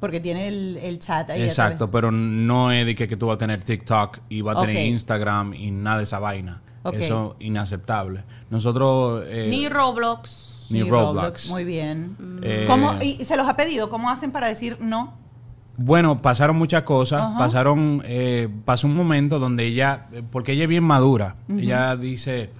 porque 0.00 0.20
tiene 0.20 0.48
el, 0.48 0.78
el 0.82 0.98
chat 0.98 1.30
ahí. 1.30 1.42
Exacto, 1.42 1.90
pero 1.90 2.10
no 2.10 2.72
es 2.72 2.86
de 2.86 2.94
que, 2.94 3.06
que 3.08 3.16
tú 3.16 3.26
vas 3.26 3.34
a 3.36 3.38
tener 3.38 3.62
TikTok 3.62 4.18
y 4.28 4.40
vas 4.40 4.56
a 4.56 4.60
tener. 4.62 4.86
Instagram 4.86 5.54
y 5.54 5.70
nada 5.70 5.98
de 5.98 6.04
esa 6.04 6.18
vaina. 6.18 6.62
Ok. 6.82 6.94
Eso 6.94 7.36
es 7.38 7.46
inaceptable. 7.46 8.24
Nosotros... 8.48 9.24
eh, 9.28 9.48
Ni 9.50 9.68
Roblox. 9.68 10.66
ni 10.70 10.82
Roblox. 10.82 11.50
Muy 11.50 11.64
bien. 11.64 12.16
Eh, 12.42 12.64
¿Cómo, 12.66 12.94
¿Y 13.02 13.22
se 13.24 13.36
los 13.36 13.46
ha 13.46 13.54
pedido? 13.56 13.90
¿Cómo 13.90 14.08
hacen 14.10 14.32
para 14.32 14.46
decir 14.48 14.78
no? 14.80 15.12
Bueno, 15.76 16.16
pasaron 16.20 16.56
muchas 16.56 16.82
cosas. 16.82 17.22
Pasaron, 17.38 18.02
eh, 18.04 18.48
pasó 18.64 18.86
un 18.86 18.94
momento 18.94 19.38
donde 19.38 19.64
ella, 19.66 20.06
porque 20.30 20.52
ella 20.52 20.62
es 20.64 20.68
bien 20.68 20.84
madura. 20.84 21.36
Ella 21.48 21.96
dice, 21.96 22.50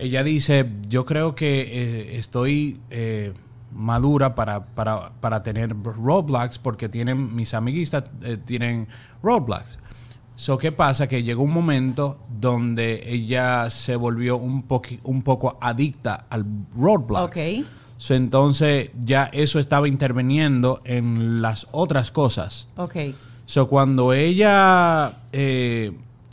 ella 0.00 0.24
dice, 0.24 0.66
yo 0.88 1.04
creo 1.04 1.34
que 1.34 1.60
eh, 1.60 2.16
estoy 2.16 2.80
eh, 2.90 3.34
madura 3.72 4.34
para, 4.34 4.64
para, 4.64 5.12
para 5.20 5.42
tener 5.42 5.76
Roblox 5.82 6.58
porque 6.58 6.88
tienen 6.88 7.34
mis 7.36 7.52
amiguitas 7.52 8.04
eh, 8.22 8.38
tienen 8.42 8.88
Roblox. 9.22 9.78
So, 10.36 10.56
¿qué 10.56 10.72
pasa? 10.72 11.06
Que 11.06 11.22
llegó 11.22 11.42
un 11.42 11.52
momento 11.52 12.18
donde 12.40 13.02
ella 13.12 13.68
se 13.68 13.94
volvió 13.94 14.38
un, 14.38 14.64
un 15.02 15.22
poco 15.22 15.58
adicta 15.60 16.26
al 16.30 16.46
Roblox. 16.74 17.22
Ok. 17.22 17.66
So, 17.98 18.14
entonces 18.14 18.90
ya 18.98 19.24
eso 19.34 19.58
estaba 19.58 19.86
interviniendo 19.86 20.80
en 20.84 21.42
las 21.42 21.66
otras 21.72 22.10
cosas. 22.10 22.68
Ok. 22.76 22.96
So, 23.44 23.68
cuando 23.68 24.14
ella 24.14 25.18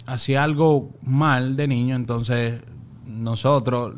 hacía 0.05 0.43
algo 0.43 0.91
mal 1.01 1.57
de 1.57 1.67
niño, 1.67 1.97
entonces 1.97 2.61
nosotros, 3.07 3.93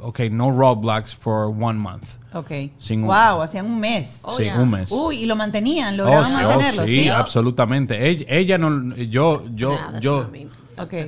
ok, 0.00 0.20
no 0.30 0.50
Roblox 0.50 1.14
for 1.16 1.46
one 1.48 1.78
month. 1.78 2.16
Ok. 2.34 2.50
Sin 2.78 3.00
un- 3.02 3.06
wow, 3.06 3.42
hacían 3.42 3.66
un 3.66 3.80
mes. 3.80 4.20
Oh, 4.24 4.36
sí, 4.36 4.44
yeah. 4.44 4.60
un 4.60 4.70
mes. 4.70 4.90
Uy, 4.92 5.24
y 5.24 5.26
lo 5.26 5.36
mantenían, 5.36 5.94
Oh, 5.94 6.04
lograban 6.04 6.24
sí, 6.24 6.32
oh, 6.34 6.48
mantenerlo, 6.48 6.86
sí, 6.86 7.02
¿sí? 7.02 7.08
absolutamente. 7.08 8.08
Ella, 8.08 8.26
ella 8.28 8.58
no, 8.58 8.94
yo, 8.96 9.44
yo, 9.54 9.70
Nah, 9.72 9.98
yo, 10.00 10.30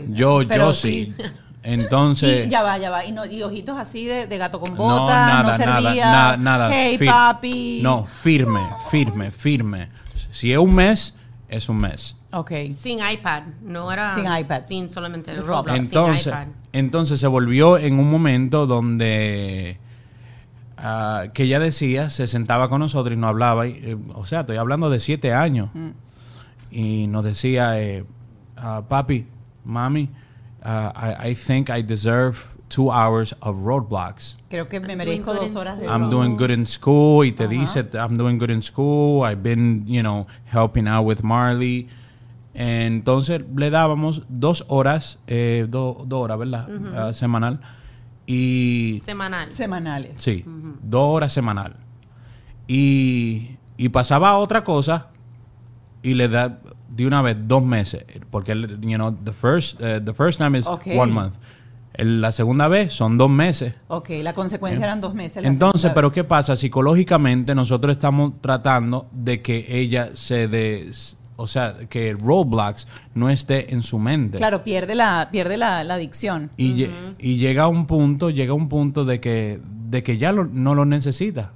yo, 0.08 0.40
Pero 0.48 0.66
yo 0.66 0.72
sí. 0.72 1.14
Entonces, 1.62 2.46
Y 2.46 2.50
ya 2.50 2.62
va, 2.62 2.78
ya 2.78 2.88
va. 2.88 3.04
Y, 3.04 3.12
no, 3.12 3.26
y 3.26 3.42
ojitos 3.42 3.76
así 3.78 4.06
de, 4.06 4.26
de 4.26 4.38
gato 4.38 4.58
con 4.60 4.70
no, 4.70 4.76
bota, 4.76 4.96
no, 4.96 5.06
nada, 5.06 5.42
nada, 5.42 5.56
servía. 5.82 6.04
nada, 6.10 6.36
nada. 6.36 6.70
Hey, 6.72 6.96
Fir- 6.98 7.06
papi. 7.10 7.80
No, 7.82 8.06
firme, 8.06 8.60
firme, 8.90 9.30
firme. 9.30 9.88
Si 10.30 10.52
es 10.52 10.58
un 10.58 10.74
mes, 10.74 11.14
es 11.48 11.68
un 11.68 11.76
mes. 11.78 12.16
Ok. 12.32 12.52
Sin 12.76 12.98
iPad. 12.98 13.44
No 13.62 13.90
era. 13.90 14.14
Sin 14.14 14.24
iPad. 14.24 14.62
Sin 14.66 14.88
solamente 14.88 15.32
el 15.32 15.46
Roblox. 15.46 15.78
Entonces, 15.78 16.22
sin 16.22 16.32
iPad. 16.32 16.46
entonces 16.72 17.20
se 17.20 17.26
volvió 17.26 17.78
en 17.78 17.98
un 17.98 18.10
momento 18.10 18.66
donde 18.66 19.78
ah, 20.76 21.26
que 21.32 21.44
ella 21.44 21.58
decía, 21.58 22.10
se 22.10 22.26
sentaba 22.26 22.68
con 22.68 22.80
nosotros 22.80 23.14
y 23.14 23.16
no 23.16 23.28
hablaba. 23.28 23.66
y, 23.66 23.72
eh, 23.82 23.96
o 24.14 24.26
sea, 24.26 24.40
estoy 24.40 24.56
hablando 24.56 24.90
de 24.90 25.00
siete 25.00 25.32
años. 25.32 25.70
Mm. 25.74 25.88
Y 26.70 27.06
nos 27.06 27.24
decía, 27.24 27.80
eh, 27.80 28.04
ah, 28.56 28.82
papi, 28.86 29.26
mami, 29.64 30.10
ah, 30.62 31.16
I, 31.22 31.30
I 31.30 31.34
think 31.34 31.70
I 31.70 31.82
deserve 31.82 32.58
two 32.68 32.90
hours 32.90 33.34
of 33.40 33.56
roadblocks. 33.64 34.36
Creo 34.50 34.68
que 34.68 34.80
me 34.80 34.92
I'm 34.92 34.98
merezco 34.98 35.32
doing 35.32 35.40
dos 35.40 35.52
good 35.52 35.52
in 35.52 35.56
horas 35.56 35.78
de... 35.78 35.86
school. 35.86 35.94
I'm 35.94 36.10
doing 36.10 36.36
good 36.36 36.50
in 36.50 36.66
school 36.66 37.24
y 37.24 37.32
te 37.32 37.48
dice 37.48 37.88
I'm 37.94 38.16
doing 38.16 38.38
good 38.38 38.50
in 38.50 38.62
school. 38.62 39.24
I've 39.24 39.42
been, 39.42 39.84
you 39.86 40.02
know, 40.02 40.26
helping 40.44 40.86
out 40.86 41.06
with 41.06 41.22
Marley. 41.22 41.88
Entonces 42.60 43.40
le 43.56 43.70
dábamos 43.70 44.22
dos 44.28 44.64
horas, 44.66 45.20
eh, 45.28 45.66
do- 45.70 46.02
dos 46.08 46.24
horas, 46.24 46.38
¿verdad? 46.40 46.68
Ah, 46.96 47.12
semanal. 47.12 47.60
Y 48.26 49.00
Semanal. 49.06 49.48
Semanales. 49.50 50.12
sí, 50.16 50.44
dos 50.82 51.08
horas 51.14 51.32
semanal. 51.32 51.76
Y, 52.66 53.56
y 53.76 53.88
pasaba 53.90 54.30
a 54.30 54.36
otra 54.38 54.64
cosa 54.64 55.06
y 56.02 56.14
le 56.14 56.28
da 56.28 56.58
de 56.88 57.06
una 57.06 57.22
vez 57.22 57.36
dos 57.46 57.62
meses. 57.62 58.04
Porque, 58.30 58.54
you 58.80 58.96
know, 58.96 59.12
the 59.24 59.32
first, 59.32 59.80
eh, 59.80 60.00
the 60.04 60.12
first 60.12 60.38
time 60.40 60.58
is 60.58 60.66
one 60.66 61.12
month. 61.12 61.34
La 61.94 62.30
segunda 62.32 62.68
vez 62.68 62.92
son 62.92 63.16
dos 63.18 63.30
meses. 63.30 63.74
Ok, 63.88 64.10
la 64.22 64.32
consecuencia 64.32 64.84
eran 64.84 65.00
dos 65.00 65.14
meses. 65.14 65.44
Entonces, 65.44 65.90
pero 65.94 66.08
vez. 66.08 66.14
¿qué 66.16 66.24
pasa? 66.24 66.54
Psicológicamente 66.56 67.54
nosotros 67.54 67.92
estamos 67.92 68.34
tratando 68.40 69.08
de 69.12 69.42
que 69.42 69.64
ella 69.68 70.10
se 70.14 70.46
de, 70.48 70.92
o 71.40 71.46
sea, 71.46 71.76
que 71.88 72.14
Roblox 72.14 72.88
no 73.14 73.30
esté 73.30 73.72
en 73.72 73.80
su 73.80 73.98
mente. 74.00 74.38
Claro, 74.38 74.64
pierde 74.64 74.94
la, 74.96 75.28
pierde 75.30 75.56
la, 75.56 75.84
la 75.84 75.94
adicción. 75.94 76.50
Y, 76.56 76.74
lle- 76.74 76.90
y 77.18 77.36
llega 77.36 77.62
a 77.62 77.68
un 77.68 77.86
punto, 77.86 78.28
llega 78.30 78.50
a 78.52 78.56
un 78.56 78.68
punto 78.68 79.04
de 79.04 79.20
que, 79.20 79.60
de 79.88 80.02
que 80.02 80.18
ya 80.18 80.32
lo- 80.32 80.44
no 80.46 80.74
lo 80.74 80.84
necesita. 80.84 81.52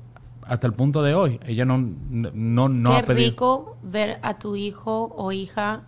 Hasta 0.46 0.66
el 0.68 0.72
punto 0.74 1.02
de 1.02 1.14
hoy. 1.14 1.40
Ella 1.46 1.64
no, 1.64 1.78
no, 2.10 2.68
no 2.68 2.90
Qué 2.90 2.96
ha 2.96 3.02
pedido. 3.04 3.30
rico 3.30 3.76
ver 3.82 4.18
a 4.22 4.38
tu 4.38 4.54
hijo 4.56 5.12
o 5.16 5.32
hija 5.32 5.82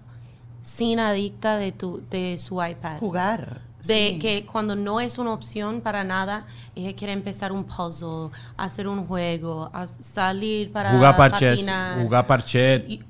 sin 0.63 0.99
adicta 0.99 1.57
de 1.57 1.73
tu 1.73 2.03
de 2.11 2.39
su 2.39 2.63
iPad. 2.65 2.99
Jugar. 2.99 3.61
De 3.87 4.11
sí. 4.13 4.19
que 4.19 4.47
cuando 4.51 4.77
no 4.77 4.99
es 5.01 5.19
una 5.19 5.33
opción 5.33 5.83
para 5.83 6.05
nada, 6.05 6.47
ella 6.75 6.95
quiere 6.97 7.13
empezar 7.13 7.53
un 7.53 7.65
puzzle, 7.65 8.31
hacer 8.57 8.89
un 8.89 9.07
juego, 9.07 9.69
a 9.75 9.87
salir 9.87 10.73
para 10.73 10.93
Jugar 10.93 11.17
parches, 11.17 11.51
patinar. 11.57 12.03
jugar 12.03 12.27
parchet. 12.27 13.05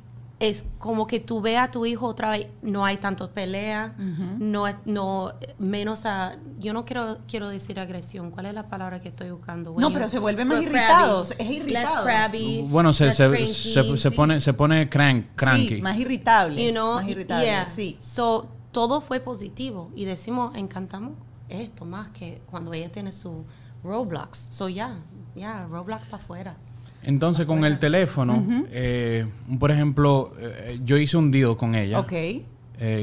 Es 0.48 0.66
como 0.78 1.06
que 1.06 1.20
tú 1.20 1.40
veas 1.40 1.68
a 1.68 1.70
tu 1.70 1.86
hijo 1.86 2.06
otra 2.06 2.30
vez, 2.30 2.48
no 2.62 2.84
hay 2.84 2.98
tanto 2.98 3.30
pelea, 3.30 3.94
no, 4.38 4.66
es- 4.66 4.76
no, 4.84 5.32
menos 5.58 6.04
a, 6.06 6.36
yo 6.58 6.72
no 6.72 6.84
quiero, 6.84 7.18
quiero 7.26 7.48
decir 7.48 7.80
agresión, 7.80 8.30
¿cuál 8.30 8.46
es 8.46 8.54
la 8.54 8.68
palabra 8.68 9.00
que 9.00 9.08
estoy 9.08 9.30
buscando? 9.30 9.70
No, 9.70 9.76
When 9.86 9.92
pero 9.94 10.04
you- 10.06 10.10
se 10.10 10.18
vuelven 10.18 10.48
más 10.48 10.58
crabby. 10.58 10.70
irritados, 10.76 11.30
es 11.32 11.38
Less 11.38 11.50
irritado. 11.56 12.04
crabby, 12.04 12.66
Bueno, 12.68 12.92
se, 12.92 13.06
less 13.06 13.16
se, 13.16 13.28
cranky. 13.28 13.46
se, 13.52 13.96
se 13.96 14.10
sí. 14.10 14.14
pone, 14.14 14.40
se 14.40 14.52
pone 14.52 14.88
crank, 14.88 15.26
cranky. 15.34 15.68
Sí, 15.76 15.82
más 15.82 15.96
irritables. 15.96 16.66
You 16.66 16.72
know, 16.72 16.94
más 16.96 17.08
irritables, 17.08 17.46
yeah. 17.46 17.66
sí. 17.66 17.96
So, 18.00 18.48
todo 18.72 19.00
fue 19.00 19.20
positivo 19.20 19.90
y 19.94 20.04
decimos, 20.04 20.54
encantamos 20.56 21.12
esto 21.48 21.84
más 21.84 22.10
que 22.10 22.42
cuando 22.50 22.72
ella 22.74 22.90
tiene 22.90 23.12
su 23.12 23.44
Roblox. 23.82 24.36
So, 24.50 24.68
ya, 24.68 24.98
ya, 25.34 25.66
Roblox 25.70 26.06
para 26.08 26.22
afuera. 26.22 26.56
Entonces, 27.04 27.46
con 27.46 27.64
el 27.64 27.78
teléfono, 27.78 28.64
eh, 28.70 29.26
por 29.58 29.70
ejemplo, 29.70 30.32
eh, 30.38 30.80
yo 30.84 30.96
hice 30.96 31.16
un 31.16 31.30
deal 31.30 31.56
con 31.56 31.74
ella. 31.74 32.00
Ok. 32.00 32.12
Eh, 32.12 32.42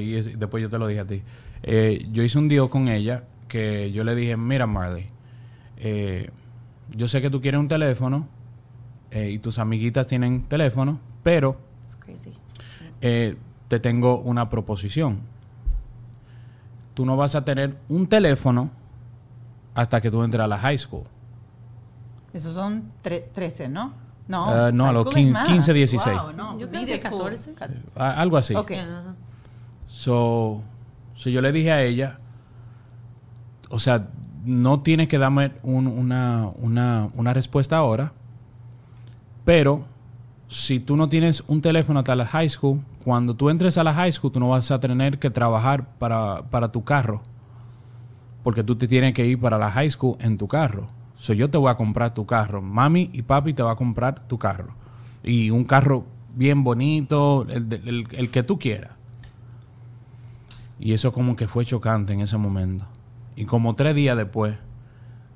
y 0.06 0.16
es- 0.16 0.40
después 0.40 0.62
yo 0.62 0.70
te 0.70 0.78
lo 0.78 0.88
dije 0.88 1.00
a 1.02 1.06
ti. 1.06 1.22
Eh, 1.64 2.08
yo 2.12 2.24
hice 2.24 2.38
un 2.40 2.48
deal 2.50 2.70
con 2.70 2.88
ella 2.88 3.24
que 3.48 3.92
yo 3.92 4.04
le 4.04 4.16
dije, 4.16 4.36
mira 4.38 4.66
Marley, 4.66 5.08
eh, 5.78 6.30
yo 6.96 7.08
sé 7.08 7.22
que 7.22 7.30
tú 7.30 7.40
quieres 7.42 7.60
un 7.60 7.68
teléfono 7.68 8.28
eh, 9.12 9.30
y 9.32 9.40
tus 9.40 9.60
amiguitas 9.60 10.08
tienen 10.08 10.42
teléfono, 10.44 11.00
pero 11.22 11.58
It's 11.86 11.96
crazy. 11.98 12.32
eh, 13.02 13.36
te 13.68 13.80
tengo 13.80 14.20
una 14.20 14.50
proposición. 14.50 15.20
Tú 16.94 17.06
no 17.06 17.16
vas 17.18 17.36
a 17.36 17.46
tener 17.46 17.76
un 17.90 18.08
teléfono 18.08 18.70
hasta 19.76 20.02
que 20.02 20.12
tú 20.12 20.24
entres 20.24 20.44
a 20.44 20.48
la 20.48 20.58
high 20.58 20.78
school. 20.78 21.04
Esos 22.34 22.54
son 22.54 22.92
tre- 23.04 23.26
13, 23.34 23.68
¿no? 23.70 23.94
No, 24.28 24.46
Ah, 24.50 24.72
no, 24.72 24.86
a 24.88 24.92
los 24.94 25.02
school 25.02 25.14
15, 25.16 25.28
es 25.30 25.34
más. 25.34 25.48
15, 25.50 25.74
16. 25.74 26.18
Wow, 26.22 26.32
no, 26.34 26.58
Yo 26.60 26.70
creo 26.70 26.86
que 26.86 27.00
school. 27.00 27.12
14. 27.20 27.54
Ca- 27.54 27.70
A- 27.96 28.14
algo 28.22 28.38
así. 28.38 28.56
Ok. 28.56 28.70
Yeah. 28.70 29.16
So, 29.88 30.62
so 31.16 31.30
yo 31.30 31.42
le 31.42 31.52
dije 31.52 31.72
a 31.72 31.84
ella, 31.84 32.18
o 33.70 33.80
sea, 33.80 34.08
no 34.46 34.80
tienes 34.82 35.08
que 35.08 35.18
darme 35.18 35.52
un- 35.64 35.88
una, 35.88 36.50
una, 36.62 37.10
una 37.16 37.34
respuesta 37.34 37.78
ahora, 37.78 38.14
Pero 39.44 39.86
si 40.48 40.80
tú 40.80 40.96
no 40.96 41.10
tienes 41.10 41.44
un 41.48 41.62
teléfono 41.62 42.00
hasta 42.00 42.16
la 42.16 42.28
high 42.28 42.48
school, 42.48 42.82
cuando 43.04 43.36
tú 43.36 43.50
entres 43.50 43.76
a 43.80 43.84
la 43.84 43.92
high 43.94 44.12
school, 44.12 44.32
tú 44.32 44.40
no 44.40 44.50
vas 44.50 44.70
a 44.70 44.80
tener 44.80 45.18
que 45.18 45.32
trabajar 45.32 45.88
para, 45.98 46.44
para 46.52 46.72
tu 46.72 46.84
carro. 46.84 47.24
Porque 48.44 48.64
tú 48.64 48.76
te 48.76 48.88
tienes 48.88 49.16
que 49.16 49.26
ir 49.26 49.40
para 49.42 49.58
la 49.58 49.72
high 49.72 49.90
school 49.90 50.16
en 50.20 50.38
tu 50.38 50.48
carro. 50.48 50.88
So, 51.22 51.34
yo 51.34 51.52
te 51.52 51.58
voy 51.60 51.70
a 51.70 51.76
comprar 51.76 52.16
tu 52.16 52.26
carro. 52.26 52.64
Mami 52.64 53.12
y 53.14 53.22
papi 53.22 53.54
te 53.54 53.62
va 53.62 53.74
a 53.74 53.76
comprar 53.76 54.28
tu 54.28 54.40
carro. 54.40 54.74
Y 55.24 55.52
un 55.52 55.66
carro 55.66 56.04
bien 56.36 56.64
bonito, 56.64 57.46
el, 57.48 57.72
el- 57.86 58.08
el 58.12 58.32
que 58.32 58.42
tú 58.42 58.58
quieras. 58.58 58.94
Y 60.80 60.94
eso 60.94 61.12
como 61.12 61.36
que 61.36 61.48
fue 61.48 61.64
chocante 61.64 62.14
en 62.14 62.22
ese 62.22 62.38
momento. 62.38 62.86
Y 63.36 63.46
como 63.46 63.76
tres 63.76 63.94
días 63.94 64.18
después, 64.18 64.58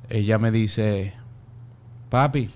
ella 0.10 0.40
me 0.40 0.50
dice, 0.50 1.14
papi, 2.10 2.50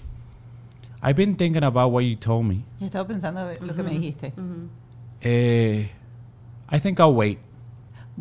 I've 1.03 1.13
been 1.13 1.37
thinking 1.37 1.63
about 1.63 1.93
what 1.93 2.01
you 2.01 2.15
told 2.15 2.45
me. 2.47 2.63
He 2.79 2.85
estado 2.85 3.05
pensando 3.05 3.41
lo 3.61 3.75
que 3.75 3.83
me 3.83 3.91
dijiste. 3.91 4.33
Eh, 5.21 5.91
I 6.71 6.79
think 6.79 6.99
I'll 6.99 7.13
wait. 7.13 7.37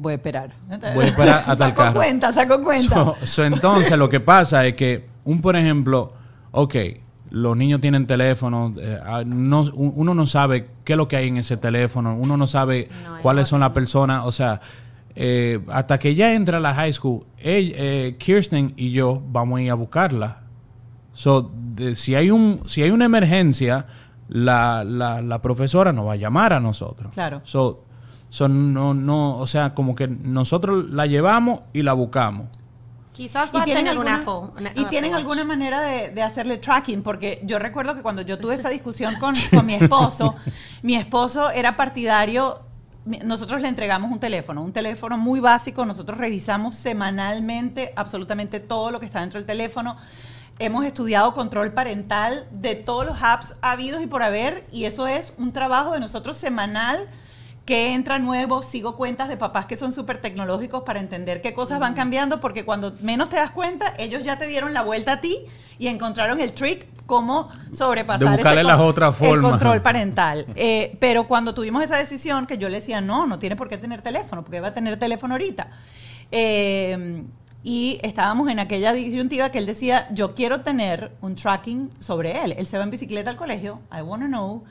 Voy 0.00 0.12
a 0.12 0.16
esperar. 0.16 0.50
Voy 0.94 1.04
a 1.04 1.08
esperar 1.08 1.38
hasta 1.46 1.52
el 1.52 1.58
Saco 1.70 1.74
carro. 1.82 1.94
cuenta, 1.96 2.32
saco 2.32 2.62
cuenta. 2.62 2.94
So, 2.94 3.16
so, 3.24 3.44
entonces 3.44 3.98
lo 3.98 4.08
que 4.08 4.20
pasa 4.20 4.64
es 4.64 4.74
que, 4.74 5.08
un 5.24 5.40
por 5.40 5.56
ejemplo, 5.56 6.12
ok, 6.52 6.74
los 7.30 7.56
niños 7.56 7.80
tienen 7.80 8.06
teléfono, 8.06 8.74
eh, 8.80 8.96
ah, 9.04 9.24
no- 9.26 9.62
un- 9.74 9.92
uno 9.96 10.14
no 10.14 10.24
sabe 10.26 10.68
qué 10.84 10.92
es 10.92 10.96
lo 10.96 11.08
que 11.08 11.16
hay 11.16 11.26
en 11.28 11.36
ese 11.38 11.56
teléfono, 11.56 12.16
uno 12.16 12.36
no 12.36 12.46
sabe 12.46 12.88
No, 13.04 13.18
cuáles 13.22 13.48
son 13.48 13.58
las 13.60 13.70
personas, 13.70 14.24
o 14.24 14.30
sea, 14.30 14.60
eh, 15.16 15.58
hasta 15.68 15.98
que 15.98 16.10
ella 16.10 16.32
entra 16.32 16.58
a 16.58 16.60
la 16.60 16.72
high 16.74 16.92
school, 16.92 17.26
ella- 17.38 17.74
eh, 17.76 18.16
Kirsten 18.18 18.74
y 18.76 18.92
yo 18.92 19.20
vamos 19.32 19.58
a 19.58 19.62
ir 19.62 19.70
a 19.72 19.74
buscarla. 19.74 20.42
So, 21.12 21.50
de- 21.74 21.96
si, 21.96 22.14
hay 22.14 22.30
un, 22.30 22.62
si 22.66 22.84
hay 22.84 22.90
una 22.92 23.06
emergencia, 23.06 23.86
la, 24.28 24.84
la, 24.84 25.20
la 25.22 25.42
profesora 25.42 25.92
nos 25.92 26.06
va 26.06 26.12
a 26.12 26.16
llamar 26.16 26.52
a 26.52 26.60
nosotros. 26.60 27.12
Claro. 27.14 27.40
So, 27.42 27.84
so, 28.30 28.48
no, 28.48 28.94
no, 28.94 29.36
o 29.38 29.46
sea, 29.46 29.74
como 29.74 29.94
que 29.94 30.08
nosotros 30.08 30.90
la 30.90 31.06
llevamos 31.06 31.60
y 31.72 31.82
la 31.82 31.92
buscamos. 31.92 32.48
Quizás 33.12 33.52
va 33.52 33.62
a 33.62 33.64
tener 33.64 33.98
un 33.98 34.06
Apple. 34.06 34.70
y 34.76 34.84
tienen 34.84 35.10
Watch. 35.10 35.22
alguna 35.22 35.44
manera 35.44 35.80
de, 35.80 36.10
de 36.10 36.22
hacerle 36.22 36.58
tracking, 36.58 37.02
porque 37.02 37.40
yo 37.42 37.58
recuerdo 37.58 37.96
que 37.96 38.00
cuando 38.00 38.22
yo 38.22 38.38
tuve 38.38 38.54
esa 38.54 38.68
discusión 38.68 39.16
con, 39.16 39.34
con 39.52 39.66
mi 39.66 39.74
esposo, 39.74 40.36
mi 40.82 40.94
esposo 40.94 41.50
era 41.50 41.76
partidario, 41.76 42.60
nosotros 43.24 43.62
le 43.62 43.68
entregamos 43.68 44.12
un 44.12 44.20
teléfono, 44.20 44.62
un 44.62 44.72
teléfono 44.72 45.18
muy 45.18 45.40
básico, 45.40 45.84
nosotros 45.84 46.16
revisamos 46.16 46.76
semanalmente 46.76 47.92
absolutamente 47.96 48.60
todo 48.60 48.92
lo 48.92 49.00
que 49.00 49.06
está 49.06 49.20
dentro 49.20 49.40
del 49.40 49.46
teléfono. 49.46 49.96
Hemos 50.60 50.84
estudiado 50.84 51.34
control 51.34 51.72
parental 51.72 52.46
de 52.50 52.74
todos 52.74 53.04
los 53.04 53.22
apps 53.22 53.56
habidos 53.62 54.02
y 54.02 54.06
por 54.06 54.22
haber, 54.22 54.64
y 54.70 54.84
eso 54.84 55.06
es 55.08 55.34
un 55.38 55.52
trabajo 55.52 55.92
de 55.92 56.00
nosotros 56.00 56.36
semanal 56.36 57.08
que 57.68 57.92
entra 57.92 58.18
nuevo, 58.18 58.62
sigo 58.62 58.96
cuentas 58.96 59.28
de 59.28 59.36
papás 59.36 59.66
que 59.66 59.76
son 59.76 59.92
súper 59.92 60.22
tecnológicos 60.22 60.84
para 60.84 61.00
entender 61.00 61.42
qué 61.42 61.52
cosas 61.52 61.78
van 61.78 61.92
cambiando, 61.92 62.40
porque 62.40 62.64
cuando 62.64 62.94
menos 63.02 63.28
te 63.28 63.36
das 63.36 63.50
cuenta, 63.50 63.92
ellos 63.98 64.22
ya 64.22 64.38
te 64.38 64.46
dieron 64.46 64.72
la 64.72 64.80
vuelta 64.80 65.12
a 65.12 65.20
ti 65.20 65.40
y 65.78 65.88
encontraron 65.88 66.40
el 66.40 66.52
trick 66.52 66.86
cómo 67.04 67.46
sobrepasar 67.70 68.26
De 68.26 68.36
buscarle 68.36 68.62
ese 68.62 68.68
las 68.68 68.80
otras 68.80 69.10
el 69.20 69.28
formas. 69.28 69.50
control 69.50 69.82
parental. 69.82 70.46
Eh, 70.56 70.96
pero 70.98 71.28
cuando 71.28 71.52
tuvimos 71.52 71.84
esa 71.84 71.98
decisión, 71.98 72.46
que 72.46 72.56
yo 72.56 72.70
le 72.70 72.76
decía, 72.76 73.02
no, 73.02 73.26
no 73.26 73.38
tiene 73.38 73.54
por 73.54 73.68
qué 73.68 73.76
tener 73.76 74.00
teléfono, 74.00 74.42
porque 74.42 74.60
va 74.60 74.68
a 74.68 74.74
tener 74.74 74.98
teléfono 74.98 75.34
ahorita. 75.34 75.68
Eh, 76.32 77.22
y 77.62 77.98
estábamos 78.02 78.48
en 78.48 78.60
aquella 78.60 78.94
disyuntiva 78.94 79.50
que 79.50 79.58
él 79.58 79.66
decía, 79.66 80.08
yo 80.10 80.34
quiero 80.34 80.62
tener 80.62 81.12
un 81.20 81.34
tracking 81.34 81.90
sobre 81.98 82.42
él. 82.42 82.54
Él 82.56 82.66
se 82.66 82.78
va 82.78 82.84
en 82.84 82.90
bicicleta 82.90 83.28
al 83.28 83.36
colegio, 83.36 83.80
I 83.92 84.00
want 84.00 84.22
to 84.22 84.28
know 84.28 84.64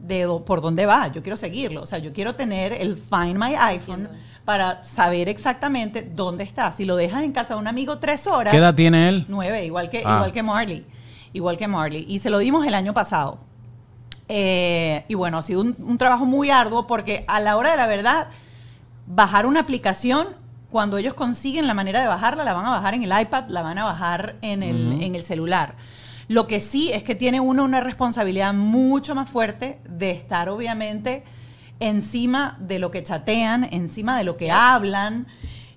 de 0.00 0.22
do- 0.22 0.44
por 0.44 0.60
dónde 0.62 0.86
va, 0.86 1.08
yo 1.08 1.22
quiero 1.22 1.36
seguirlo. 1.36 1.82
O 1.82 1.86
sea, 1.86 1.98
yo 1.98 2.12
quiero 2.12 2.34
tener 2.34 2.72
el 2.72 2.96
Find 2.96 3.36
My 3.36 3.54
iPhone 3.54 4.08
para 4.44 4.82
saber 4.82 5.28
exactamente 5.28 6.02
dónde 6.14 6.44
está. 6.44 6.70
Si 6.72 6.84
lo 6.84 6.96
dejas 6.96 7.22
en 7.22 7.32
casa 7.32 7.54
de 7.54 7.60
un 7.60 7.68
amigo 7.68 7.98
tres 7.98 8.26
horas... 8.26 8.50
¿Qué 8.50 8.58
edad 8.58 8.74
tiene 8.74 9.08
él? 9.08 9.24
Nueve, 9.28 9.64
igual 9.64 9.90
que, 9.90 9.98
Ah. 10.04 10.16
igual 10.16 10.32
que 10.32 10.42
Marley. 10.42 10.86
Igual 11.32 11.56
que 11.58 11.68
Marley. 11.68 12.04
Y 12.08 12.18
se 12.18 12.30
lo 12.30 12.38
dimos 12.38 12.66
el 12.66 12.74
año 12.74 12.92
pasado. 12.94 13.38
Eh, 14.28 15.04
y 15.08 15.14
bueno, 15.14 15.38
ha 15.38 15.42
sido 15.42 15.60
un, 15.60 15.76
un 15.80 15.98
trabajo 15.98 16.24
muy 16.24 16.50
arduo 16.50 16.86
porque 16.86 17.24
a 17.28 17.40
la 17.40 17.56
hora 17.56 17.72
de 17.72 17.76
la 17.76 17.86
verdad, 17.86 18.28
bajar 19.06 19.44
una 19.46 19.60
aplicación, 19.60 20.28
cuando 20.70 20.98
ellos 20.98 21.14
consiguen 21.14 21.66
la 21.66 21.74
manera 21.74 22.00
de 22.00 22.06
bajarla, 22.06 22.44
la 22.44 22.52
van 22.54 22.64
a 22.66 22.70
bajar 22.70 22.94
en 22.94 23.02
el 23.02 23.20
iPad, 23.20 23.46
la 23.48 23.62
van 23.62 23.76
a 23.78 23.84
bajar 23.84 24.36
en 24.40 24.62
el, 24.62 25.02
en 25.02 25.14
el 25.16 25.24
celular. 25.24 25.74
Lo 26.30 26.46
que 26.46 26.60
sí 26.60 26.92
es 26.92 27.02
que 27.02 27.16
tiene 27.16 27.40
uno 27.40 27.64
una 27.64 27.80
responsabilidad 27.80 28.54
mucho 28.54 29.16
más 29.16 29.28
fuerte 29.28 29.80
de 29.88 30.12
estar 30.12 30.48
obviamente 30.48 31.24
encima 31.80 32.56
de 32.60 32.78
lo 32.78 32.90
que 32.92 33.02
chatean, 33.02 33.64
encima 33.72 34.16
de 34.16 34.22
lo 34.24 34.36
que 34.36 34.50
hablan 34.52 35.26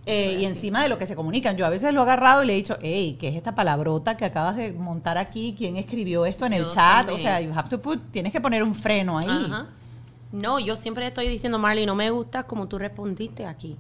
eh, 0.06 0.38
y 0.42 0.46
encima 0.46 0.84
de 0.84 0.90
lo 0.90 0.98
que 1.00 1.08
se 1.08 1.16
comunican. 1.16 1.56
Yo 1.58 1.66
a 1.66 1.70
veces 1.70 1.92
lo 1.94 2.02
he 2.02 2.04
agarrado 2.04 2.44
y 2.44 2.46
le 2.46 2.54
he 2.54 2.56
dicho, 2.58 2.78
hey, 2.82 3.18
¿qué 3.20 3.30
es 3.30 3.36
esta 3.36 3.56
palabrota 3.56 4.16
que 4.16 4.26
acabas 4.26 4.56
de 4.58 4.74
montar 4.74 5.18
aquí? 5.18 5.56
¿Quién 5.58 5.76
escribió 5.78 6.26
esto 6.26 6.46
en 6.46 6.54
el 6.54 6.68
chat? 6.68 7.06
también. 7.08 7.16
O 7.20 7.22
sea, 7.24 7.42
you 7.42 7.52
have 7.56 7.70
to 7.70 7.82
put, 7.82 8.00
tienes 8.12 8.32
que 8.32 8.40
poner 8.42 8.62
un 8.64 8.76
freno 8.76 9.18
ahí. 9.18 9.28
Ajá. 9.30 9.68
No, 10.32 10.60
yo 10.60 10.76
siempre 10.76 11.08
estoy 11.08 11.28
diciendo, 11.30 11.58
Marley, 11.58 11.86
no 11.86 11.96
me 11.96 12.10
gusta 12.12 12.44
como 12.44 12.68
tú 12.68 12.78
respondiste 12.78 13.46
aquí. 13.46 13.78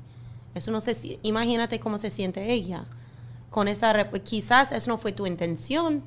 Eso 0.55 0.71
no 0.71 0.81
sé 0.81 0.93
si, 0.93 1.19
imagínate 1.23 1.79
cómo 1.79 1.97
se 1.97 2.09
siente 2.09 2.51
ella. 2.51 2.85
Con 3.49 3.67
esa, 3.67 3.93
rep- 3.93 4.23
quizás 4.23 4.71
eso 4.71 4.89
no 4.89 4.97
fue 4.97 5.11
tu 5.11 5.27
intención, 5.27 6.03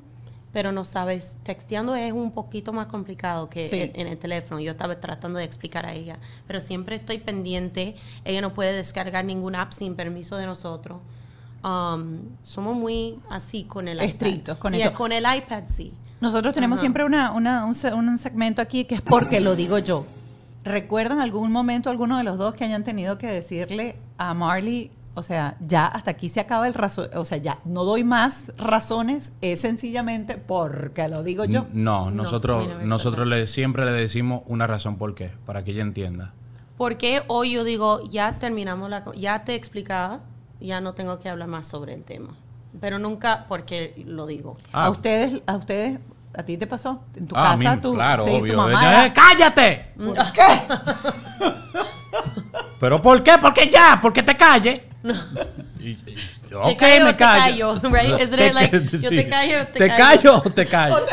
pero 0.57 0.71
no 0.71 0.85
sabes, 0.85 1.37
texteando 1.43 1.93
es 1.95 2.11
un 2.11 2.31
poquito 2.31 2.73
más 2.73 2.87
complicado 2.87 3.47
que 3.47 3.63
Sí. 3.65 3.91
en, 3.93 4.07
el 4.07 4.17
teléfono. 4.17 4.59
Yo 4.59 4.71
estaba 4.71 4.99
tratando 4.99 5.37
de 5.37 5.45
explicar 5.45 5.85
a 5.85 5.93
ella, 5.93 6.17
pero 6.47 6.61
siempre 6.61 6.95
estoy 6.95 7.19
pendiente. 7.19 7.95
Ella 8.25 8.41
no 8.41 8.55
puede 8.55 8.73
descargar 8.73 9.23
ningún 9.23 9.53
app 9.55 9.71
sin 9.71 9.93
permiso 9.93 10.35
de 10.35 10.47
nosotros. 10.47 10.97
Um, 11.63 12.21
somos 12.41 12.75
muy 12.75 13.19
así 13.29 13.65
con 13.65 13.87
el 13.87 13.99
Estrictos 13.99 14.55
iPad. 14.55 14.57
con 14.59 14.73
Yeah, 14.73 14.87
eso. 14.87 14.93
Con 14.97 15.11
el 15.11 15.25
iPad 15.31 15.65
sí. 15.67 15.93
Nosotros 16.21 16.55
tenemos 16.55 16.77
Ajá. 16.77 16.81
siempre 16.85 17.03
una, 17.05 17.33
una- 17.33 17.63
un, 17.63 17.75
un 17.93 18.17
segmento 18.17 18.59
aquí 18.59 18.85
que 18.85 18.95
es 18.95 19.01
porque 19.01 19.39
lo 19.39 19.55
digo 19.55 19.77
yo. 19.77 20.07
¿Recuerdan 20.63 21.19
algún 21.19 21.51
momento 21.51 21.91
alguno 21.91 22.17
de 22.17 22.23
los 22.23 22.39
dos 22.39 22.55
que 22.55 22.63
hayan 22.63 22.83
tenido 22.83 23.19
que 23.19 23.27
decirle 23.27 23.95
a 24.17 24.33
Marley, 24.33 24.89
o 25.17 25.23
sea, 25.23 25.55
ya 25.59 25.87
hasta 25.87 26.11
aquí 26.11 26.29
se 26.29 26.39
acaba 26.39 26.67
el 26.67 26.75
razón, 26.75 27.09
o 27.15 27.25
sea, 27.25 27.39
ya 27.39 27.57
no 27.65 27.83
doy 27.85 28.03
más 28.03 28.51
razones, 28.57 29.33
es 29.41 29.61
sencillamente 29.61 30.37
porque 30.37 31.07
lo 31.07 31.23
digo 31.23 31.45
yo? 31.45 31.65
No, 31.73 32.05
No, 32.05 32.11
nosotros, 32.11 32.67
no 32.67 32.85
nosotros 32.85 33.27
le, 33.27 33.47
siempre 33.47 33.83
le 33.85 33.91
decimos 33.91 34.43
una 34.45 34.67
razón 34.67 34.97
por 34.97 35.15
qué, 35.15 35.31
para 35.47 35.63
que 35.63 35.71
ella 35.71 35.81
entienda. 35.81 36.33
Porque 36.77 37.23
hoy 37.27 37.53
yo 37.53 37.63
digo, 37.63 38.01
ya 38.07 38.33
terminamos 38.33 38.91
la... 38.91 39.03
Ya 39.15 39.43
te 39.43 39.55
explicaba, 39.55 40.19
ya 40.59 40.81
no 40.81 40.93
tengo 40.93 41.17
que 41.17 41.29
hablar 41.29 41.47
más 41.47 41.65
sobre 41.67 41.95
el 41.95 42.03
tema. 42.03 42.35
Pero 42.79 42.99
nunca 42.99 43.45
porque 43.49 43.95
lo 44.05 44.27
digo. 44.27 44.55
A 44.71 44.91
ustedes, 44.91 45.41
a 45.47 45.55
ustedes, 45.55 45.97
a 46.37 46.43
ti 46.43 46.57
te 46.57 46.67
pasó 46.67 47.01
en 47.15 47.25
tu 47.27 47.35
Ah, 47.35 47.53
a 47.53 47.57
casa, 47.57 47.75
mí, 47.75 47.81
tú, 47.81 47.93
claro, 47.95 48.23
sí, 48.23 48.29
tu 48.29 48.35
obvio. 48.37 48.57
mamá 48.57 48.85
Eh, 48.85 49.05
era- 49.05 49.13
¡Cállate! 49.13 49.93
¿Pero 52.79 53.01
por 53.01 53.23
qué? 53.23 53.33
Porque 53.41 53.67
ya, 53.69 53.99
porque 54.01 54.23
te 54.23 54.35
calles. 54.37 54.81
Y- 55.79 55.89
y- 55.89 55.97
ok, 56.53 56.67
Te 56.69 56.75
callo 56.77 57.05
me 57.05 57.11
te 57.13 57.17
callo. 57.17 57.79
callo, 57.81 57.93
right? 57.93 58.21
Isn't 58.21 58.39
it 58.39 58.53
like, 58.53 58.85
yo 58.99 59.09
te 59.09 59.27
callo 59.29 59.67
te 59.67 59.79
¿Te 59.79 59.87
callo? 59.87 59.97
callo 59.97 60.37
o 60.37 60.51
te 60.51 60.65
callo? 60.65 61.05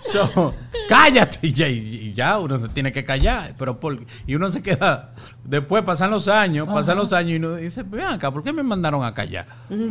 So, 0.00 0.54
cállate 0.88 1.38
y 1.42 1.52
ya, 1.52 1.68
y 1.68 2.12
ya 2.14 2.38
uno 2.38 2.58
se 2.58 2.68
tiene 2.68 2.92
que 2.92 3.04
callar. 3.04 3.54
Pero 3.58 3.78
por, 3.78 4.04
y 4.26 4.34
uno 4.34 4.50
se 4.50 4.62
queda. 4.62 5.14
Después 5.44 5.82
pasan 5.84 6.10
los 6.10 6.28
años, 6.28 6.66
pasan 6.68 6.96
los 6.96 7.12
años 7.12 7.32
y 7.32 7.36
uno 7.36 7.56
dice: 7.56 7.82
Ven 7.82 8.02
acá, 8.02 8.30
¿por 8.30 8.42
qué 8.42 8.52
me 8.52 8.62
mandaron 8.62 9.04
a 9.04 9.14
callar? 9.14 9.46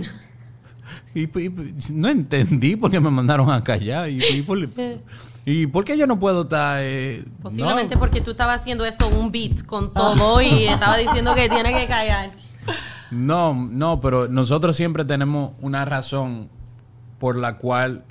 Y, 1.13 1.27
no 1.93 2.09
entendí 2.09 2.75
por 2.75 2.89
qué 2.91 2.99
me 2.99 3.09
mandaron 3.09 3.51
a 3.51 3.61
callar. 3.61 4.09
Y 4.09 4.41
por, 4.43 4.57
y 5.45 5.67
por 5.67 5.83
qué 5.85 5.97
yo 5.97 6.05
no 6.07 6.19
puedo 6.19 6.43
estar. 6.43 6.79
eh, 6.81 7.23
Posiblemente 7.41 7.95
no? 7.95 7.99
porque 7.99 8.21
tú 8.21 8.31
estabas 8.31 8.61
haciendo 8.61 8.85
esto 8.85 9.07
un 9.07 9.31
beat 9.31 9.63
con 9.65 9.93
todo 9.93 10.41
y 10.41 10.65
estaba 10.65 10.97
diciendo 10.97 11.33
que 11.35 11.49
tiene 11.49 11.73
que 11.73 11.87
callar. 11.87 12.31
No, 13.11 13.53
no, 13.53 13.99
pero 13.99 14.27
nosotros 14.27 14.75
siempre 14.75 15.03
tenemos 15.05 15.53
una 15.61 15.85
razón 15.85 16.49
por 17.17 17.35
la 17.37 17.57
cual 17.57 18.03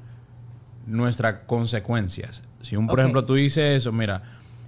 nuestras 0.87 1.37
consecuencias. 1.47 2.43
Si 2.63 2.75
un, 2.77 2.87
por 2.87 2.99
ejemplo, 3.01 3.25
tú 3.25 3.35
dices 3.35 3.77
eso, 3.77 3.93
mira, 3.93 4.23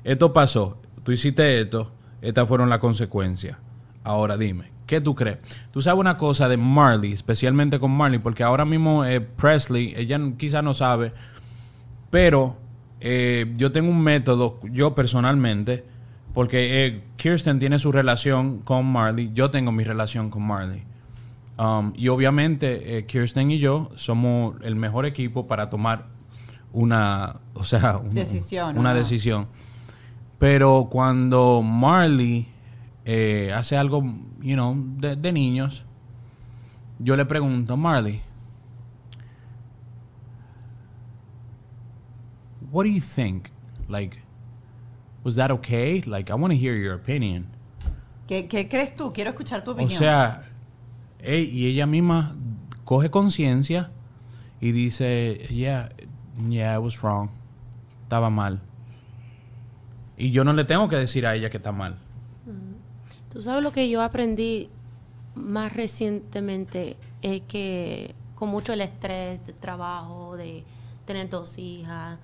esto 0.04 0.32
pasó, 0.32 0.78
tú 1.02 1.12
hiciste 1.12 1.60
esto, 1.60 1.90
estas 2.22 2.46
fueron 2.46 2.68
las 2.70 2.78
consecuencias. 2.78 3.56
Ahora 4.04 4.36
dime, 4.36 4.70
¿qué 4.86 5.00
tú 5.00 5.14
crees? 5.14 5.38
Tú 5.72 5.80
sabes 5.82 5.98
una 6.00 6.16
cosa 6.16 6.48
de 6.48 6.56
Marley, 6.56 7.12
especialmente 7.12 7.80
con 7.80 7.90
Marley, 7.90 8.20
porque 8.20 8.44
ahora 8.44 8.64
mismo 8.64 9.04
eh, 9.04 9.20
Presley, 9.20 9.92
ella 9.96 10.18
quizá 10.38 10.62
no 10.62 10.72
sabe, 10.74 11.12
pero 12.10 12.56
eh, 13.00 13.52
yo 13.56 13.72
tengo 13.72 13.90
un 13.90 14.00
método, 14.02 14.58
yo 14.70 14.94
personalmente, 14.94 15.84
porque 16.34 16.86
eh, 16.86 17.02
Kirsten 17.16 17.58
tiene 17.58 17.78
su 17.78 17.90
relación 17.92 18.58
con 18.58 18.86
Marley, 18.86 19.30
yo 19.32 19.50
tengo 19.50 19.72
mi 19.72 19.84
relación 19.84 20.30
con 20.30 20.42
Marley. 20.46 20.82
Um, 21.58 21.92
y 21.94 22.08
obviamente 22.08 22.96
eh, 22.98 23.06
Kirsten 23.06 23.50
y 23.50 23.58
yo 23.58 23.90
somos 23.94 24.56
el 24.62 24.76
mejor 24.76 25.04
equipo 25.06 25.46
para 25.46 25.68
tomar 25.70 26.06
una, 26.72 27.36
o 27.54 27.64
sea, 27.64 27.98
un- 27.98 28.10
Decisión, 28.10 28.78
una 28.78 28.94
decisión. 28.94 29.46
Pero 30.38 30.88
cuando 30.90 31.62
Marley 31.62 32.48
hace 33.54 33.76
algo, 33.76 34.02
you 34.40 34.54
know, 34.54 34.74
de, 34.98 35.16
de 35.16 35.32
niños, 35.32 35.84
yo 36.98 37.16
le 37.16 37.24
pregunto, 37.26 37.76
Marley, 37.76 38.22
what 42.70 42.84
do 42.84 42.90
you 42.90 43.00
think? 43.00 43.50
Like, 43.88 44.18
was 45.24 45.34
that 45.36 45.50
okay? 45.50 46.02
Like, 46.02 46.30
I 46.30 46.34
want 46.34 46.52
to 46.52 46.56
hear 46.58 46.74
your 46.76 46.94
opinion. 46.94 47.48
¿Qué, 48.26 48.46
qué 48.48 48.68
crees 48.68 48.94
tú? 48.94 49.12
Quiero 49.12 49.30
escuchar 49.30 49.64
tu 49.64 49.70
O 49.72 49.74
opinión. 49.74 49.98
sea, 49.98 50.42
ey, 51.18 51.44
y 51.50 51.66
ella 51.66 51.86
misma 51.86 52.36
coge 52.84 53.10
conciencia 53.10 53.90
y 54.60 54.72
dice, 54.72 55.46
yeah, 55.50 55.90
yeah, 56.48 56.74
I 56.74 56.78
was 56.78 57.02
wrong. 57.02 57.30
Estaba 58.04 58.30
mal. 58.30 58.60
Y 60.16 60.30
yo 60.30 60.44
no 60.44 60.52
le 60.52 60.64
tengo 60.64 60.88
que 60.88 60.96
decir 60.96 61.26
a 61.26 61.34
ella 61.34 61.50
que 61.50 61.56
está 61.56 61.72
mal. 61.72 61.96
Tú 63.30 63.40
sabes 63.42 63.62
lo 63.62 63.72
que 63.72 63.88
yo 63.88 64.02
aprendí 64.02 64.68
más 65.34 65.72
recientemente 65.72 66.96
es 67.22 67.42
que 67.42 68.14
con 68.34 68.48
mucho 68.48 68.72
el 68.72 68.80
estrés 68.80 69.46
de 69.46 69.52
trabajo, 69.52 70.36
de 70.36 70.64
tener 71.04 71.28
dos 71.28 71.56
hijas, 71.58 72.18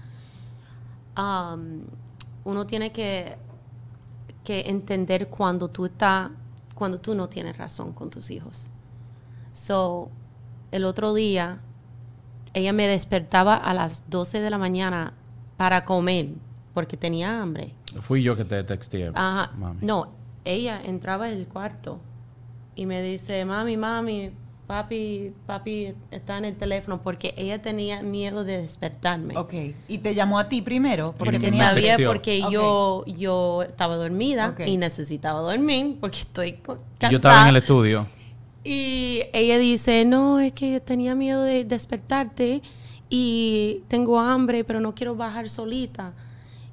um, 1.17 1.83
uno 2.45 2.67
tiene 2.67 2.93
que, 2.93 3.37
que 4.45 4.69
entender 4.69 5.29
cuando 5.29 5.69
tú 5.69 5.87
estás, 5.87 6.31
cuando 6.75 7.01
tú 7.01 7.15
no 7.15 7.29
tienes 7.29 7.57
razón 7.57 7.93
con 7.93 8.11
tus 8.11 8.31
hijos. 8.31 8.69
So, 9.53 10.11
el 10.71 10.85
otro 10.85 11.15
día, 11.15 11.61
ella 12.55 12.73
me 12.73 12.87
despertaba 12.87 13.57
a 13.57 13.75
las 13.75 14.09
12 14.09 14.41
de 14.41 14.51
la 14.51 14.59
mañana 14.59 15.15
para 15.57 15.85
comer, 15.85 16.35
porque 16.75 16.97
tenía 16.97 17.41
hambre. 17.41 17.75
Fui 18.01 18.23
yo 18.23 18.37
que 18.37 18.45
te 18.45 18.63
texté, 18.65 19.11
Ajá. 19.15 19.53
mami. 19.57 19.79
No, 19.83 20.13
ella 20.45 20.81
entraba 20.83 21.31
en 21.31 21.39
el 21.39 21.49
cuarto 21.49 22.01
y 22.75 22.87
me 22.87 23.01
dice, 23.03 23.45
mami, 23.45 23.77
mami, 23.77 24.33
papi, 24.67 25.33
papi 25.47 25.95
está 26.11 26.39
en 26.39 26.45
el 26.47 26.57
teléfono 26.57 27.01
porque 27.03 27.35
ella 27.37 27.63
tenía 27.63 28.03
miedo 28.03 28.45
de 28.45 28.61
despertarme. 28.63 29.37
Ok. 29.37 29.55
¿Y 29.89 29.99
te 29.99 30.15
llamó 30.15 30.39
a 30.39 30.49
ti 30.49 30.63
primero? 30.63 31.15
Porque 31.17 31.39
Porque 31.39 31.51
tenía... 31.51 31.71
sabía 31.71 31.97
porque 32.07 32.43
yo, 32.51 33.05
yo 33.07 33.63
estaba 33.63 33.97
dormida 33.97 34.55
y 34.67 34.77
necesitaba 34.77 35.41
dormir 35.41 35.99
porque 36.01 36.21
estoy 36.21 36.53
cansada. 36.55 37.11
Yo 37.11 37.17
estaba 37.17 37.43
en 37.43 37.49
el 37.49 37.57
estudio. 37.57 38.07
Y 38.65 39.23
ella 39.33 39.59
dice, 39.59 40.05
no, 40.05 40.41
es 40.41 40.53
que 40.53 40.81
tenía 40.81 41.15
miedo 41.15 41.43
de 41.43 41.65
despertarte 41.65 42.63
y 43.09 43.83
tengo 43.87 44.19
hambre, 44.19 44.65
pero 44.65 44.81
no 44.81 44.95
quiero 44.95 45.15
bajar 45.15 45.49
solita. 45.49 46.13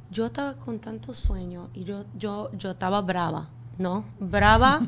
Yo 0.09 0.25
estaba 0.25 0.55
con 0.55 0.79
tanto 0.79 1.13
sueño 1.13 1.69
y 1.73 1.83
yo, 1.83 2.05
yo, 2.17 2.49
yo 2.57 2.71
estaba 2.71 3.01
brava, 3.01 3.49
¿no? 3.77 4.05
Brava 4.19 4.81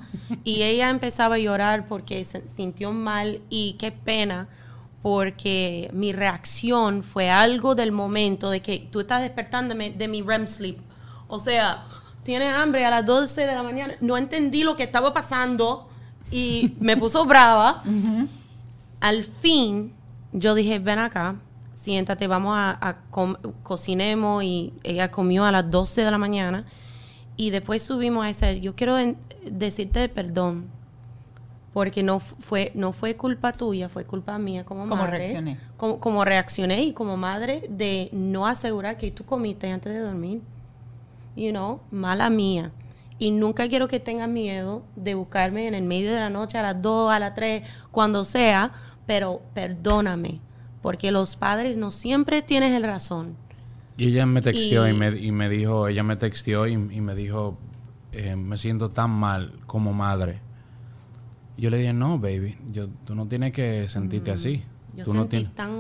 y 0.44 0.64
ella 0.64 0.90
empezaba 0.90 1.36
a 1.36 1.40
llorar 1.40 1.88
porque 1.88 2.24
se 2.26 2.48
sintió 2.48 2.92
mal 2.92 3.42
y 3.50 3.74
qué 3.80 3.92
pena 3.92 4.48
porque 5.02 5.90
mi 5.94 6.14
reacción 6.14 7.04
fue 7.04 7.30
algo 7.30 7.76
del 7.76 7.92
momento 7.92 8.50
de 8.50 8.62
que 8.62 8.88
tú 8.92 9.02
estás 9.02 9.22
despertándome 9.22 9.92
de 9.92 10.08
mi 10.08 10.24
REM 10.24 10.48
sleep. 10.48 10.80
O 11.28 11.38
sea, 11.38 11.86
tienes 12.24 12.52
hambre 12.52 12.86
a 12.86 12.90
las 12.90 13.06
12 13.06 13.46
de 13.46 13.54
la 13.54 13.62
mañana. 13.62 13.94
No 14.02 14.18
entendí 14.18 14.64
lo 14.64 14.76
que 14.76 14.84
estaba 14.84 15.14
pasando 15.14 15.88
y 16.32 16.74
me 16.80 16.98
puso 16.98 17.24
brava. 17.26 17.84
Al 19.00 19.24
fin, 19.24 19.94
yo 20.32 20.56
dije, 20.56 20.80
ven 20.80 20.98
acá, 20.98 21.36
siéntate, 21.74 22.26
vamos 22.26 22.56
a, 22.58 22.98
cocinemos 23.62 24.44
y 24.44 24.74
ella 24.82 25.12
comió 25.12 25.46
a 25.46 25.52
las 25.52 25.70
12 25.70 26.04
de 26.04 26.10
la 26.10 26.18
mañana 26.18 26.66
y 27.38 27.50
después 27.50 27.84
subimos 27.84 28.26
a 28.26 28.30
ese, 28.30 28.62
yo 28.62 28.76
quiero 28.76 28.98
en- 28.98 29.18
decirte 29.50 30.08
perdón 30.10 30.66
porque 31.74 32.04
no 32.04 32.20
fu- 32.22 32.36
fue 32.40 32.72
no 32.74 32.94
fue 32.94 33.16
culpa 33.18 33.52
tuya, 33.52 33.90
fue 33.90 34.06
culpa 34.06 34.38
mía 34.40 34.64
como 34.66 34.82
¿Cómo 34.82 34.96
madre. 34.96 35.18
reaccioné? 35.18 35.58
Como, 35.76 36.00
como 36.00 36.24
reaccioné 36.24 36.84
y 36.84 36.94
como 36.94 37.18
madre 37.18 37.66
de 37.70 38.10
no 38.14 38.48
asegurar 38.48 38.98
que 38.98 39.12
tú 39.12 39.26
comiste 39.26 39.70
antes 39.70 39.94
de 39.94 40.00
dormir. 40.00 40.42
You 41.36 41.50
know, 41.52 41.82
mala 41.92 42.30
mía. 42.30 42.72
Y 43.20 43.32
nunca 43.32 43.68
quiero 43.68 43.88
que 43.90 44.00
tengas 44.00 44.30
miedo 44.30 44.84
de 44.96 45.16
buscarme 45.16 45.68
en 45.68 45.74
el 45.74 45.84
medio 45.84 46.14
de 46.14 46.20
la 46.20 46.30
noche, 46.30 46.58
a 46.58 46.62
las 46.64 46.82
2, 46.82 47.12
a 47.12 47.20
las 47.20 47.34
3, 47.34 47.68
cuando 47.92 48.24
sea, 48.24 48.72
pero 49.06 49.42
perdóname, 49.54 50.40
porque 50.82 51.12
los 51.12 51.36
padres 51.36 51.76
no 51.78 51.92
siempre 51.92 52.42
tienes 52.42 52.74
el 52.74 52.84
razón. 52.84 53.36
Y 53.98 54.10
ella 54.10 54.26
me 54.26 54.42
texteó 54.42 54.88
y, 54.88 54.92
Y- 54.92 54.94
me, 54.98 55.10
y 55.10 55.32
me 55.32 55.50
dijo, 55.50 55.88
ella 55.88 56.04
me 56.04 56.16
texteó 56.18 56.68
y, 56.68 56.74
y 56.74 57.02
me 57.02 57.16
dijo, 57.16 57.58
eh, 58.12 58.36
me 58.36 58.58
siento 58.58 58.92
tan 58.92 59.10
mal 59.12 59.54
como 59.68 59.94
madre. 59.94 60.40
Yo 61.58 61.70
le 61.70 61.78
dije, 61.78 61.94
no, 61.94 62.20
baby, 62.20 62.58
yo, 62.72 62.90
tú 63.06 63.16
no 63.16 63.28
tienes 63.28 63.54
que 63.54 63.88
sentirte 63.88 64.32
así. 64.32 64.58
Mm, 64.94 64.98
Yo 64.98 65.06
Tú 65.06 65.14
no 65.14 65.28
tienes- 65.28 65.54
tan... 65.56 65.72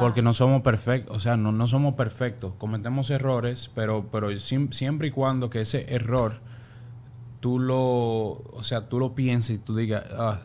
Porque 0.00 0.22
no 0.22 0.32
somos 0.34 0.62
perfectos, 0.62 1.16
o 1.16 1.20
sea, 1.20 1.36
no, 1.36 1.50
no 1.52 1.66
somos 1.68 1.94
perfectos. 1.94 2.52
Cometemos 2.58 3.10
errores, 3.10 3.70
pero, 3.74 4.06
pero 4.10 4.30
siem- 4.32 4.72
siempre 4.72 5.08
y 5.08 5.10
cuando 5.12 5.48
que 5.50 5.60
ese 5.60 5.86
error 5.94 6.40
tú 7.40 7.58
lo, 7.58 7.78
o 7.80 8.60
sea, 8.62 8.88
tú 8.88 8.98
lo 9.00 9.14
pienses 9.14 9.56
y 9.56 9.58
tú 9.58 9.74
digas, 9.76 10.04
ah, 10.16 10.40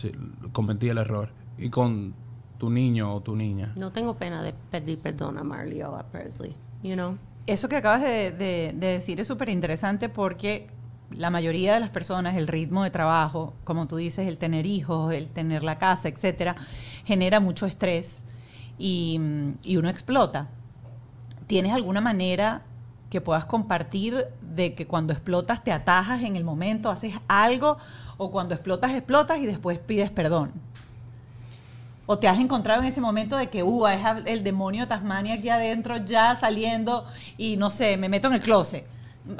sí, 0.00 0.12
cometí 0.52 0.88
el 0.88 0.98
error. 0.98 1.30
Y 1.58 1.70
con 1.70 2.14
tu 2.58 2.70
niño 2.70 3.14
o 3.14 3.20
tu 3.20 3.36
niña. 3.36 3.72
No 3.76 3.92
tengo 3.92 4.14
pena 4.16 4.42
de 4.42 4.52
pedir 4.70 4.98
perdón 5.00 5.38
a 5.38 5.44
Marley 5.44 5.82
o 5.82 5.96
a 5.96 6.02
Presley, 6.04 6.54
you 6.82 6.94
know. 6.94 7.16
Eso 7.46 7.68
que 7.68 7.76
acabas 7.76 8.02
de, 8.02 8.30
de- 8.32 8.72
de 8.74 8.86
decir 8.88 9.20
es 9.20 9.26
súper 9.26 9.48
interesante 9.48 10.08
porque 10.08 10.68
la 11.10 11.30
mayoría 11.30 11.72
de 11.72 11.80
las 11.80 11.88
personas, 11.88 12.36
el 12.36 12.46
ritmo 12.46 12.84
de 12.84 12.90
trabajo, 12.90 13.54
como 13.64 13.86
tú 13.86 13.96
dices, 13.96 14.26
el 14.28 14.36
tener 14.36 14.66
hijos, 14.66 15.14
el 15.14 15.28
tener 15.28 15.64
la 15.64 15.78
casa, 15.78 16.08
etcétera, 16.08 16.56
genera 17.06 17.40
mucho 17.40 17.64
estrés 17.64 18.24
y, 18.78 19.18
y 19.64 19.76
uno 19.78 19.88
explota. 19.88 20.48
¿Tienes 21.46 21.72
alguna 21.72 22.00
manera 22.02 22.62
que 23.08 23.22
puedas 23.22 23.46
compartir 23.46 24.26
de 24.42 24.74
que 24.74 24.86
cuando 24.86 25.14
explotas 25.14 25.64
te 25.64 25.72
atajas 25.72 26.22
en 26.22 26.36
el 26.36 26.44
momento, 26.44 26.90
haces 26.90 27.14
algo, 27.26 27.78
o 28.18 28.30
cuando 28.30 28.52
explotas, 28.54 28.92
explotas 28.92 29.38
y 29.38 29.46
después 29.46 29.78
pides 29.78 30.10
perdón? 30.10 30.52
¿O 32.10 32.18
te 32.18 32.26
has 32.26 32.38
encontrado 32.38 32.80
en 32.80 32.88
ese 32.88 33.02
momento 33.02 33.36
de 33.36 33.50
que, 33.50 33.62
uh, 33.62 33.86
es 33.86 34.00
el 34.24 34.42
demonio 34.42 34.80
de 34.80 34.86
Tasmania 34.86 35.34
aquí 35.34 35.50
adentro 35.50 35.98
ya 35.98 36.34
saliendo 36.36 37.04
y 37.36 37.58
no 37.58 37.68
sé, 37.68 37.98
me 37.98 38.08
meto 38.08 38.28
en 38.28 38.34
el 38.34 38.40
closet? 38.40 38.86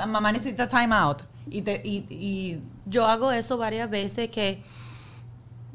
Mamá 0.06 0.32
necesita 0.32 0.68
time 0.68 0.94
out. 0.94 1.22
Y, 1.48 1.62
te, 1.62 1.80
y, 1.82 2.60
Yo 2.84 3.06
hago 3.06 3.32
eso 3.32 3.56
varias 3.56 3.88
veces 3.88 4.28
que 4.28 4.62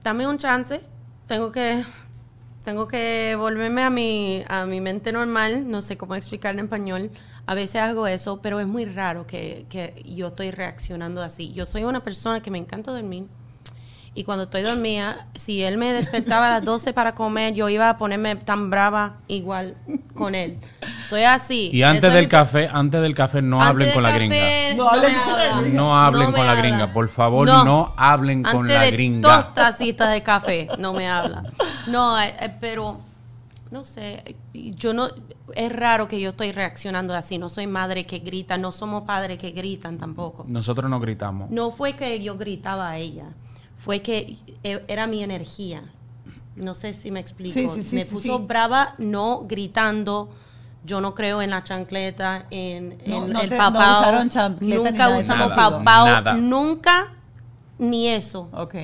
dame 0.03 0.27
un 0.27 0.37
chance, 0.37 0.81
tengo 1.25 1.51
que 1.51 1.83
tengo 2.63 2.87
que 2.87 3.35
volverme 3.39 3.81
a 3.81 3.89
mi 3.89 4.43
a 4.47 4.67
mi 4.67 4.79
mente 4.79 5.11
normal, 5.11 5.67
no 5.67 5.81
sé 5.81 5.97
cómo 5.97 6.13
explicar 6.13 6.53
en 6.53 6.65
español. 6.65 7.09
A 7.47 7.55
veces 7.55 7.77
hago 7.77 8.05
eso, 8.05 8.39
pero 8.39 8.59
es 8.59 8.67
muy 8.67 8.85
raro 8.85 9.25
que, 9.25 9.65
que 9.67 10.03
yo 10.05 10.27
estoy 10.27 10.51
reaccionando 10.51 11.23
así. 11.23 11.51
Yo 11.53 11.65
soy 11.65 11.85
una 11.85 12.03
persona 12.03 12.39
que 12.43 12.51
me 12.51 12.59
encanta 12.59 12.91
dormir. 12.91 13.25
Y 14.15 14.25
cuando 14.25 14.43
estoy 14.43 14.61
dormida, 14.61 15.25
si 15.33 15.63
él 15.63 15.77
me 15.77 15.91
despertaba 15.91 16.47
a 16.47 16.49
las 16.51 16.63
12 16.63 16.93
para 16.93 17.15
comer, 17.15 17.55
yo 17.55 17.67
iba 17.69 17.89
a 17.89 17.97
ponerme 17.97 18.35
tan 18.35 18.69
brava 18.69 19.15
igual 19.27 19.75
con 20.13 20.35
él. 20.35 20.59
Soy 21.07 21.23
así. 21.23 21.71
Y 21.73 21.81
antes 21.81 22.05
es 22.05 22.13
del 22.13 22.27
café, 22.27 22.69
antes 22.71 23.01
del 23.01 23.15
café 23.15 23.41
no 23.41 23.59
antes 23.59 23.69
hablen 23.69 23.91
con 23.91 24.03
la 24.03 24.09
café, 24.09 24.19
gringa. 24.19 24.75
No 24.75 24.89
hablen 24.89 25.13
con 25.15 25.33
la 25.37 25.61
gringa. 25.61 25.75
No 25.75 25.97
hablen 25.97 26.31
con 26.31 26.45
la 26.45 26.55
gringa, 26.55 26.93
por 26.93 27.09
favor, 27.09 27.47
no 27.47 27.93
hablen 27.97 28.43
con 28.43 28.61
Antes 28.61 28.75
la 28.75 28.81
de 28.83 28.91
gringa. 28.91 29.35
Dos 29.35 29.53
tacitas 29.55 30.11
de 30.11 30.21
café, 30.21 30.69
no 30.77 30.93
me 30.93 31.09
habla. 31.09 31.43
No, 31.87 32.19
eh, 32.21 32.35
eh, 32.39 32.55
pero 32.61 32.99
no 33.71 33.83
sé, 33.83 34.35
yo 34.53 34.93
no 34.93 35.09
es 35.55 35.71
raro 35.73 36.07
que 36.07 36.19
yo 36.19 36.29
estoy 36.29 36.51
reaccionando 36.51 37.15
así, 37.15 37.39
no 37.39 37.49
soy 37.49 37.65
madre 37.65 38.05
que 38.05 38.19
grita, 38.19 38.57
no 38.57 38.71
somos 38.71 39.03
padres 39.03 39.39
que 39.39 39.49
gritan 39.51 39.97
tampoco. 39.97 40.45
Nosotros 40.47 40.89
no 40.89 40.99
gritamos. 40.99 41.49
No 41.49 41.71
fue 41.71 41.95
que 41.95 42.21
yo 42.21 42.37
gritaba 42.37 42.91
a 42.91 42.97
ella, 42.97 43.25
fue 43.83 44.01
que 44.01 44.37
eh, 44.63 44.83
era 44.87 45.07
mi 45.07 45.23
energía. 45.23 45.83
No 46.55 46.73
sé 46.73 46.93
si 46.93 47.11
me 47.11 47.19
explico. 47.19 47.53
Sí, 47.53 47.67
sí, 47.67 47.83
sí, 47.83 47.95
me 47.95 48.05
sí, 48.05 48.13
puso 48.13 48.37
sí. 48.37 48.43
brava, 48.47 48.95
no 48.97 49.45
gritando. 49.47 50.29
Yo 50.85 51.01
no 51.01 51.15
creo 51.15 51.41
en 51.41 51.49
la 51.49 51.63
chancleta, 51.63 52.45
en, 52.49 52.97
No, 53.05 53.25
en 53.25 53.33
no 53.33 53.41
el 53.41 53.49
te- 53.49 53.57
no 53.57 53.69
usaron 53.69 54.29
chancleta 54.29 54.91
ni 54.91 54.91
Nunca 54.91 55.17
usamos 55.17 55.49
papao. 55.49 56.05
Nada. 56.05 56.33
Nunca, 56.33 57.13
ni 57.77 58.07
eso. 58.07 58.49
ok. 58.53 58.75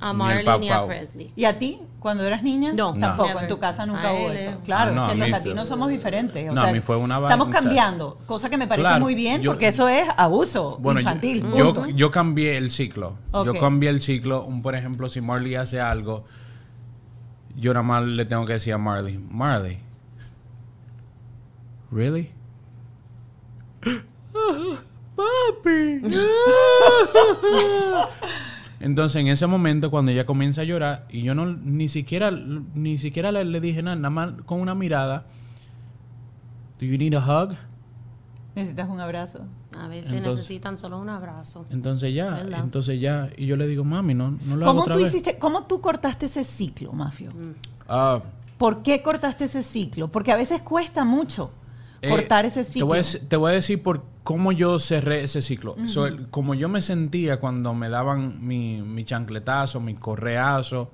A 0.00 0.12
Marley 0.12 0.46
ni 0.60 0.70
a. 0.70 0.86
Presley. 0.86 1.32
¿Y 1.34 1.44
a 1.44 1.58
ti, 1.58 1.80
cuando 1.98 2.24
eras 2.24 2.42
niña? 2.44 2.72
No. 2.72 2.94
Tampoco, 2.94 3.28
Never. 3.28 3.42
en 3.42 3.48
tu 3.48 3.58
casa 3.58 3.84
nunca 3.84 4.12
hubo 4.12 4.30
eso. 4.30 4.60
Claro, 4.64 4.92
Ah, 4.92 4.94
no, 4.94 5.02
es 5.02 5.08
que 5.08 5.12
a 5.12 5.16
los 5.26 5.30
latinos 5.30 5.68
somos 5.68 5.90
diferentes. 5.90 6.48
o 6.48 6.52
No, 6.54 6.60
a 6.60 6.72
mí 6.72 6.80
fue 6.80 6.96
una 6.96 7.18
Estamos 7.18 7.48
cambiando, 7.48 8.16
cosa 8.26 8.48
que 8.48 8.56
me 8.56 8.68
parece 8.68 8.86
Claro, 8.88 9.04
muy 9.04 9.16
bien, 9.16 9.42
yo- 9.42 9.50
porque 9.50 9.66
eso 9.68 9.88
es 9.88 10.08
abuso 10.16 10.78
Bueno, 10.80 11.00
infantil. 11.00 11.44
yo, 11.56 11.88
yo 11.88 12.10
cambié 12.12 12.56
el 12.56 12.70
ciclo. 12.70 13.16
Yo 13.44 13.54
cambié 13.58 13.90
el 13.90 14.00
ciclo. 14.00 14.44
Un, 14.44 14.62
por 14.62 14.76
ejemplo, 14.76 15.08
si 15.08 15.20
Marley 15.20 15.56
hace 15.56 15.80
algo, 15.80 16.24
yo 17.56 17.74
nada 17.74 17.82
más 17.82 18.04
le 18.04 18.24
tengo 18.24 18.44
que 18.46 18.52
decir 18.52 18.74
a 18.74 18.78
Marley, 18.78 19.18
Marley, 19.18 19.80
¿really? 21.90 22.30
Papi. 25.16 26.02
Entonces, 28.80 29.20
en 29.20 29.28
ese 29.28 29.46
momento, 29.46 29.90
cuando 29.90 30.12
ella 30.12 30.24
comienza 30.26 30.60
a 30.60 30.64
llorar, 30.64 31.06
y 31.10 31.22
yo 31.22 31.34
no 31.34 31.46
ni 31.46 31.88
siquiera, 31.88 32.30
ni 32.30 32.98
siquiera 32.98 33.32
le, 33.32 33.44
le 33.44 33.60
dije 33.60 33.82
nada, 33.82 33.96
nada 33.96 34.10
más 34.10 34.32
con 34.46 34.60
una 34.60 34.74
mirada. 34.74 35.26
Do 36.78 36.86
you 36.86 36.96
need 36.96 37.14
a 37.14 37.18
hug? 37.20 37.54
Necesitas 38.54 38.88
un 38.88 39.00
abrazo. 39.00 39.40
A 39.78 39.88
veces 39.88 40.12
Entonces- 40.12 40.36
necesitan 40.36 40.78
solo 40.78 40.98
un 41.00 41.08
abrazo. 41.08 41.66
Entonces 41.70 42.14
ya, 42.14 42.30
¿Verdad? 42.30 42.60
entonces 42.62 43.00
ya, 43.00 43.30
y 43.36 43.46
yo 43.46 43.56
le 43.56 43.66
digo, 43.66 43.84
mami, 43.84 44.14
no, 44.14 44.30
no 44.32 44.56
lo 44.56 44.64
hago 44.64 44.70
¿Cómo 44.72 44.80
otra 44.82 44.94
tú 44.94 45.00
vez. 45.00 45.10
hiciste, 45.10 45.38
cómo 45.38 45.64
tú 45.64 45.80
cortaste 45.80 46.26
ese 46.26 46.44
ciclo, 46.44 46.92
Mafio? 46.92 47.32
Ah, 47.88 48.20
¿Por 48.56 48.82
qué 48.82 49.02
cortaste 49.02 49.44
ese 49.44 49.62
ciclo? 49.62 50.08
Porque 50.08 50.32
a 50.32 50.36
veces 50.36 50.62
cuesta 50.62 51.04
mucho 51.04 51.50
eh, 52.02 52.08
cortar 52.10 52.44
ese 52.46 52.64
Te 52.64 52.70
ciclo. 52.72 52.86
voy, 52.86 52.98
a, 52.98 53.02
dec- 53.02 53.28
te 53.28 53.36
voy 53.36 53.50
a 53.50 53.54
decir 53.54 53.82
por 53.82 54.04
cómo 54.22 54.52
yo 54.52 54.78
cerré 54.78 55.22
ese 55.24 55.42
ciclo. 55.42 55.76
So, 55.86 56.06
el- 56.06 56.28
como 56.28 56.54
yo 56.54 56.68
me 56.68 56.80
sentía 56.82 57.38
cuando 57.40 57.74
me 57.74 57.88
daban 57.88 58.46
mi, 58.46 58.82
mi 58.82 59.04
chancletazo, 59.04 59.80
mi 59.80 59.94
correazo, 59.94 60.90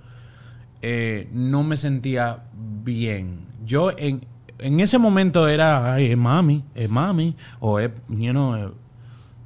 eh, 0.82 1.28
no 1.32 1.62
me 1.62 1.76
sentía 1.76 2.44
bien. 2.84 3.40
Yo 3.64 3.90
en, 3.96 4.24
en 4.58 4.80
ese 4.80 4.98
momento 4.98 5.48
era, 5.48 5.94
ay, 5.94 6.06
es 6.06 6.16
mami, 6.16 6.62
es 6.74 6.88
mami, 6.90 7.34
o 7.60 7.78
es, 7.80 7.90
you 8.08 8.30
know, 8.32 8.54
eh, 8.56 8.68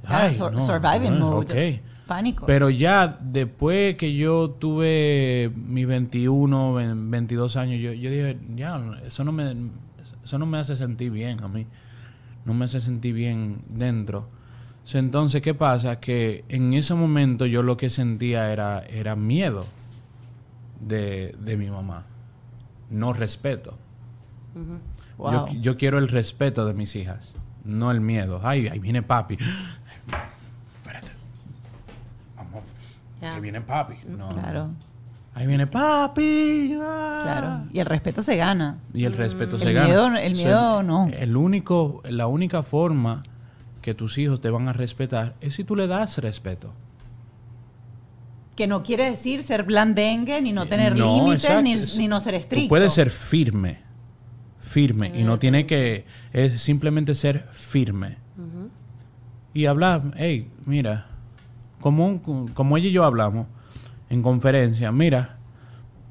ay, 0.05 0.37
no, 0.37 0.61
surviving 0.61 1.11
bueno, 1.11 1.31
mode. 1.31 1.73
ok. 1.79 1.81
Pánico. 2.07 2.45
Pero 2.47 2.69
ya 2.71 3.19
después 3.21 3.95
que 3.95 4.13
yo 4.15 4.49
tuve 4.49 5.51
mis 5.55 5.85
21, 5.87 6.73
ve- 6.73 6.91
22 6.95 7.55
años, 7.55 7.79
yo, 7.79 7.93
yo 7.93 8.09
dije, 8.09 8.37
ya, 8.55 8.81
eso 9.05 9.23
no, 9.23 9.31
me, 9.31 9.55
eso 10.29 10.37
no 10.37 10.45
me 10.45 10.59
hace 10.59 10.75
sentir 10.75 11.11
bien 11.11 11.43
a 11.43 11.47
mí. 11.47 11.65
No 12.45 12.53
me 12.53 12.65
hace 12.65 12.79
sentir 12.79 13.15
bien 13.15 13.63
dentro. 13.67 14.29
Entonces, 14.93 15.41
¿qué 15.41 15.55
pasa? 15.55 15.99
Que 15.99 16.45
en 16.49 16.71
ese 16.73 16.93
momento 16.93 17.47
yo 17.47 17.63
lo 17.63 17.77
que 17.77 17.89
sentía 17.89 18.51
era, 18.51 18.81
era 18.81 19.15
miedo 19.15 19.65
de, 20.81 21.35
de 21.39 21.57
mi 21.57 21.71
mamá. 21.71 22.05
No 22.91 23.11
respeto. 23.11 23.75
Wow. 25.17 25.47
Yo, 25.47 25.61
yo 25.61 25.77
quiero 25.77 25.97
el 25.97 26.07
respeto 26.07 26.67
de 26.67 26.75
mis 26.75 26.95
hijas, 26.95 27.33
no 27.63 27.89
el 27.89 27.99
miedo. 27.99 28.39
Ay, 28.43 28.67
ahí 28.67 28.77
viene 28.77 29.01
papi. 29.01 29.35
Espérate. 30.77 31.09
Vamos. 32.35 32.61
Que 33.19 33.41
viene 33.41 33.61
papi. 33.61 33.95
No, 34.07 34.29
no. 34.29 34.75
Ahí 35.39 35.47
viene 35.47 35.67
papi. 35.67 36.77
ah. 36.81 37.19
claro. 37.23 37.69
Y 37.71 37.79
el 37.79 37.85
respeto 37.85 38.21
se 38.21 38.35
gana. 38.35 38.77
Y 38.93 39.05
el 39.05 39.13
respeto 39.13 39.55
El 39.55 39.61
se 39.61 39.71
gana. 39.73 39.87
miedo- 39.87 40.07
el 40.17 40.33
O 40.33 40.35
sea, 40.35 40.45
miedo 40.45 40.83
no. 40.83 41.07
El 41.17 41.37
único, 41.37 42.01
la 42.03 42.27
única 42.27 42.61
forma 42.61 43.23
que 43.81 43.93
tus 43.93 44.17
hijos 44.17 44.41
te 44.41 44.49
van 44.49 44.67
a 44.67 44.73
respetar 44.73 45.35
es 45.39 45.53
si 45.55 45.63
tú 45.63 45.77
le 45.77 45.87
das 45.87 46.17
respeto. 46.17 46.73
Que 48.57 48.67
no 48.67 48.83
quiere 48.83 49.09
decir 49.09 49.43
ser 49.43 49.63
blandengue, 49.63 50.41
ni 50.41 50.51
no 50.51 50.65
tener 50.65 50.97
No, 50.97 51.15
límites, 51.15 51.45
exacto. 51.45 51.97
ni, 51.97 52.07
no 52.09 52.19
ser 52.19 52.33
estricto. 52.35 52.65
Tú 52.65 52.69
puedes 52.69 52.93
ser 52.93 53.09
firme, 53.09 53.79
firme, 54.59 55.13
y 55.15 55.23
no 55.23 55.39
tiene 55.39 55.65
que, 55.65 56.05
es 56.33 56.61
simplemente 56.61 57.15
ser 57.15 57.47
firme. 57.51 58.17
Y 59.53 59.65
hablar, 59.67 60.01
hey, 60.17 60.49
mira, 60.65 61.05
como, 61.79 62.05
un- 62.05 62.49
como 62.49 62.75
ella 62.75 62.89
y 62.89 62.91
yo 62.91 63.05
hablamos 63.05 63.47
en 64.09 64.21
conferencia, 64.21 64.91
mira, 64.91 65.37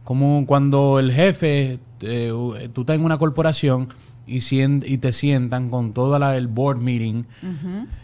como 0.05 0.45
cuando 0.47 0.99
el 0.99 1.13
jefe, 1.13 1.79
eh, 2.01 2.33
u- 2.33 2.55
tú 2.73 2.83
estás 2.83 2.97
en 2.97 3.05
una 3.05 3.19
corporación 3.19 3.89
y, 4.27 4.41
sien- 4.41 4.83
y 4.87 4.99
te 4.99 5.13
sientan 5.13 5.69
con 5.71 5.93
todo 5.93 6.19
la- 6.19 6.37
el 6.37 6.47
board 6.49 6.79
meeting, 6.79 7.25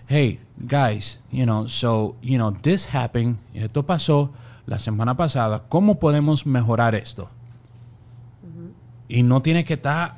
hey, 0.09 0.41
guys, 0.59 1.21
you 1.33 1.45
know, 1.45 1.69
so, 1.69 2.17
you 2.23 2.37
know, 2.37 2.53
this 2.53 2.95
happened, 2.95 3.37
esto 3.55 3.85
pasó 3.85 4.33
la 4.67 4.79
semana 4.79 5.17
pasada, 5.17 5.65
¿cómo 5.69 5.99
podemos 5.99 6.45
mejorar 6.47 6.95
esto? 6.95 7.29
Y 9.09 9.23
no 9.23 9.43
tienes 9.43 9.65
que 9.65 9.75
estar, 9.75 10.17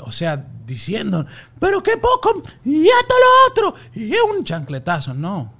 o 0.00 0.10
sea, 0.12 0.44
diciendo, 0.66 1.24
pero 1.60 1.82
qué 1.82 1.92
poco, 1.96 2.42
y 2.64 2.86
esto 2.88 3.14
lo 3.14 3.50
otro, 3.70 3.80
y 3.94 4.12
es 4.12 4.20
un 4.36 4.44
chancletazo, 4.44 5.14
no. 5.14 5.52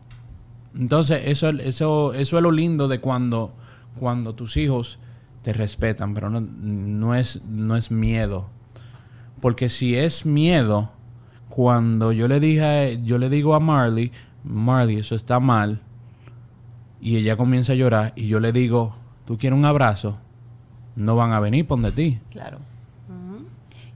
Entonces, 0.79 1.23
eso, 1.27 1.51
eso, 1.51 2.15
eso 2.15 2.37
es 2.37 2.43
lo 2.43 2.51
lindo 2.51 2.89
de 2.89 3.01
cuando, 3.01 3.55
cuando 3.99 4.35
tus 4.35 4.57
hijos 4.57 4.99
te 5.43 5.53
respetan, 5.53 6.15
pero 6.15 6.31
no, 6.31 6.41
no, 6.41 7.15
es, 7.15 7.43
no 7.45 7.77
es 7.77 7.91
miedo. 7.91 8.49
Porque 9.41 9.69
si 9.69 9.95
es 9.95 10.27
miedo, 10.27 10.91
cuando 11.49 12.13
yo 12.13 12.27
le 12.29 12.41
dije, 12.41 13.01
yo 13.03 13.19
le 13.19 13.29
digo 13.29 13.55
a 13.55 13.61
Marley, 13.61 14.11
Marley, 14.43 14.99
eso 14.99 15.15
está 15.15 15.39
mal, 15.39 15.81
y 17.01 17.17
ella 17.17 17.37
comienza 17.37 17.73
a 17.73 17.77
llorar, 17.77 18.13
y 18.17 18.27
yo 18.27 18.41
le 18.41 18.53
digo, 18.53 18.97
¿tú 19.27 19.39
quieres 19.39 19.59
un 19.59 19.65
abrazo? 19.65 20.19
No 20.97 21.15
van 21.15 21.33
a 21.33 21.41
venir 21.41 21.67
por 21.67 21.79
donde 21.79 21.93
ti. 21.93 22.21
Claro. 22.31 22.59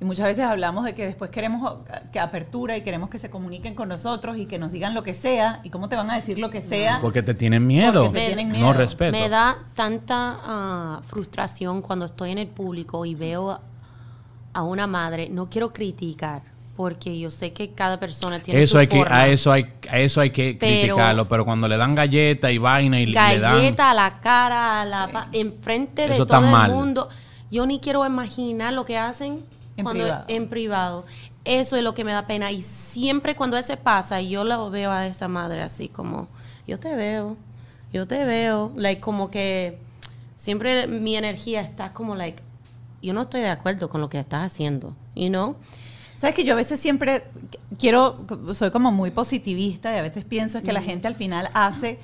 Y 0.00 0.04
muchas 0.04 0.26
veces 0.26 0.44
hablamos 0.44 0.84
de 0.84 0.94
que 0.94 1.04
después 1.06 1.28
queremos 1.30 1.78
que 2.12 2.20
apertura 2.20 2.76
y 2.76 2.82
queremos 2.82 3.10
que 3.10 3.18
se 3.18 3.30
comuniquen 3.30 3.74
con 3.74 3.88
nosotros 3.88 4.36
y 4.38 4.46
que 4.46 4.56
nos 4.56 4.70
digan 4.70 4.94
lo 4.94 5.02
que 5.02 5.12
sea. 5.12 5.60
¿Y 5.64 5.70
cómo 5.70 5.88
te 5.88 5.96
van 5.96 6.08
a 6.10 6.14
decir 6.14 6.38
lo 6.38 6.50
que 6.50 6.60
sea? 6.60 7.00
Porque 7.00 7.20
te 7.22 7.34
tienen 7.34 7.66
miedo. 7.66 8.04
Porque 8.04 8.20
te 8.20 8.26
tienen 8.26 8.48
No 8.50 8.54
miedo. 8.54 8.72
respeto. 8.74 9.10
Me 9.10 9.28
da 9.28 9.56
tanta 9.74 10.38
ah, 10.40 11.00
frustración 11.04 11.82
cuando 11.82 12.04
estoy 12.04 12.30
en 12.30 12.38
el 12.38 12.46
público 12.46 13.04
y 13.04 13.16
veo 13.16 13.60
a, 14.52 14.62
una 14.62 14.86
madre. 14.86 15.30
No 15.30 15.50
quiero 15.50 15.72
criticar, 15.72 16.42
porque 16.76 17.18
yo 17.18 17.28
sé 17.30 17.52
que 17.52 17.72
cada 17.72 17.98
persona 17.98 18.38
tiene 18.40 18.62
Eso 18.62 18.72
su 18.72 18.78
hay 18.78 18.86
que, 18.86 18.98
forma. 18.98 19.16
a 19.20 19.26
eso 19.26 19.50
hay, 19.50 19.66
a 19.90 19.98
eso 19.98 20.20
hay 20.20 20.30
que 20.30 20.56
Pero- 20.60 20.94
criticarlo, 20.94 21.26
pero 21.26 21.44
cuando 21.44 21.66
le 21.66 21.76
dan 21.76 21.96
galleta 21.96 22.52
y 22.52 22.58
vaina 22.58 23.00
y 23.00 23.06
le 23.06 23.14
dan 23.14 23.40
Galleta 23.40 23.90
a 23.90 23.94
la 23.94 24.20
cara, 24.20 24.80
a 24.82 24.84
la 24.84 25.10
pa- 25.10 25.28
enfrente 25.32 26.06
de 26.08 26.24
todo 26.24 26.40
mal. 26.40 26.70
el 26.70 26.76
mundo. 26.76 27.08
Yo 27.50 27.66
ni 27.66 27.80
quiero 27.80 28.06
imaginar 28.06 28.72
lo 28.74 28.84
que 28.84 28.96
hacen 28.96 29.44
En 29.78 29.84
cuando- 29.84 30.04
privado. 30.04 30.24
en 30.28 30.48
privado. 30.48 31.06
Eso 31.44 31.76
es 31.76 31.82
lo 31.82 31.94
que 31.94 32.04
me 32.04 32.12
da 32.12 32.26
pena. 32.26 32.52
Y 32.52 32.60
siempre 32.62 33.34
cuando 33.34 33.56
eso 33.56 33.74
pasa, 33.76 34.20
yo 34.20 34.44
la 34.44 34.58
veo 34.68 34.90
a 34.90 35.06
esa 35.06 35.28
madre 35.28 35.62
así 35.62 35.88
como, 35.88 36.28
yo 36.66 36.78
te 36.78 36.94
veo, 36.94 37.36
yo 37.92 38.06
te 38.06 38.24
veo. 38.26 38.72
Like, 38.76 39.00
como 39.00 39.30
que 39.30 39.78
siempre 40.36 40.86
mi 40.86 41.16
energía 41.16 41.62
está 41.62 41.92
como, 41.94 42.14
like, 42.14 42.42
yo 43.00 43.14
no 43.14 43.22
estoy 43.22 43.40
de 43.40 43.48
acuerdo 43.48 43.88
con 43.88 44.00
lo 44.02 44.10
que 44.10 44.18
estás 44.18 44.44
haciendo, 44.52 44.94
you 45.14 45.28
know? 45.28 45.56
Sabes 46.16 46.34
que 46.34 46.42
yo 46.44 46.52
a 46.54 46.56
veces 46.56 46.80
siempre 46.80 47.22
quiero, 47.78 48.26
soy 48.52 48.72
como 48.72 48.90
muy 48.90 49.12
positivista 49.12 49.94
y 49.94 49.98
a 49.98 50.02
veces 50.02 50.24
pienso 50.24 50.58
es 50.58 50.64
que 50.64 50.72
la 50.72 50.82
gente 50.82 51.06
al 51.06 51.14
final 51.14 51.48
hace 51.54 52.00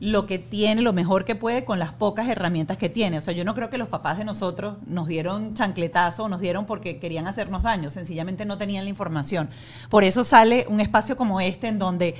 lo 0.00 0.26
que 0.26 0.38
tiene, 0.38 0.82
lo 0.82 0.92
mejor 0.92 1.24
que 1.24 1.34
puede 1.34 1.64
con 1.64 1.78
las 1.78 1.92
pocas 1.92 2.28
herramientas 2.28 2.78
que 2.78 2.88
tiene. 2.88 3.18
O 3.18 3.22
sea, 3.22 3.34
yo 3.34 3.44
no 3.44 3.54
creo 3.54 3.68
que 3.68 3.78
los 3.78 3.88
papás 3.88 4.18
de 4.18 4.24
nosotros 4.24 4.76
nos 4.86 5.08
dieron 5.08 5.54
chancletazo 5.54 6.28
nos 6.28 6.40
dieron 6.40 6.66
porque 6.66 6.98
querían 6.98 7.26
hacernos 7.26 7.62
daño, 7.62 7.90
sencillamente 7.90 8.44
no 8.44 8.58
tenían 8.58 8.84
la 8.84 8.90
información. 8.90 9.50
Por 9.90 10.04
eso 10.04 10.24
sale 10.24 10.66
un 10.68 10.80
espacio 10.80 11.16
como 11.16 11.40
este 11.40 11.68
en 11.68 11.78
donde 11.78 12.14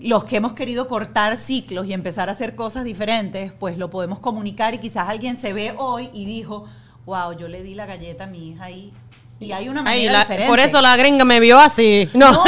los 0.00 0.24
que 0.24 0.36
hemos 0.36 0.52
querido 0.52 0.88
cortar 0.88 1.36
ciclos 1.36 1.86
y 1.86 1.92
empezar 1.92 2.28
a 2.28 2.32
hacer 2.32 2.54
cosas 2.54 2.84
diferentes, 2.84 3.52
pues 3.52 3.78
lo 3.78 3.88
podemos 3.88 4.18
comunicar 4.18 4.74
y 4.74 4.78
quizás 4.78 5.08
alguien 5.08 5.36
se 5.36 5.52
ve 5.52 5.74
hoy 5.78 6.10
y 6.12 6.26
dijo, 6.26 6.66
wow, 7.06 7.36
yo 7.36 7.48
le 7.48 7.62
di 7.62 7.74
la 7.74 7.86
galleta 7.86 8.24
a 8.24 8.26
mi 8.26 8.48
hija 8.48 8.64
ahí. 8.64 8.92
Y 9.38 9.52
hay 9.52 9.68
una 9.68 9.82
manera 9.82 10.00
Ay, 10.02 10.08
la- 10.08 10.20
diferente. 10.20 10.48
por 10.48 10.60
eso 10.60 10.80
la 10.80 10.96
gringa 10.96 11.24
me 11.26 11.40
vio 11.40 11.58
así. 11.58 12.08
No, 12.14 12.42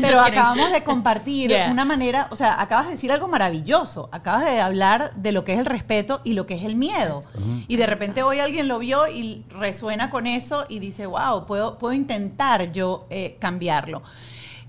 pero 0.00 0.20
acabamos 0.24 0.72
de 0.72 0.82
compartir 0.82 1.50
Yeah. 1.50 1.70
una 1.70 1.84
manera, 1.84 2.28
o 2.30 2.36
sea, 2.36 2.60
acabas 2.60 2.86
de 2.86 2.92
decir 2.92 3.12
algo 3.12 3.28
maravilloso, 3.28 4.08
acabas 4.12 4.44
de 4.46 4.60
hablar 4.60 5.12
de 5.16 5.32
lo 5.32 5.44
que 5.44 5.52
es 5.52 5.58
el 5.58 5.66
respeto 5.66 6.20
y 6.24 6.32
lo 6.32 6.46
que 6.46 6.54
es 6.54 6.64
el 6.64 6.76
miedo. 6.76 7.22
Y 7.68 7.76
de 7.76 7.86
repente 7.86 8.22
hoy 8.22 8.40
alguien 8.40 8.68
lo 8.68 8.78
vio 8.78 9.06
y 9.08 9.44
resuena 9.50 10.08
con 10.10 10.26
eso 10.26 10.64
y 10.68 10.78
dice, 10.78 11.06
wow, 11.06 11.44
puedo, 11.46 11.76
puedo 11.78 11.92
intentar 11.92 12.72
yo 12.72 13.06
eh, 13.10 13.36
cambiarlo. 13.38 14.02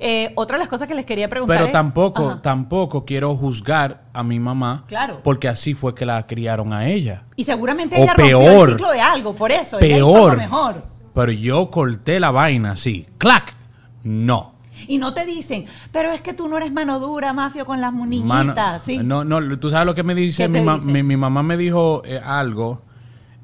Eh, 0.04 0.34
otra 0.36 0.58
de 0.58 0.62
las 0.64 0.68
cosas 0.68 0.88
que 0.88 0.96
les 0.96 1.06
quería 1.06 1.30
preguntar 1.30 1.56
Pero 1.58 1.68
es- 1.68 1.72
tampoco, 1.72 2.30
Ajá. 2.32 2.42
tampoco 2.42 3.06
quiero 3.06 3.36
juzgar 3.38 4.02
a 4.14 4.24
mi 4.24 4.40
mamá. 4.40 4.84
Claro. 4.88 5.20
Porque 5.24 5.48
así 5.48 5.76
fue 5.76 5.94
que 5.94 6.06
la 6.08 6.26
criaron 6.26 6.74
a 6.74 6.88
ella. 6.88 7.22
Y 7.36 7.44
seguramente 7.44 7.96
O 7.98 8.04
ella 8.04 8.14
rompió 8.16 8.40
peor. 8.40 8.70
el 8.72 8.76
ciclo 8.76 8.92
de 8.92 9.00
algo, 9.02 9.34
por 9.36 9.52
eso. 9.52 9.80
ella 9.80 9.98
hizo 9.98 10.06
Peor. 10.14 10.32
lo 10.34 10.38
mejor. 10.40 10.84
Pero 11.14 11.32
yo 11.32 11.70
corté 11.70 12.20
la 12.20 12.32
vaina 12.32 12.72
así. 12.72 13.08
¡Clac! 13.18 13.56
No. 14.04 14.54
Y 14.88 14.98
no 14.98 15.14
te 15.14 15.26
dicen, 15.26 15.66
pero 15.92 16.12
es 16.12 16.22
que 16.22 16.34
tú 16.34 16.48
no 16.48 16.58
eres 16.58 16.72
mano 16.72 17.00
dura, 17.00 17.34
mafio, 17.34 17.66
con 17.66 17.82
las 17.82 17.94
niñitas. 17.94 18.28
Mano- 18.28 18.80
¿sí? 18.84 18.98
No, 18.98 19.24
no, 19.24 19.60
tú 19.60 19.70
sabes 19.70 19.86
lo 19.86 19.94
que 19.94 20.04
me 20.04 20.16
dice, 20.16 20.44
¿Qué 20.44 20.50
mi, 20.50 20.62
ma- 20.62 20.78
mi- 20.78 21.04
mi 21.04 21.18
mamá 21.18 21.44
me 21.44 21.56
dijo 21.58 22.02
eh, 22.06 22.20
algo. 22.24 22.82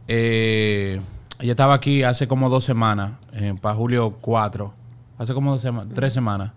eh, 0.07 0.99
ella 1.39 1.51
estaba 1.51 1.75
aquí 1.75 2.01
hace 2.03 2.27
como 2.27 2.49
dos 2.49 2.63
semanas, 2.63 3.11
para 3.61 3.75
julio 3.75 4.17
4, 4.21 4.73
hace 5.19 5.33
como 5.35 5.51
dos 5.51 5.61
sema- 5.61 5.85
tres 5.93 6.11
semanas. 6.13 6.53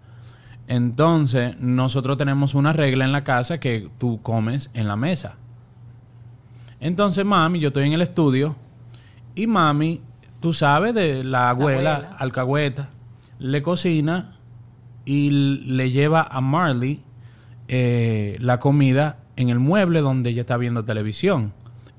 Entonces, 0.68 1.58
nosotros 1.60 2.16
tenemos 2.16 2.54
una 2.54 2.72
regla 2.72 3.04
en 3.04 3.12
la 3.12 3.22
casa 3.24 3.58
que 3.60 3.90
tú 3.98 4.20
comes 4.22 4.70
en 4.72 4.88
la 4.88 4.96
mesa. 4.96 5.34
Entonces, 6.80 7.24
mami, 7.24 7.58
yo 7.60 7.68
estoy 7.68 7.86
en 7.86 7.92
el 7.92 8.00
estudio 8.02 8.56
y 9.34 9.46
mami, 9.46 10.00
tú 10.40 10.52
sabes 10.52 10.94
de 10.94 11.24
la 11.24 11.50
abuela, 11.50 11.96
abuela. 11.96 12.16
alcahueta. 12.18 12.88
le 13.38 13.62
cocina 13.62 14.36
y 15.04 15.30
le 15.30 15.90
lleva 15.90 16.22
a 16.22 16.40
Marley 16.40 17.02
eh, 17.68 18.36
la 18.40 18.58
comida 18.58 19.18
en 19.36 19.48
el 19.48 19.58
mueble 19.58 20.00
donde 20.00 20.30
ella 20.30 20.42
está 20.42 20.56
viendo 20.56 20.84
televisión. 20.84 21.52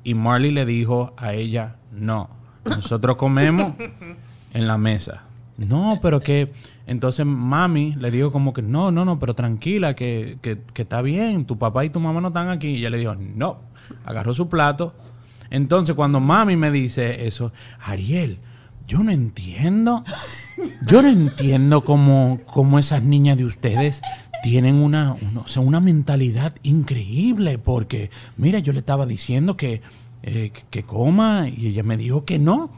Y 0.04 0.16
Marley 0.16 0.52
le 0.52 0.66
dijo 0.66 1.14
a 1.18 1.34
ella, 1.34 1.78
no, 1.92 2.30
nosotros 2.66 3.18
comemos 3.18 3.74
en 4.54 4.68
la 4.68 4.78
mesa. 4.78 5.26
No, 5.58 6.00
pero 6.02 6.20
que... 6.22 6.52
Entonces 6.88 7.26
mami 7.26 7.94
le 7.94 8.12
dijo 8.12 8.32
como 8.32 8.52
que, 8.52 8.62
no, 8.62 8.92
no, 8.92 9.06
no, 9.06 9.20
pero 9.20 9.34
tranquila, 9.34 9.96
que, 9.96 10.38
que, 10.42 10.60
que 10.74 10.82
está 10.82 11.02
bien, 11.02 11.46
tu 11.46 11.58
papá 11.58 11.86
y 11.86 11.90
tu 11.90 12.00
mamá 12.00 12.20
no 12.20 12.30
están 12.30 12.50
aquí. 12.50 12.68
Y 12.68 12.78
ella 12.78 12.90
le 12.90 12.98
dijo, 12.98 13.16
no, 13.16 13.60
agarró 14.04 14.34
su 14.34 14.50
plato. 14.50 14.94
Entonces 15.52 15.96
cuando 15.96 16.20
mami 16.20 16.56
me 16.56 16.72
dice 16.72 17.28
eso, 17.28 17.52
Ariel, 17.82 18.40
yo 18.88 19.04
no 19.04 19.12
entiendo, 19.12 20.04
yo 20.88 21.02
no 21.02 21.10
entiendo 21.10 21.84
cómo, 21.84 22.40
cómo 22.46 22.80
esas 22.80 23.04
niñas 23.04 23.38
de 23.38 23.46
ustedes 23.46 24.02
tienen 24.44 24.76
una, 24.78 25.16
una- 25.58 25.80
mentalidad 25.80 26.56
increíble, 26.64 27.58
porque, 27.60 28.10
mira, 28.38 28.58
yo 28.60 28.74
le 28.74 28.80
estaba 28.80 29.06
diciendo 29.06 29.56
que, 29.56 29.82
eh, 30.24 30.52
que 30.72 30.84
coma 30.84 31.48
y 31.48 31.68
ella 31.68 31.84
me 31.84 31.96
dijo 31.96 32.26
que 32.26 32.40
no. 32.40 32.72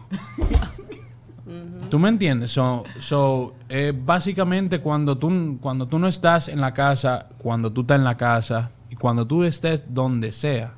¿Tú 1.90 2.00
me 2.00 2.10
entiendes? 2.10 2.52
So, 2.52 2.84
so, 3.00 3.54
eh, 3.70 3.94
básicamente 3.96 4.80
cuando 4.80 5.18
tú, 5.18 5.58
cuando 5.62 5.88
tú 5.88 6.00
no 6.00 6.08
estás 6.08 6.48
en 6.48 6.60
la 6.62 6.74
casa, 6.74 7.28
cuando 7.38 7.72
tú 7.72 7.82
estás 7.82 7.98
en 7.98 8.04
la 8.04 8.16
casa 8.16 8.72
y 8.90 8.96
cuando 8.96 9.28
tú 9.28 9.44
estés 9.44 9.84
donde 9.94 10.32
sea, 10.32 10.74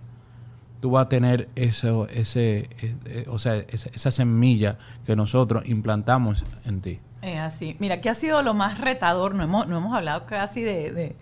tú 0.79 0.91
vas 0.91 1.05
a 1.05 1.09
tener 1.09 1.49
eso, 1.55 2.07
ese, 2.09 2.69
eh, 2.81 2.95
eh, 3.05 3.25
o 3.27 3.39
sea, 3.39 3.55
esa, 3.55 3.89
esa 3.93 4.11
semilla 4.11 4.77
que 5.05 5.15
nosotros 5.15 5.63
implantamos 5.67 6.45
en 6.65 6.81
ti. 6.81 6.99
Es 7.21 7.39
así. 7.39 7.75
Mira, 7.79 8.01
¿qué 8.01 8.09
ha 8.09 8.13
sido 8.13 8.41
lo 8.43 8.53
más 8.53 8.79
retador? 8.79 9.33
No 9.33 9.43
hemos, 9.43 9.67
no 9.67 9.77
hemos 9.77 9.95
hablado 9.95 10.25
casi 10.25 10.61
de, 10.61 10.91
de, 10.91 11.15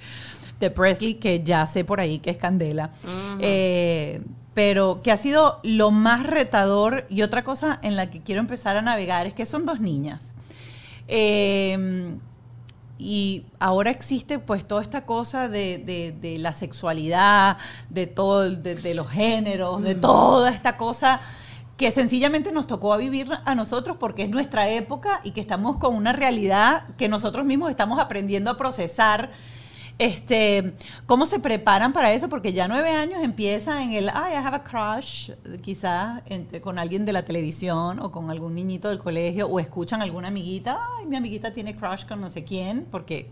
de 0.60 0.70
Presley, 0.70 1.16
que 1.16 1.43
ya 1.43 1.66
sé 1.66 1.86
por 1.86 1.99
ahí 2.01 2.20
que 2.20 2.30
es 2.32 2.38
Candela. 2.38 2.91
Eh, 3.39 4.22
pero 4.54 5.01
¿qué 5.01 5.12
ha 5.12 5.18
sido 5.18 5.60
lo 5.64 5.91
más 5.91 6.28
retador? 6.28 7.06
Y 7.10 7.22
otra 7.22 7.43
cosa 7.43 7.80
en 7.82 7.95
la 7.95 8.12
que 8.12 8.22
quiero 8.22 8.41
empezar 8.41 8.76
a 8.76 8.82
navegar 8.82 9.28
es 9.28 9.34
que 9.34 9.45
son 9.45 9.66
dos 9.66 9.80
niñas. 9.80 10.36
Eh, 11.08 12.18
y 12.99 13.45
ahora 13.59 13.91
existe 13.91 14.39
pues 14.39 14.65
toda 14.67 14.81
esta 14.81 15.05
cosa 15.05 15.49
de, 15.49 15.77
de- 15.79 16.15
de 16.21 16.37
la 16.37 16.53
sexualidad, 16.53 17.57
de 17.89 18.07
todo, 18.07 18.49
de, 18.49 18.75
de 18.75 18.93
los 18.93 19.09
géneros, 19.09 19.81
de 19.81 19.95
toda 19.95 20.51
esta 20.51 20.77
cosa 20.77 21.19
que 21.77 21.89
sencillamente 21.89 22.51
nos 22.51 22.67
tocó 22.67 22.93
a 22.93 22.97
vivir 22.97 23.27
a 23.45 23.55
nosotros 23.55 23.97
porque 23.99 24.23
es 24.23 24.29
nuestra 24.29 24.69
época 24.69 25.21
y 25.23 25.31
que 25.31 25.41
estamos 25.41 25.77
con 25.77 25.95
una 25.95 26.13
realidad 26.13 26.83
que 26.97 27.09
nosotros 27.09 27.45
mismos 27.45 27.71
estamos 27.71 27.99
aprendiendo 27.99 28.51
a 28.51 28.57
procesar. 28.57 29.31
Este, 29.99 30.73
¿Cómo 31.05 31.25
se 31.25 31.39
preparan 31.39 31.93
para 31.93 32.11
eso? 32.13 32.27
Porque 32.27 32.51
ya 32.51 32.67
nueve 32.67 32.89
años 32.89 33.23
empieza 33.23 33.83
en 33.83 33.93
el, 33.93 34.09
ay, 34.09 34.33
I 34.33 34.37
have 34.37 34.55
a 34.57 34.63
crush, 34.63 35.29
quizás 35.61 36.21
entre- 36.25 36.61
con 36.61 36.79
alguien 36.79 37.05
de 37.05 37.13
la 37.13 37.23
televisión 37.23 37.99
o 37.99 38.11
con 38.11 38.29
algún 38.31 38.55
niñito 38.55 38.89
del 38.89 38.97
colegio, 38.97 39.47
o 39.47 39.59
escuchan 39.59 40.01
a 40.01 40.03
alguna 40.03 40.29
amiguita, 40.29 40.79
ay, 40.99 41.05
mi 41.05 41.15
amiguita 41.15 41.53
tiene 41.53 41.75
crush 41.75 42.05
con 42.05 42.19
no 42.21 42.29
sé 42.29 42.43
quién, 42.43 42.87
porque 42.89 43.29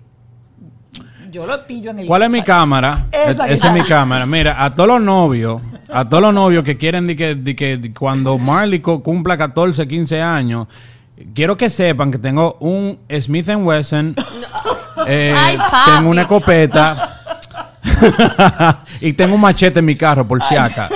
yo 1.31 1.45
lo 1.45 1.65
pillo 1.65 1.91
en 1.91 1.99
el... 1.99 2.07
¿Cuál 2.07 2.23
es 2.23 2.29
mi 2.29 2.43
cámara? 2.43 3.07
Esa 3.11 3.47
Esa 3.47 3.67
es 3.67 3.73
mi 3.73 3.81
cámara. 3.81 4.25
Mira, 4.25 4.63
a 4.63 4.75
todos 4.75 4.87
los 4.89 5.01
novios, 5.01 5.61
a 5.91 6.07
todos 6.07 6.21
los 6.21 6.33
novios 6.33 6.63
que 6.63 6.77
quieren 6.77 7.07
de 7.07 7.15
que, 7.15 7.35
de 7.35 7.55
que 7.55 7.77
de 7.77 7.93
cuando 7.93 8.37
Marley 8.37 8.81
cumpla 8.81 9.37
14, 9.37 9.87
15 9.87 10.21
años, 10.21 10.67
quiero 11.33 11.57
que 11.57 11.69
sepan 11.69 12.11
que 12.11 12.17
tengo 12.17 12.57
un 12.59 12.99
Smith 13.19 13.47
Wesson, 13.47 14.15
eh, 15.07 15.33
Ay, 15.37 15.57
tengo 15.85 16.09
una 16.09 16.21
escopeta 16.23 17.17
y 19.01 19.13
tengo 19.13 19.35
un 19.35 19.41
machete 19.41 19.79
en 19.79 19.85
mi 19.85 19.95
carro 19.95 20.27
por 20.27 20.41
si 20.43 20.55
acá. 20.55 20.89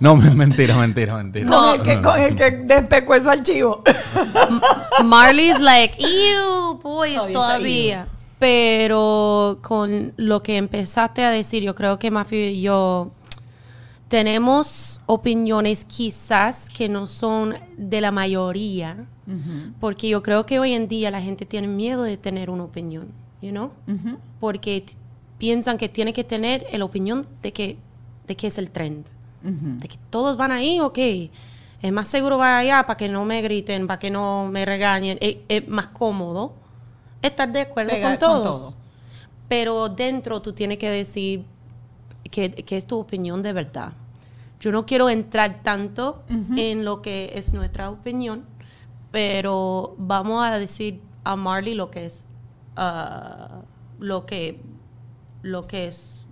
No, 0.00 0.14
me- 0.14 0.30
mentira, 0.30 0.76
mentira, 0.76 1.16
mentira. 1.16 1.48
Con 1.48 1.74
el 1.74 1.82
que, 1.82 2.00
con 2.00 2.20
el 2.20 2.34
que 2.34 2.50
despecó 2.52 3.14
ese 3.16 3.30
archivo. 3.30 3.82
Marley's 5.04 5.58
like, 5.58 5.96
ew, 5.98 6.78
boys, 6.80 7.32
Todavía. 7.32 8.06
Pero 8.38 9.58
con 9.62 10.12
lo 10.16 10.44
que 10.44 10.56
empezaste 10.56 11.24
a 11.24 11.30
decir, 11.30 11.64
yo 11.64 11.74
creo 11.74 11.98
que 11.98 12.12
Mafia 12.12 12.50
y 12.50 12.60
yo 12.62 13.10
tenemos 14.08 15.00
opiniones 15.06 15.84
quizás 15.84 16.68
que 16.70 16.88
no 16.88 17.06
son 17.06 17.54
de 17.76 18.00
la 18.00 18.10
mayoría, 18.10 19.06
porque 19.80 20.08
yo 20.08 20.22
creo 20.22 20.46
que 20.46 20.58
hoy 20.58 20.72
en 20.72 20.88
día 20.88 21.10
la 21.10 21.20
gente 21.20 21.44
tiene 21.44 21.68
miedo 21.68 22.02
de 22.02 22.16
tener 22.16 22.48
una 22.48 22.64
opinión, 22.64 23.08
you 23.42 23.50
know? 23.50 23.70
Porque 24.40 24.84
piensan 25.36 25.76
que 25.76 25.88
tiene 25.88 26.12
que 26.12 26.24
tener 26.24 26.66
la 26.72 26.84
opinión 26.84 27.26
de 27.42 27.52
que, 27.52 27.76
de 28.26 28.36
que 28.36 28.46
es 28.46 28.56
el 28.56 28.70
trend, 28.70 29.06
de 29.42 29.88
que 29.88 29.98
todos 30.10 30.36
van 30.36 30.52
ahí, 30.52 30.80
ok. 30.80 30.98
Es 31.80 31.92
más 31.92 32.08
seguro 32.08 32.38
va 32.38 32.58
allá 32.58 32.84
para 32.86 32.96
que 32.96 33.08
no 33.08 33.24
me 33.24 33.40
griten, 33.40 33.86
para 33.86 34.00
que 34.00 34.10
no 34.10 34.48
me 34.50 34.64
regañen. 34.64 35.16
Es, 35.20 35.36
es 35.48 35.68
más 35.68 35.88
cómodo 35.88 36.54
estar 37.22 37.52
de 37.52 37.60
acuerdo 37.60 37.90
Pegar 37.92 38.18
con 38.18 38.28
con 38.28 38.42
todos. 38.42 38.60
todo. 38.60 38.78
Pero 39.48 39.88
dentro 39.88 40.42
tú 40.42 40.52
tienes 40.52 40.78
que 40.78 40.90
decir 40.90 41.44
que, 42.30 42.50
que 42.50 42.76
es 42.76 42.86
tu 42.86 42.98
opinión 42.98 43.42
de 43.42 43.52
verdad. 43.52 43.92
Yo 44.60 44.72
no 44.72 44.86
quiero 44.86 45.08
entrar 45.08 45.62
tanto 45.62 46.22
en 46.56 46.84
lo 46.84 47.00
que 47.00 47.30
es 47.34 47.52
nuestra 47.52 47.90
opinión, 47.90 48.44
pero 49.10 49.94
vamos 49.98 50.44
a 50.44 50.58
decir 50.58 51.00
a 51.24 51.36
Marley 51.36 51.74
lo 51.74 51.90
que 51.90 52.06
es 52.06 52.24
ah, 52.76 53.60
lo 53.98 54.26
que 54.26 54.60
lo 55.42 55.66
que 55.66 55.86
es 55.86 56.26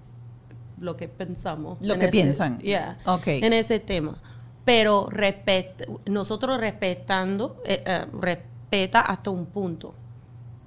lo 0.81 0.97
que 0.97 1.09
pensamos 1.09 1.79
Lo 1.81 1.95
que 1.99 2.05
ese- 2.07 2.13
piensan. 2.13 2.59
yeah, 2.59 2.99
Ok. 3.07 3.27
en 3.29 3.53
ese 3.53 3.79
tema 3.81 4.19
pero 4.65 5.09
respet- 5.11 5.87
nosotros 6.07 6.59
respetando 6.59 7.63
eh, 7.65 7.83
eh, 7.87 8.07
respeta 8.21 9.01
hasta 9.01 9.31
un 9.31 9.47
punto 9.47 9.95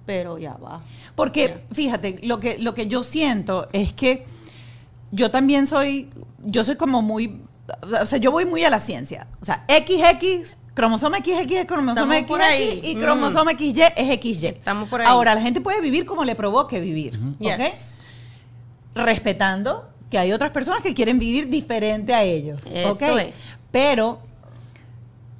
pero 0.05 0.38
ya 0.39 0.55
va 0.55 0.82
Porque, 1.13 1.65
fíjate, 1.71 2.19
lo 2.23 2.39
que, 2.39 2.57
lo 2.57 2.73
que 2.73 2.88
yo 2.88 3.03
siento 3.03 3.67
es 3.73 3.93
que 3.93 4.25
yo 5.12 5.32
también 5.32 5.68
soy, 5.68 6.10
yo 6.43 6.64
soy 6.64 6.76
como 6.76 7.01
muy, 7.01 7.41
o 8.01 8.05
sea, 8.05 8.18
yo 8.20 8.32
voy 8.32 8.45
muy 8.45 8.64
a 8.64 8.70
la 8.70 8.80
ciencia. 8.80 9.28
O 9.41 9.45
sea, 9.45 9.66
XX, 9.68 10.57
cromosoma 10.74 11.18
XX 11.18 11.51
es 11.51 11.66
cromosoma 11.66 12.18
Estamos 12.18 12.24
por 12.39 12.41
XX 12.41 12.86
y 12.88 12.95
Mm. 12.95 12.99
cromosoma 13.01 13.51
XY 13.51 13.82
es 13.95 14.20
XY. 14.20 14.47
Estamos 14.47 14.88
por 14.89 15.01
ahí. 15.01 15.07
Ahora, 15.07 15.36
la 15.36 15.41
gente 15.41 15.62
puede 15.62 15.82
vivir 15.82 16.05
como 16.05 16.24
le 16.24 16.36
provoque 16.36 16.80
vivir, 16.80 17.20
¿ok? 17.39 17.39
Yes. 17.57 18.03
Respetando 18.95 19.89
que 20.10 20.18
hay 20.18 20.32
otras 20.32 20.51
personas 20.51 20.82
que 20.82 20.93
quieren 20.93 21.20
vivir 21.20 21.49
diferente 21.49 22.14
a 22.14 22.24
ellos, 22.24 22.60
Eso 22.74 22.91
¿ok? 22.91 23.01
es. 23.20 23.34
Pero 23.72 24.20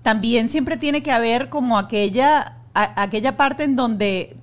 también 0.03 0.49
siempre 0.49 0.78
tiene 0.78 1.01
que 1.03 1.11
haber 1.11 1.49
como 1.49 1.78
aquella, 1.78 2.57
a- 2.74 3.01
aquella 3.01 3.36
parte 3.36 3.63
en 3.63 3.76
donde 3.76 4.38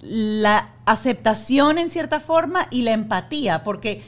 la 0.00 0.70
aceptación 0.86 1.78
en 1.78 1.88
cierta 1.90 2.18
forma 2.20 2.66
y 2.70 2.82
la 2.82 2.92
empatía, 2.92 3.62
porque 3.62 4.02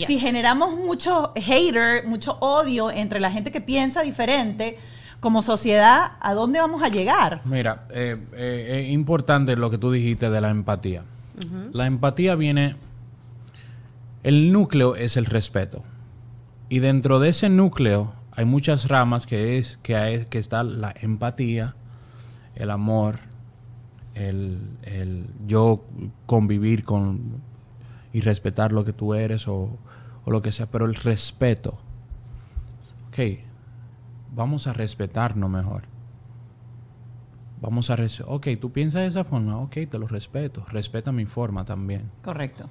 Yes. 0.00 0.06
si 0.06 0.18
generamos 0.18 0.76
mucho 0.76 1.32
hater, 1.36 2.06
mucho 2.06 2.38
odio 2.40 2.90
entre 2.90 3.20
la 3.20 3.30
gente 3.30 3.50
que 3.50 3.60
piensa 3.60 4.02
diferente, 4.02 4.78
como 5.20 5.42
sociedad, 5.42 6.12
¿a 6.20 6.34
dónde 6.34 6.58
vamos 6.58 6.82
a 6.82 6.88
llegar? 6.88 7.42
Mira, 7.44 7.86
eh, 7.90 8.16
eh, 8.32 8.82
es 8.84 8.92
importante 8.92 9.54
lo 9.56 9.70
que 9.70 9.78
tú 9.78 9.90
dijiste 9.90 10.30
de 10.30 10.40
la 10.40 10.50
empatía. 10.50 11.04
La 11.72 11.86
empatía 11.86 12.34
viene, 12.34 12.76
el 14.22 14.52
núcleo 14.52 14.94
es 14.94 15.16
el 15.16 15.24
respeto. 15.24 15.82
Y 16.68 16.80
dentro 16.80 17.18
de 17.18 17.30
ese 17.30 17.48
núcleo 17.48 18.12
hay 18.32 18.44
muchas 18.44 18.88
ramas 18.88 19.26
que 19.26 19.56
es 19.56 19.78
que, 19.82 19.96
hay, 19.96 20.26
que 20.26 20.38
está 20.38 20.64
la 20.64 20.94
empatía, 21.00 21.74
el 22.56 22.70
amor, 22.70 23.20
el, 24.14 24.58
el 24.82 25.24
yo 25.46 25.84
convivir 26.26 26.84
con 26.84 27.40
y 28.12 28.20
respetar 28.20 28.72
lo 28.72 28.84
que 28.84 28.92
tú 28.92 29.14
eres 29.14 29.48
o, 29.48 29.78
o 30.30 30.32
lo 30.32 30.42
que 30.42 30.52
sea, 30.52 30.66
pero 30.66 30.86
el 30.86 30.94
respeto. 30.94 31.76
Ok, 33.08 33.40
vamos 34.32 34.68
a 34.68 34.72
respetarnos 34.72 35.50
mejor. 35.50 35.82
Vamos 37.60 37.90
a 37.90 37.96
res 37.96 38.22
ok, 38.24 38.46
tú 38.60 38.70
piensas 38.70 39.02
de 39.02 39.08
esa 39.08 39.24
forma, 39.24 39.58
ok, 39.58 39.76
te 39.90 39.98
lo 39.98 40.06
respeto, 40.06 40.64
respeta 40.68 41.10
mi 41.10 41.26
forma 41.26 41.64
también. 41.64 42.10
Correcto. 42.22 42.68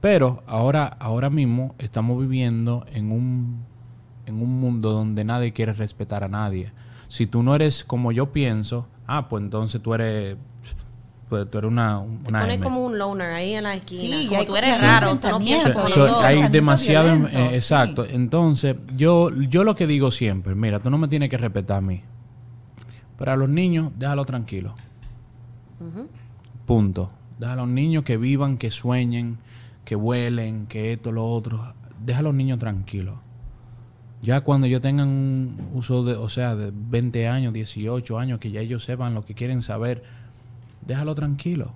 Pero 0.00 0.42
ahora, 0.46 0.86
ahora 0.86 1.28
mismo 1.28 1.74
estamos 1.78 2.18
viviendo 2.18 2.86
en 2.90 3.12
un, 3.12 3.62
en 4.24 4.40
un 4.40 4.60
mundo 4.60 4.92
donde 4.92 5.24
nadie 5.24 5.52
quiere 5.52 5.74
respetar 5.74 6.24
a 6.24 6.28
nadie. 6.28 6.72
Si 7.08 7.26
tú 7.26 7.42
no 7.42 7.54
eres 7.54 7.84
como 7.84 8.12
yo 8.12 8.32
pienso, 8.32 8.88
ah, 9.06 9.28
pues 9.28 9.44
entonces 9.44 9.82
tú 9.82 9.92
eres, 9.92 10.38
pues 11.28 11.50
tú 11.50 11.58
eres 11.58 11.70
una, 11.70 12.02
te 12.22 12.28
una 12.30 12.40
pone 12.42 12.60
como 12.60 12.84
un 12.84 12.98
loner 12.98 13.32
ahí 13.32 13.54
en 13.54 13.64
la 13.64 13.74
esquina 13.74 14.18
Sí, 14.18 14.26
como 14.28 14.40
hay- 14.40 14.46
tú 14.46 14.56
eres 14.56 14.80
raro 14.80 15.16
tú 15.16 15.28
no 15.28 15.38
piensas 15.38 15.72
como 15.72 15.86
so- 15.88 16.00
nosotros 16.00 16.24
hay 16.24 16.48
demasiado, 16.48 17.06
violentos, 17.16 17.32
eh, 17.40 17.48
sí. 17.50 17.54
exacto. 17.56 18.04
Entonces, 18.08 18.76
yo, 18.96 19.30
yo 19.48 19.64
lo 19.64 19.74
que 19.74 19.86
digo 19.86 20.10
siempre, 20.10 20.54
mira, 20.54 20.80
tú 20.80 20.90
no 20.90 20.98
me 20.98 21.08
tienes 21.08 21.30
que 21.30 21.38
respetar 21.38 21.78
a 21.78 21.80
mí. 21.80 22.00
Pero 23.16 23.32
a 23.32 23.36
los 23.36 23.48
niños, 23.48 23.92
déjalo 23.96 24.24
tranquilo. 24.24 24.74
Punto. 26.66 27.10
Deja 27.38 27.52
a 27.52 27.56
los 27.56 27.68
niños 27.68 28.04
que 28.04 28.16
vivan, 28.16 28.56
que 28.58 28.70
sueñen, 28.70 29.38
que 29.84 29.96
vuelen, 29.96 30.66
que 30.66 30.92
esto, 30.92 31.12
lo 31.12 31.26
otro. 31.26 31.74
Deja 32.04 32.20
a 32.20 32.22
los 32.22 32.34
niños 32.34 32.58
tranquilos. 32.58 33.16
Ya 34.22 34.40
cuando 34.40 34.66
ellos 34.66 34.80
tengan 34.80 35.08
un 35.08 35.68
uso 35.74 36.02
de, 36.04 36.14
o 36.14 36.28
sea, 36.28 36.56
de 36.56 36.72
20 36.74 37.28
años, 37.28 37.52
18 37.52 38.18
años, 38.18 38.38
que 38.38 38.50
ya 38.50 38.60
ellos 38.60 38.82
sepan 38.84 39.12
lo 39.14 39.24
que 39.24 39.34
quieren 39.34 39.60
saber, 39.60 40.02
déjalo 40.86 41.14
tranquilo. 41.14 41.72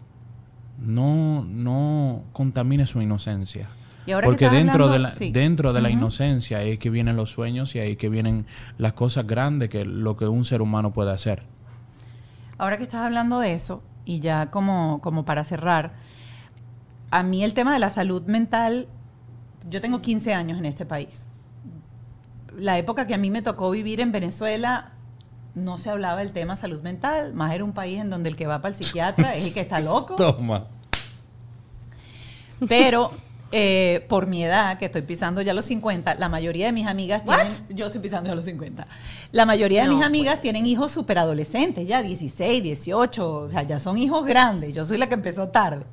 No, 0.79 1.45
no 1.45 2.25
contamine 2.33 2.87
su 2.87 3.01
inocencia. 3.03 3.69
Y 4.07 4.13
ahora 4.13 4.27
que 4.27 4.31
Porque 4.31 4.49
dentro 4.49 4.89
de 4.89 4.99
la, 4.99 5.11
sí. 5.11 5.31
dentro 5.33 5.73
de 5.73 5.83
la 5.83 5.91
inocencia 5.91 6.63
es 6.63 6.79
que 6.79 6.89
vienen 6.89 7.17
los 7.17 7.31
sueños 7.31 7.75
y 7.75 7.81
ahí 7.81 7.97
que 7.97 8.09
vienen 8.09 8.47
las 8.79 8.95
cosas 8.95 9.27
grandes 9.27 9.69
que 9.69 9.85
lo 9.85 10.17
que 10.17 10.27
un 10.27 10.45
ser 10.45 10.63
humano 10.63 10.93
puede 10.93 11.13
hacer. 11.13 11.43
Ahora 12.57 12.79
que 12.79 12.85
estás 12.85 13.03
hablando 13.03 13.39
de 13.39 13.55
eso, 13.55 13.83
y 14.05 14.21
ya 14.21 14.51
como, 14.51 15.01
como 15.03 15.25
para 15.25 15.45
cerrar, 15.45 15.93
a 17.11 17.23
mí 17.23 17.45
el 17.45 17.53
tema 17.55 17.73
de 17.73 17.79
la 17.79 17.91
salud 17.91 18.23
mental, 18.25 18.89
yo 19.69 19.81
tengo 19.81 20.01
15 20.01 20.33
años 20.33 20.59
en 20.59 20.65
este 20.65 20.87
país. 20.87 21.29
La 22.57 22.79
época 22.79 23.07
que 23.07 23.15
a 23.15 23.19
mí 23.19 23.31
me 23.31 23.43
tocó 23.43 23.71
vivir 23.71 24.01
en 24.01 24.11
Venezuela, 24.11 24.93
no 25.55 25.79
se 25.79 25.91
hablaba 25.91 26.19
del 26.21 26.33
tema 26.33 26.57
salud 26.57 26.83
mental, 26.83 27.35
más 27.35 27.53
era 27.55 27.65
un 27.65 27.73
país 27.73 27.99
en 28.01 28.11
donde 28.11 28.29
el 28.29 28.37
que 28.37 28.47
va 28.47 28.61
para 28.63 28.75
el 28.77 28.83
psiquiatra 28.85 29.35
es 29.35 29.47
el 29.47 29.55
que 29.55 29.61
está 29.61 29.81
loco. 29.81 30.15
Toma. 30.17 30.67
Pero 32.69 33.13
eh, 33.53 34.05
por 34.09 34.27
mi 34.27 34.45
edad, 34.45 34.79
que 34.79 34.87
estoy 34.87 35.03
pisando 35.03 35.41
ya 35.43 35.55
los 35.55 35.65
50, 35.67 36.17
la 36.17 36.29
mayoría 36.29 36.67
de 36.67 36.73
mis 36.73 36.87
amigas 36.87 37.23
What? 37.25 37.37
tienen. 37.37 37.77
Yo 37.77 37.87
estoy 37.87 38.01
pisando 38.01 38.29
ya 38.29 38.35
los 38.35 38.45
50. 38.45 38.87
La 39.33 39.47
mayoría 39.47 39.83
de 39.83 39.89
No, 39.89 39.97
mis 39.97 40.05
amigas 40.05 40.35
pues. 40.35 40.43
tienen 40.43 40.67
hijos 40.67 40.93
superadolescentes, 40.93 41.87
ya 41.87 42.03
16, 42.03 42.63
18, 42.63 43.31
o 43.35 43.49
sea, 43.49 43.63
ya 43.63 43.79
son 43.79 43.97
hijos 43.99 44.25
grandes. 44.27 44.75
Yo 44.75 44.85
soy 44.85 44.99
la 44.99 45.09
que 45.09 45.15
empezó 45.15 45.49
tarde. 45.49 45.85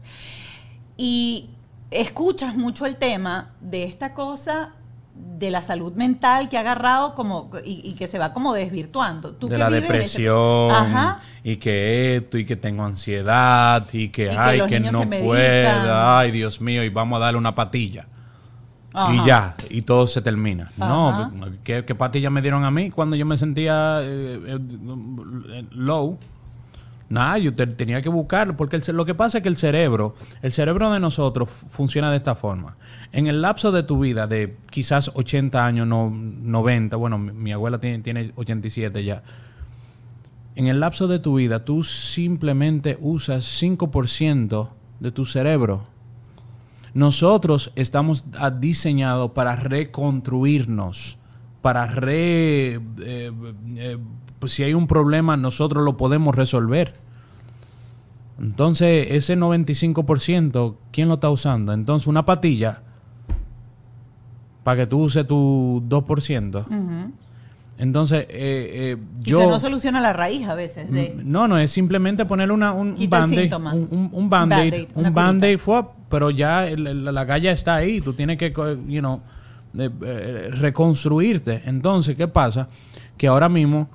Y 0.98 1.50
escuchas 1.92 2.56
mucho 2.56 2.86
el 2.86 2.98
tema 2.98 3.54
de 3.62 3.84
esta 3.84 4.14
cosa 4.14 4.74
de 5.16 5.52
la 5.52 5.62
salud 5.62 5.94
mental 5.94 6.50
que 6.50 6.58
ha 6.58 6.62
agarrado 6.62 7.14
como 7.14 7.50
y, 7.64 7.82
y 7.84 7.94
que 7.94 8.08
se 8.08 8.18
va 8.20 8.34
como 8.34 8.54
desvirtuando. 8.54 9.34
Tú 9.34 9.48
de 9.48 9.56
que 9.56 9.60
la 9.60 9.70
depresión 9.70 10.72
Ajá. 10.72 11.20
y 11.44 11.58
que 11.58 12.18
esto 12.18 12.38
y 12.38 12.46
que 12.46 12.56
tengo 12.56 12.84
ansiedad 12.84 13.86
y 13.92 14.10
que 14.10 14.26
Y 14.26 14.36
ay 14.38 14.62
que 14.68 14.80
no 14.80 15.10
pueda 15.10 16.20
ay 16.20 16.32
Dios 16.32 16.62
mío 16.62 16.84
y 16.84 16.90
vamos 16.90 17.18
a 17.18 17.26
darle 17.26 17.38
una 17.38 17.54
patilla 17.54 18.08
Ajá. 18.94 19.14
y 19.14 19.26
ya 19.26 19.56
y 19.70 19.82
todo 19.82 20.08
se 20.08 20.22
termina 20.22 20.72
Ajá. 20.80 21.32
no 21.34 21.52
¿qué, 21.64 21.84
qué 21.84 21.96
patilla 21.96 22.30
me 22.30 22.42
dieron 22.42 22.64
a 22.64 22.72
mí 22.72 22.90
cuando 22.92 23.18
yo 23.18 23.26
me 23.26 23.36
sentía 23.36 24.00
eh, 24.02 24.58
eh, 24.58 25.66
low 25.72 26.18
Nada, 27.08 27.38
yo 27.38 27.54
te- 27.54 27.68
tenía 27.68 28.02
que 28.02 28.10
buscarlo, 28.10 28.58
porque 28.58 28.80
lo 28.92 29.06
que 29.06 29.14
pasa 29.14 29.38
es 29.38 29.42
que 29.44 29.50
el 29.50 29.58
cerebro, 29.58 30.16
el 30.42 30.52
cerebro 30.54 30.92
de 30.92 31.00
nosotros 31.00 31.50
fu- 31.50 31.68
funciona 31.70 32.10
de 32.10 32.18
esta 32.18 32.34
forma. 32.36 32.78
En 33.12 33.28
el 33.28 33.42
lapso 33.44 33.72
de 33.72 33.84
tu 33.84 34.00
vida, 34.00 34.26
de 34.28 34.58
quizás 34.72 35.12
80 35.14 35.66
años, 35.66 35.88
no, 35.88 36.10
90, 36.12 36.96
bueno, 36.98 37.18
mi, 37.20 37.32
mi 37.32 37.52
abuela 37.52 37.80
tiene, 37.80 38.00
tiene 38.00 38.32
87 38.36 39.04
ya. 39.04 39.22
En 40.56 40.68
el 40.68 40.80
lapso 40.80 41.08
de 41.08 41.20
tu 41.20 41.36
vida, 41.36 41.64
tú 41.64 41.84
simplemente 41.84 42.98
usas 43.00 43.46
5% 43.62 44.70
de 45.00 45.12
tu 45.12 45.26
cerebro. 45.26 45.84
Nosotros 46.94 47.72
estamos 47.76 48.26
ah, 48.40 48.50
diseñados 48.52 49.32
para 49.32 49.56
reconstruirnos, 49.58 51.18
para 51.62 51.88
re... 51.88 52.76
eh, 52.76 53.32
eh, 53.76 53.98
pues 54.46 54.54
si 54.54 54.62
hay 54.62 54.76
un 54.76 54.86
problema, 54.86 55.38
nosotros 55.38 55.84
lo 55.84 55.98
podemos 55.98 56.36
resolver. 56.36 56.94
Entonces, 58.40 59.08
ese 59.10 59.36
95%, 59.36 60.76
¿quién 60.92 61.08
lo 61.08 61.16
está 61.16 61.32
usando? 61.32 61.74
Entonces, 61.74 62.06
una 62.08 62.26
patilla 62.26 62.84
para 64.64 64.82
que 64.82 64.86
tú 64.88 65.00
uses 65.02 65.26
tu 65.26 65.82
2%. 65.90 66.64
Entonces, 67.80 68.28
eh, 68.30 68.94
eh, 68.94 68.98
yo... 69.20 69.50
no 69.50 69.58
soluciona 69.58 70.00
la 70.00 70.14
raíz 70.14 70.48
a 70.48 70.54
veces. 70.54 70.92
De, 70.92 71.16
Mm, 71.16 71.32
No, 71.32 71.48
no, 71.48 71.58
es 71.58 71.72
simplemente 71.72 72.24
ponerle 72.28 72.54
una, 72.54 72.72
un, 72.74 72.96
band-aid. 73.10 73.52
Un, 74.12 74.30
band-aid. 74.30 74.88
Un 74.94 75.12
band-aid 75.12 75.58
fue, 75.58 75.84
pero 76.08 76.30
ya 76.30 76.68
el- 76.68 77.04
la 77.04 77.24
galla 77.26 77.52
está 77.52 77.74
ahí. 77.78 78.00
Tú 78.00 78.14
tienes 78.14 78.38
que, 78.38 78.52
you 78.88 79.00
know, 79.00 79.22
eh, 79.76 79.90
eh, 80.04 80.50
reconstruirte. 80.52 81.64
Entonces, 81.66 82.16
¿qué 82.16 82.28
pasa? 82.28 82.68
Que 83.18 83.28
ahora 83.28 83.50
mismo, 83.50 83.90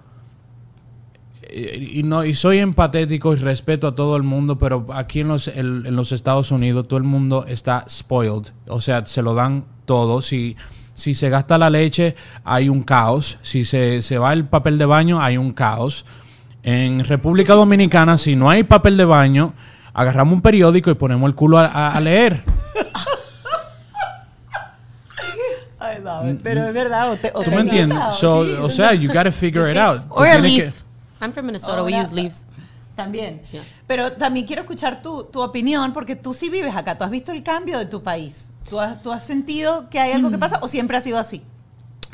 y, 1.53 2.03
no, 2.03 2.24
y 2.24 2.34
soy 2.34 2.59
empatético 2.59 3.32
y 3.32 3.36
respeto 3.36 3.86
a 3.88 3.94
todo 3.94 4.16
el 4.16 4.22
mundo, 4.22 4.59
pero 4.59 4.86
aquí 4.92 5.20
en 5.20 5.28
los, 5.28 5.48
el- 5.48 5.84
en 5.86 5.96
los 5.96 6.12
Estados 6.12 6.51
Unidos 6.51 6.86
todo 6.88 6.98
el 6.98 7.05
mundo 7.05 7.44
está 7.48 7.84
spoiled. 7.88 8.53
O 8.68 8.80
sea, 8.80 9.05
se 9.07 9.22
lo 9.22 9.34
dan 9.34 9.64
todo. 9.84 10.22
Si, 10.22 10.57
si 10.94 11.14
se 11.14 11.28
gasta 11.30 11.59
la 11.59 11.70
leche, 11.70 12.14
hay 12.44 12.68
un 12.68 12.82
caos. 12.82 13.38
Si 13.42 13.64
se, 13.64 14.03
se 14.03 14.18
va 14.18 14.32
el 14.32 14.44
papel 14.46 14.78
de 14.78 14.84
baño, 14.86 15.20
hay 15.22 15.36
un 15.36 15.53
caos. 15.53 16.05
En 16.62 17.05
República 17.05 17.55
Dominicana, 17.55 18.18
si 18.18 18.36
no 18.36 18.51
hay 18.51 18.64
papel 18.64 18.96
de 18.96 19.05
baño, 19.07 19.55
agarramos 19.94 20.34
un 20.34 20.40
periódico 20.42 20.90
y 20.90 20.94
ponemos 20.94 21.26
el 21.28 21.34
culo 21.34 21.59
a, 21.59 21.66
a- 21.66 21.92
a 21.96 22.01
leer. 22.01 22.42
Ay, 25.78 25.96
no, 26.05 26.22
pero 26.42 26.66
es 26.68 26.74
verdad. 26.74 27.11
O 27.12 27.16
te, 27.16 27.30
o 27.34 27.42
¿Tú 27.42 27.51
me 27.51 27.61
entiendes? 27.62 27.96
o 27.98 28.12
So, 28.12 28.44
sí, 28.44 28.53
o 28.61 28.68
sea, 28.70 28.92
you 28.94 29.09
gotta 29.12 29.32
figure 29.32 29.70
it 29.70 29.78
out. 29.78 30.01
Or 30.11 30.26
a. 30.26 30.40
I'm 31.20 31.32
from 31.32 31.46
Minnesota. 31.46 31.82
we 31.84 31.92
Ahora- 31.94 32.02
use 32.06 32.14
leaves. 32.14 32.46
También. 32.96 33.42
Yeah. 33.52 33.62
Pero 33.86 34.12
también 34.12 34.46
quiero 34.46 34.62
escuchar 34.62 35.00
tu, 35.00 35.24
tu 35.24 35.40
opinión, 35.42 35.92
porque 35.92 36.16
tú 36.16 36.34
sí 36.34 36.50
vives 36.50 36.74
acá. 36.74 36.98
¿Tú 36.98 37.04
has 37.04 37.10
visto 37.10 37.32
el 37.32 37.42
cambio 37.42 37.78
de 37.78 37.86
tu 37.86 38.02
país? 38.02 38.48
¿Tú 38.68 38.78
has, 38.78 39.02
tú 39.02 39.10
has 39.12 39.24
sentido 39.24 39.88
que 39.88 39.98
hay 39.98 40.12
algo 40.12 40.30
que 40.30 40.38
pasa 40.38 40.58
o 40.62 40.68
siempre 40.68 40.96
ha 40.96 41.00
sido 41.00 41.18
así? 41.18 41.42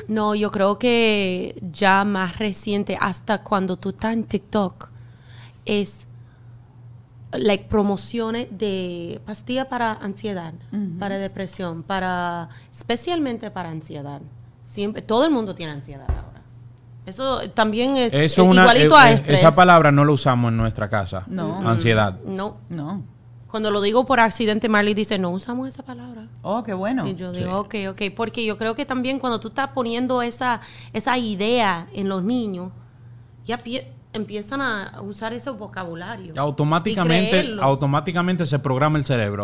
No, 0.07 0.33
yo 0.35 0.51
creo 0.51 0.77
que 0.79 1.59
ya 1.71 2.05
más 2.05 2.37
reciente, 2.39 2.97
hasta 3.01 3.43
cuando 3.43 3.75
tú 3.77 3.89
estás 3.89 4.13
en 4.13 4.23
TikTok, 4.23 4.89
es 5.65 6.07
like 7.33 7.65
promociones 7.65 8.47
de 8.51 9.19
pastillas 9.25 9.65
para 9.67 9.91
ansiedad, 9.93 10.53
para 10.99 11.17
depresión, 11.17 11.83
para 11.83 12.47
especialmente 12.71 13.51
para 13.51 13.69
ansiedad. 13.69 14.21
Siempre, 14.63 15.01
todo 15.01 15.25
el 15.25 15.31
mundo 15.31 15.53
tiene 15.55 15.73
ansiedad 15.73 16.09
ahora. 16.09 16.36
Eso 17.07 17.39
también 17.51 17.95
es, 17.97 18.13
Eso 18.13 18.43
es 18.43 18.47
una, 18.49 18.61
igualito 18.63 18.95
eh, 18.95 18.99
a 18.99 19.11
eh, 19.11 19.13
estrés. 19.15 19.39
esa 19.39 19.53
palabra 19.55 19.91
no 19.91 20.03
la 20.05 20.11
usamos 20.11 20.49
en 20.51 20.57
nuestra 20.57 20.89
casa. 20.89 21.23
No. 21.27 21.67
Ansiedad. 21.67 22.19
No. 22.25 22.57
No. 22.69 23.01
Cuando 23.49 23.71
lo 23.71 23.79
digo 23.79 24.05
por 24.05 24.19
accidente, 24.19 24.67
Marley 24.67 24.93
dice, 24.93 25.17
no 25.17 25.29
usamos 25.29 25.69
esa 25.69 25.81
palabra. 25.83 26.27
Oh, 26.41 26.63
qué 26.63 26.73
bueno. 26.73 27.07
Y 27.07 27.15
yo 27.15 27.31
digo, 27.31 27.59
ok, 27.59 27.75
ok, 27.91 28.01
porque 28.15 28.45
yo 28.45 28.57
creo 28.57 28.75
que 28.75 28.85
también 28.85 29.19
cuando 29.19 29.39
tú 29.39 29.47
estás 29.47 29.69
poniendo 29.69 30.21
esa, 30.21 30.59
esa 30.91 31.17
idea 31.17 31.87
en 31.93 32.09
los 32.09 32.23
niños, 32.23 32.71
ya 33.45 33.57
pie- 33.57 33.85
empiezan 34.11 34.59
a 34.61 34.99
usar 35.01 35.31
ese 35.31 35.49
vocabulario. 35.51 36.33
Y 36.35 36.37
Automáticamente, 36.37 37.55
automáticamente 37.61 38.45
se 38.45 38.59
programa 38.59 38.97
el 38.97 39.05
cerebro. 39.05 39.43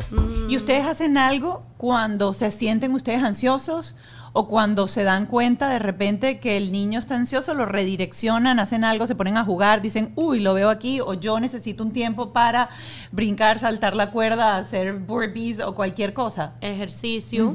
¿Y 0.49 0.57
ustedes 0.57 0.85
hacen 0.85 1.17
algo 1.17 1.63
cuando 1.77 2.33
se 2.33 2.51
sienten 2.51 2.91
ustedes 2.93 3.23
ansiosos 3.23 3.95
o 4.35 4.47
cuando 4.47 4.87
se 4.87 5.03
dan 5.03 5.27
cuenta 5.27 5.69
de 5.69 5.77
repente 5.77 6.39
que 6.39 6.57
el 6.57 6.71
niño 6.71 6.99
está 6.99 7.15
ansioso, 7.15 7.53
lo 7.53 7.67
redireccionan, 7.67 8.59
hacen 8.59 8.83
algo, 8.83 9.05
se 9.05 9.13
ponen 9.13 9.37
a 9.37 9.45
jugar, 9.45 9.83
dicen, 9.83 10.11
uy, 10.15 10.39
lo 10.39 10.55
veo 10.55 10.71
aquí, 10.71 10.99
o 10.99 11.13
yo 11.13 11.39
necesito 11.39 11.83
un 11.83 11.93
tiempo 11.93 12.33
para 12.33 12.69
brincar, 13.11 13.59
saltar 13.59 13.95
la 13.95 14.09
cuerda, 14.09 14.57
hacer 14.57 14.93
burpees 14.93 15.59
o 15.59 15.75
cualquier 15.75 16.13
cosa? 16.13 16.53
Ejercicio. 16.61 17.53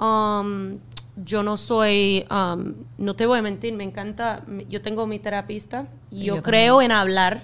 Um, 0.00 0.78
yo 1.24 1.44
no 1.44 1.56
soy, 1.56 2.26
um, 2.30 2.74
no 2.98 3.14
te 3.14 3.26
voy 3.26 3.38
a 3.38 3.42
mentir, 3.42 3.74
me 3.74 3.84
encanta, 3.84 4.42
yo 4.68 4.82
tengo 4.82 5.06
mi 5.06 5.20
terapista 5.20 5.86
y 6.10 6.24
yo 6.24 6.42
creo 6.42 6.82
en 6.82 6.90
hablar 6.90 7.40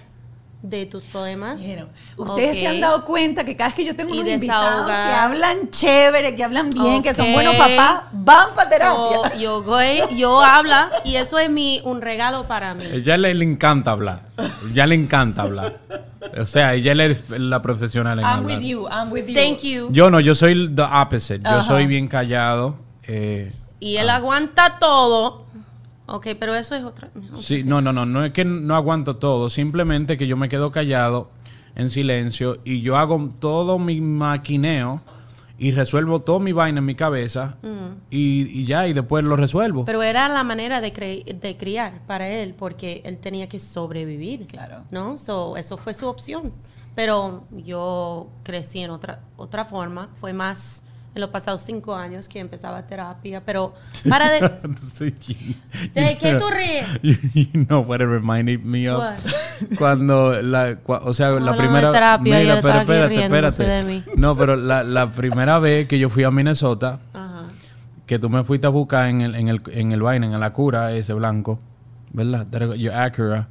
de 0.63 0.87
tus 0.87 1.05
problemas. 1.05 1.61
Bueno, 1.61 1.89
ustedes 2.17 2.59
se 2.59 2.67
han 2.67 2.81
dado 2.81 3.05
cuenta 3.05 3.45
que 3.45 3.57
cada 3.57 3.69
vez 3.69 3.77
que 3.77 3.85
yo 3.85 3.95
tengo 3.95 4.13
unos 4.13 4.27
invitados 4.27 4.87
que 4.87 4.93
hablan 4.93 5.71
chévere, 5.71 6.35
que 6.35 6.43
hablan 6.43 6.71
bien, 6.71 7.03
que 7.03 7.15
son 7.15 7.33
buenos 7.33 7.55
papás, 7.55 8.03
van 8.13 8.49
para 8.57 8.69
terapia. 8.69 9.17
So, 9.33 9.39
yo 9.39 9.63
voy, 9.63 10.01
yo 10.17 10.41
habla 10.43 10.91
y 11.05 11.17
eso 11.17 11.39
es 11.39 11.49
mi, 11.51 11.81
un 11.85 12.01
regalo 12.01 12.45
para 12.49 12.75
mí. 12.75 12.85
Ella 12.91 13.17
le, 13.17 13.33
le 13.35 13.45
encanta 13.45 13.93
hablar. 13.93 14.23
Ya 14.75 14.87
le 14.87 14.97
encanta 14.97 15.43
hablar. 15.43 15.79
O 16.37 16.47
sea, 16.47 16.75
ella 16.75 16.93
es 17.05 17.31
la 17.31 17.63
profesional 17.63 18.19
en 18.19 18.25
I'm 18.25 18.39
hablar. 18.39 18.59
with 18.59 18.67
you, 18.67 18.89
I'm 18.89 19.13
with 19.13 19.27
you. 19.29 19.35
Thank 19.35 19.61
you. 19.63 19.89
Yo 19.93 20.11
no, 20.11 20.19
yo 20.19 20.35
soy 20.35 20.75
the 20.75 20.83
opposite. 20.83 21.41
Yo 21.49 21.63
soy 21.63 21.87
bien 21.87 22.09
callado. 22.09 22.77
eh, 23.05 23.53
Y 23.79 23.99
él 23.99 24.11
aguanta 24.11 24.79
todo. 24.81 25.46
Ok, 26.07 26.29
pero 26.39 26.55
eso 26.55 26.75
es 26.75 26.85
otra. 26.85 27.11
sí, 27.41 27.63
no, 27.65 27.81
no, 27.83 27.93
no, 27.93 28.07
no 28.07 28.25
es 28.25 28.33
que 28.33 28.45
no 28.45 28.75
aguanto 28.77 29.17
todo. 29.17 29.51
Simplemente 29.51 30.17
que 30.17 30.27
yo 30.27 30.37
me 30.37 30.49
quedo 30.49 30.71
callado, 30.71 31.31
en 31.75 31.89
silencio, 31.89 32.59
y 32.65 32.81
yo 32.81 32.97
hago 32.97 33.31
todo 33.39 33.79
mi 33.79 34.01
maquineo 34.01 35.01
y 35.59 35.73
resuelvo 35.73 36.21
todo 36.21 36.39
mi 36.39 36.53
vaina 36.53 36.79
en 36.79 36.85
mi 36.85 36.95
cabeza 36.95 37.57
y, 38.11 38.43
y 38.61 38.65
ya, 38.67 38.87
y 38.87 38.93
después 38.93 39.25
lo 39.25 39.37
resuelvo. 39.37 39.85
Pero 39.85 40.03
era 40.03 40.29
la 40.29 40.45
manera 40.45 40.81
de, 40.81 40.93
cre- 40.93 41.25
de 41.25 41.57
criar 41.57 42.01
para 42.07 42.29
él, 42.29 42.55
porque 42.59 43.03
él 43.05 43.19
tenía 43.19 43.49
que 43.49 43.59
sobrevivir. 43.59 44.47
Claro. 44.47 44.85
¿No? 44.91 45.19
So, 45.19 45.57
eso 45.57 45.77
fue 45.77 45.93
su 45.95 46.07
opción. 46.07 46.53
Pero 46.95 47.45
yo 47.51 48.29
crecí 48.43 48.79
en 48.81 48.91
otra, 48.91 49.21
otra 49.37 49.65
forma. 49.67 50.09
Fue 50.17 50.33
más 50.33 50.83
en 51.17 51.21
los 51.23 51.31
pasados 51.31 51.63
cinco 51.63 51.95
años 51.97 52.29
que 52.29 52.39
empezaba 52.39 52.87
terapia. 52.87 53.43
Pero 53.45 53.75
para 54.09 54.31
de... 54.31 54.41
¿De 55.95 56.19
qué 56.19 56.35
tú 56.35 56.45
ríes? 56.51 56.87
You 57.35 57.65
know 57.67 57.81
what 57.81 57.97
it 58.01 58.07
reminded 58.09 58.61
me 58.63 58.89
of? 58.91 58.99
What? 59.01 59.17
Cuando 59.79 60.41
la, 60.43 60.83
cua- 60.83 61.01
o 61.03 61.13
sea, 61.15 61.31
la 61.31 61.37
Hablando 61.37 61.53
de 61.53 61.59
primera 61.59 61.91
terapia, 61.91 62.39
Mira, 62.39 62.61
pero 62.63 62.81
espérate, 62.81 63.25
espérate. 63.25 63.63
de 63.65 63.83
mí. 63.85 64.05
No, 64.17 64.37
pero 64.37 64.57
la, 64.57 64.85
la 64.85 65.09
primera 65.11 65.59
vez 65.59 65.89
que 65.89 65.99
yo 65.99 66.11
fui 66.11 66.23
a 66.25 66.31
Minnesota, 66.31 67.01
Ajá. 67.15 67.45
que 68.07 68.19
tú 68.19 68.29
me 68.29 68.45
fuiste 68.45 68.67
a 68.67 68.71
buscar 68.71 69.09
en 69.09 69.23
el, 69.23 69.35
en 69.35 69.49
el, 69.49 69.63
en 69.73 69.93
el 69.93 70.03
vaina, 70.03 70.27
en 70.27 70.39
la 70.39 70.53
cura 70.53 70.93
ese 70.93 71.15
blanco, 71.15 71.59
¿verdad? 72.13 72.47
Your 72.77 72.93
Acura, 72.95 73.49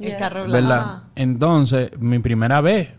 El 0.00 0.16
carro 0.16 0.44
blanco. 0.44 0.52
¿verdad? 0.52 1.02
Entonces, 1.14 1.90
mi 1.98 2.18
primera 2.20 2.62
vez, 2.62 2.90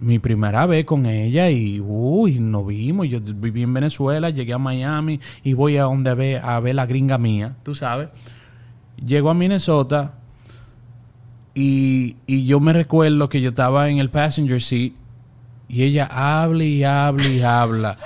mi 0.00 0.18
primera 0.18 0.64
vez 0.66 0.84
con 0.86 1.04
ella 1.06 1.50
y, 1.50 1.78
uy, 1.80 2.38
nos 2.38 2.66
vimos. 2.66 3.06
Yo 3.08 3.20
viví 3.20 3.62
en 3.62 3.74
Venezuela, 3.74 4.30
llegué 4.30 4.52
a 4.54 4.58
Miami 4.58 5.20
y 5.44 5.52
voy 5.52 5.76
a 5.76 5.82
donde 5.84 6.14
ve, 6.14 6.38
a 6.42 6.58
ver 6.60 6.74
la 6.74 6.86
gringa 6.86 7.18
mía, 7.18 7.56
tú 7.62 7.74
sabes. 7.74 8.08
Llego 9.04 9.30
a 9.30 9.34
Minnesota 9.34 10.14
y, 11.54 12.16
y 12.26 12.44
yo 12.46 12.60
me 12.60 12.72
recuerdo 12.72 13.28
que 13.28 13.40
yo 13.40 13.50
estaba 13.50 13.88
en 13.88 13.98
el 13.98 14.10
passenger 14.10 14.60
seat 14.60 14.92
y 15.68 15.82
ella 15.82 16.08
habla 16.10 16.64
y 16.64 16.82
habla 16.84 17.28
y 17.28 17.42
habla. 17.42 17.98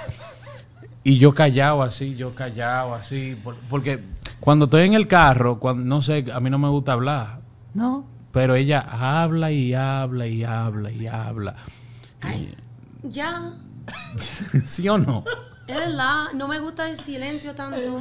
Y 1.02 1.18
yo 1.18 1.34
callado 1.34 1.82
así, 1.82 2.14
yo 2.16 2.34
callado 2.34 2.94
así. 2.94 3.36
por- 3.42 3.56
porque 3.68 4.00
cuando 4.40 4.64
estoy 4.66 4.82
en 4.84 4.94
el 4.94 5.06
carro, 5.06 5.58
cuando, 5.58 5.84
no 5.84 6.00
sé, 6.02 6.24
a 6.32 6.40
mí 6.40 6.48
no 6.50 6.58
me 6.58 6.68
gusta 6.68 6.92
hablar. 6.94 7.40
¿No? 7.74 8.04
Pero 8.32 8.54
ella 8.54 8.80
habla 8.80 9.52
y 9.52 9.74
habla 9.74 10.26
y 10.26 10.44
habla 10.44 10.90
y 10.90 11.06
habla. 11.06 11.56
Ay, 12.24 12.56
ya. 13.02 13.52
¿Sí 14.64 14.88
o 14.88 14.98
no? 14.98 15.24
Es 15.66 15.76
verdad, 15.76 16.26
no 16.34 16.46
me 16.46 16.58
gusta 16.60 16.88
el 16.88 16.98
silencio 16.98 17.54
tanto. 17.54 17.98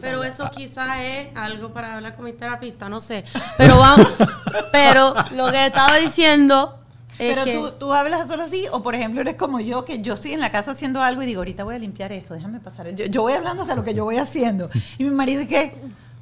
Pero 0.00 0.22
eso 0.22 0.48
quizás 0.50 0.98
es 1.00 1.28
algo 1.36 1.72
para 1.72 1.96
hablar 1.96 2.14
con 2.14 2.24
mi 2.24 2.32
terapista, 2.32 2.88
no 2.88 3.00
sé. 3.00 3.24
Pero 3.58 3.78
vamos, 3.78 4.06
pero 4.72 5.14
lo 5.32 5.50
que 5.50 5.66
estaba 5.66 5.96
diciendo 5.96 6.78
es 7.18 7.34
Pero 7.34 7.44
que 7.44 7.54
tú, 7.54 7.72
tú 7.72 7.92
hablas 7.92 8.28
solo 8.28 8.44
así, 8.44 8.66
o 8.70 8.82
por 8.82 8.94
ejemplo 8.94 9.20
eres 9.22 9.34
como 9.34 9.58
yo, 9.58 9.84
que 9.84 10.00
yo 10.00 10.14
estoy 10.14 10.34
en 10.34 10.40
la 10.40 10.52
casa 10.52 10.70
haciendo 10.70 11.02
algo 11.02 11.22
y 11.22 11.26
digo, 11.26 11.40
ahorita 11.40 11.64
voy 11.64 11.74
a 11.74 11.78
limpiar 11.78 12.12
esto, 12.12 12.34
déjame 12.34 12.60
pasar. 12.60 12.88
Yo, 12.94 13.06
yo 13.06 13.22
voy 13.22 13.32
hablando 13.32 13.64
de 13.64 13.74
lo 13.74 13.82
que 13.82 13.92
yo 13.92 14.04
voy 14.04 14.18
haciendo. 14.18 14.70
Y 14.96 15.04
mi 15.04 15.10
marido, 15.10 15.42
¿qué? 15.48 15.74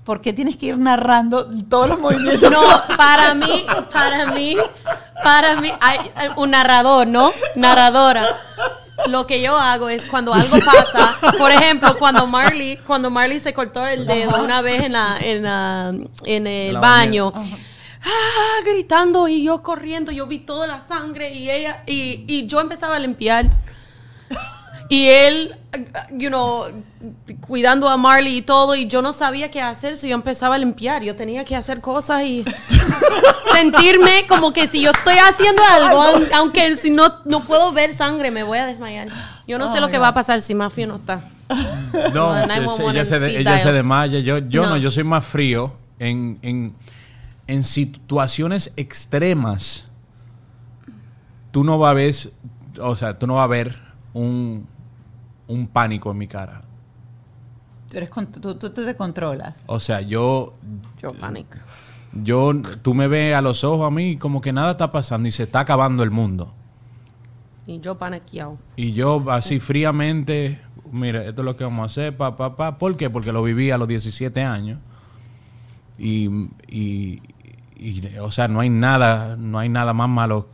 ¿Por 0.08 0.22
qué 0.22 0.32
tienes 0.32 0.56
que 0.56 0.64
ir 0.64 0.78
narrando 0.78 1.46
todos 1.68 1.90
los 1.90 1.98
movimientos? 2.06 2.50
no, 2.50 2.62
para 2.96 3.34
mí, 3.34 3.66
para 3.92 4.24
mí, 4.32 4.56
para 5.22 5.60
mí 5.60 5.70
hay, 5.82 5.98
hay 6.14 6.30
un 6.36 6.50
narrador, 6.52 7.06
¿no? 7.06 7.30
Narradora. 7.56 8.26
Lo 9.08 9.26
que 9.26 9.42
yo 9.42 9.54
hago 9.54 9.90
es 9.90 10.06
cuando 10.06 10.32
algo 10.32 10.56
pasa, 10.64 11.14
por 11.36 11.52
ejemplo, 11.52 11.98
cuando 11.98 12.26
Marley, 12.26 12.78
cuando 12.86 13.10
Marley 13.10 13.38
se 13.38 13.52
cortó 13.52 13.86
el 13.86 14.06
dedo 14.06 14.42
una 14.42 14.62
vez 14.62 14.82
en 14.84 14.92
la, 14.92 15.18
en 15.20 15.42
la- 15.42 15.92
en 16.24 16.46
el 16.46 16.72
la 16.72 16.80
baño, 16.80 17.30
ah, 17.36 18.62
gritando 18.64 19.28
y 19.28 19.44
yo 19.44 19.62
corriendo, 19.62 20.10
yo 20.10 20.26
vi 20.26 20.38
toda 20.38 20.66
la 20.66 20.80
sangre 20.80 21.34
y 21.34 21.50
ella 21.50 21.82
y, 21.86 22.24
y 22.26 22.46
yo 22.46 22.60
empezaba 22.60 22.96
a 22.96 22.98
limpiar 22.98 23.44
y 24.88 25.06
él, 25.08 25.54
you 26.12 26.28
know, 26.28 26.64
cuidando 27.46 27.88
a 27.88 27.96
Marley 27.96 28.38
y 28.38 28.42
todo 28.42 28.74
y 28.74 28.86
yo 28.86 29.02
no 29.02 29.12
sabía 29.12 29.50
qué 29.50 29.60
hacer, 29.60 29.96
so 29.96 30.06
yo 30.06 30.14
empezaba 30.14 30.54
a 30.54 30.58
limpiar, 30.58 31.02
yo 31.02 31.14
tenía 31.14 31.44
que 31.44 31.54
hacer 31.56 31.80
cosas 31.80 32.22
y 32.22 32.44
sentirme 33.52 34.26
como 34.28 34.52
que 34.52 34.66
si 34.68 34.80
yo 34.82 34.90
estoy 34.90 35.16
haciendo 35.18 35.62
algo, 35.72 36.02
aun- 36.02 36.28
aunque 36.34 36.76
si 36.76 36.90
no, 36.90 37.12
no 37.24 37.40
puedo 37.44 37.72
ver 37.72 37.92
sangre, 37.94 38.30
me 38.30 38.42
voy 38.42 38.58
a 38.58 38.66
desmayar. 38.66 39.08
Yo 39.46 39.58
no 39.58 39.70
sé 39.72 39.80
lo 39.80 39.88
que 39.90 39.98
va 39.98 40.08
a 40.08 40.14
pasar 40.14 40.40
si 40.40 40.54
Mafia 40.54 40.86
no 40.86 40.96
está. 40.96 41.22
No, 42.12 42.34
No, 42.34 42.36
ella, 42.38 42.46
911 42.46 42.90
ella 42.90 43.04
se, 43.04 43.18
de- 43.18 43.40
ella 43.40 43.58
se 43.58 43.72
desmaya. 43.72 44.18
Yo, 44.20 44.36
yo 44.38 44.62
no. 44.64 44.70
No. 44.70 44.76
yo 44.76 44.90
soy 44.90 45.04
más 45.04 45.24
frío 45.24 45.74
en, 45.98 46.38
en, 46.42 46.74
en 47.46 47.64
situaciones 47.64 48.72
extremas. 48.76 49.88
Tú 51.50 51.64
no 51.64 51.78
vas 51.78 51.90
a 51.90 51.94
ver, 51.94 52.14
o 52.80 52.96
sea, 52.96 53.18
tú 53.18 53.26
no 53.26 53.34
vas 53.36 53.44
a 53.44 53.48
ver 53.48 53.78
un, 54.12 54.68
un 55.48 55.66
pánico 55.66 56.10
en 56.12 56.18
mi 56.18 56.28
cara. 56.28 56.62
Tú, 57.90 57.96
eres 57.96 58.10
con- 58.10 58.26
tú, 58.26 58.54
tú- 58.54 58.70
tú 58.70 58.84
te 58.84 58.94
controlas. 58.94 59.64
O 59.66 59.80
sea, 59.80 60.00
yo, 60.02 60.54
Yo 61.02 61.12
pánico. 61.12 61.58
yo, 62.12 62.52
tú 62.82 62.94
me 62.94 63.08
ves 63.08 63.34
a 63.34 63.40
los 63.42 63.64
ojos 63.64 63.86
a 63.86 63.90
mí 63.90 64.16
como 64.16 64.40
que 64.40 64.52
nada 64.52 64.72
está 64.72 64.90
pasando 64.92 65.26
y 65.28 65.32
se 65.32 65.42
está 65.44 65.60
acabando 65.60 66.02
el 66.02 66.10
mundo. 66.10 66.52
Y 67.66 67.80
yo 67.80 67.96
paniqueado. 67.98 68.58
Y 68.76 68.92
yo 68.92 69.24
así 69.30 69.58
fríamente, 69.60 70.60
mira, 70.92 71.24
esto 71.24 71.42
es 71.42 71.44
lo 71.44 71.56
que 71.56 71.64
vamos 71.64 71.82
a 71.82 71.86
hacer, 71.86 72.16
pa, 72.16 72.34
pa, 72.36 72.56
pa. 72.56 72.78
¿Por 72.78 72.96
qué? 72.96 73.10
Porque 73.10 73.32
lo 73.32 73.42
viví 73.42 73.70
a 73.70 73.78
los 73.78 73.88
17 73.88 74.42
años. 74.42 74.78
Y, 75.98 76.28
y, 76.68 77.20
y, 77.76 78.16
o 78.20 78.30
sea, 78.30 78.48
no 78.48 78.60
hay 78.60 78.70
nada, 78.70 79.36
no 79.36 79.58
hay 79.58 79.68
nada 79.68 79.92
más 79.94 80.08
malo. 80.08 80.48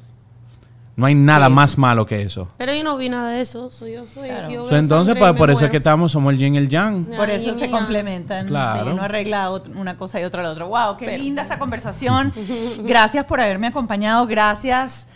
No 0.97 1.07
hay 1.07 1.15
nada 1.17 1.49
Sí. 1.49 1.53
más 1.53 1.77
malo 1.77 2.07
que 2.07 2.23
eso. 2.23 2.49
Pero 2.57 2.73
yo 2.73 2.85
no 2.85 2.97
vi 2.97 3.09
nada 3.09 3.31
de 3.31 3.41
eso, 3.41 3.69
so 3.71 3.87
yo 3.89 4.07
soy... 4.07 4.29
Claro. 4.29 4.49
yo 4.51 4.69
So, 4.69 4.77
entonces, 4.77 5.15
me 5.19 5.35
por 5.35 5.51
eso 5.51 5.65
es 5.65 5.71
que 5.71 5.79
estamos, 5.79 6.13
somos 6.13 6.33
el 6.33 6.39
yin 6.39 6.55
y 6.55 6.59
el 6.59 6.69
yang. 6.69 7.11
Ya, 7.11 7.17
Por 7.17 7.31
eso 7.31 7.55
se 7.57 7.69
complementan. 7.69 8.47
Claro. 8.47 8.85
Sí, 8.85 8.91
uno 8.93 9.03
arregla 9.03 9.51
una 9.75 9.97
cosa 9.97 10.21
y 10.21 10.25
otra 10.25 10.43
la 10.45 10.51
otra. 10.51 10.67
Wow, 10.67 10.97
qué 10.97 11.07
Pero- 11.07 11.23
linda 11.23 11.43
esta 11.43 11.59
conversación. 11.59 12.33
Gracias 12.85 13.25
por 13.25 13.41
haberme 13.41 13.67
acompañado. 13.67 14.25
Gracias, 14.29 15.09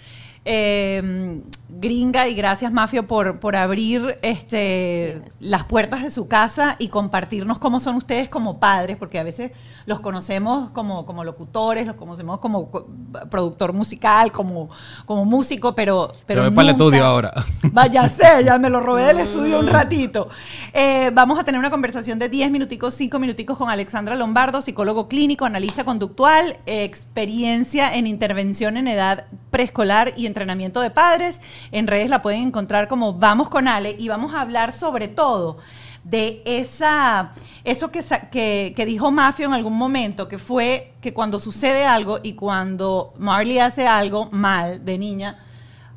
eh, 0.44 1.40
Gringa, 1.70 2.28
y 2.28 2.34
gracias, 2.34 2.72
Mafio, 2.72 3.06
por, 3.06 3.40
por 3.40 3.54
abrir 3.54 4.18
este, 4.22 5.20
las 5.38 5.64
puertas 5.64 6.02
de 6.02 6.10
su 6.10 6.26
casa 6.26 6.76
y 6.78 6.88
compartirnos 6.88 7.58
cómo 7.58 7.78
son 7.78 7.96
ustedes 7.96 8.30
como 8.30 8.58
padres, 8.58 8.96
porque 8.96 9.18
a 9.18 9.22
veces 9.22 9.52
los 9.84 10.00
conocemos 10.00 10.70
como, 10.70 11.04
como 11.04 11.24
locutores, 11.24 11.86
los 11.86 11.96
conocemos 11.96 12.38
como 12.38 12.70
co- 12.70 12.88
productor 13.30 13.74
musical, 13.74 14.32
como, 14.32 14.70
como 15.04 15.26
músico, 15.26 15.74
pero... 15.74 16.12
pero 16.24 16.42
voy 16.42 16.50
para 16.52 16.70
el 16.70 16.74
estudio 16.74 17.04
ahora. 17.04 17.32
Vaya 17.72 18.08
sé, 18.08 18.44
ya 18.44 18.58
me 18.58 18.70
lo 18.70 18.80
robé 18.80 19.04
del 19.04 19.18
estudio 19.18 19.60
un 19.60 19.66
ratito. 19.66 20.28
Eh, 20.72 21.10
vamos 21.12 21.38
a 21.38 21.44
tener 21.44 21.58
una 21.58 21.70
conversación 21.70 22.18
de 22.18 22.30
10 22.30 22.50
minuticos, 22.50 22.94
5 22.94 23.18
minuticos 23.18 23.58
con 23.58 23.68
Alexandra 23.68 24.14
Lombardo, 24.16 24.62
psicólogo 24.62 25.06
clínico, 25.06 25.44
analista 25.44 25.84
conductual, 25.84 26.56
eh, 26.64 26.84
experiencia 26.84 27.94
en 27.94 28.06
intervención 28.06 28.78
en 28.78 28.88
edad 28.88 29.26
preescolar 29.50 30.12
y 30.16 30.24
entrenamiento 30.26 30.80
de 30.80 30.90
padres. 30.90 31.40
En 31.72 31.86
redes 31.86 32.10
la 32.10 32.22
pueden 32.22 32.42
encontrar 32.42 32.88
como 32.88 33.12
Vamos 33.14 33.48
con 33.48 33.68
Ale 33.68 33.96
y 33.98 34.08
vamos 34.08 34.34
a 34.34 34.40
hablar 34.40 34.72
sobre 34.72 35.08
todo 35.08 35.58
de 36.04 36.42
esa, 36.46 37.32
eso 37.64 37.90
que, 37.90 38.02
que, 38.30 38.72
que 38.74 38.86
dijo 38.86 39.10
Mafio 39.10 39.46
en 39.46 39.52
algún 39.52 39.76
momento, 39.76 40.28
que 40.28 40.38
fue 40.38 40.94
que 41.00 41.12
cuando 41.12 41.38
sucede 41.38 41.84
algo 41.84 42.18
y 42.22 42.32
cuando 42.32 43.12
Marley 43.18 43.58
hace 43.58 43.86
algo 43.86 44.28
mal 44.30 44.84
de 44.84 44.96
niña, 44.98 45.38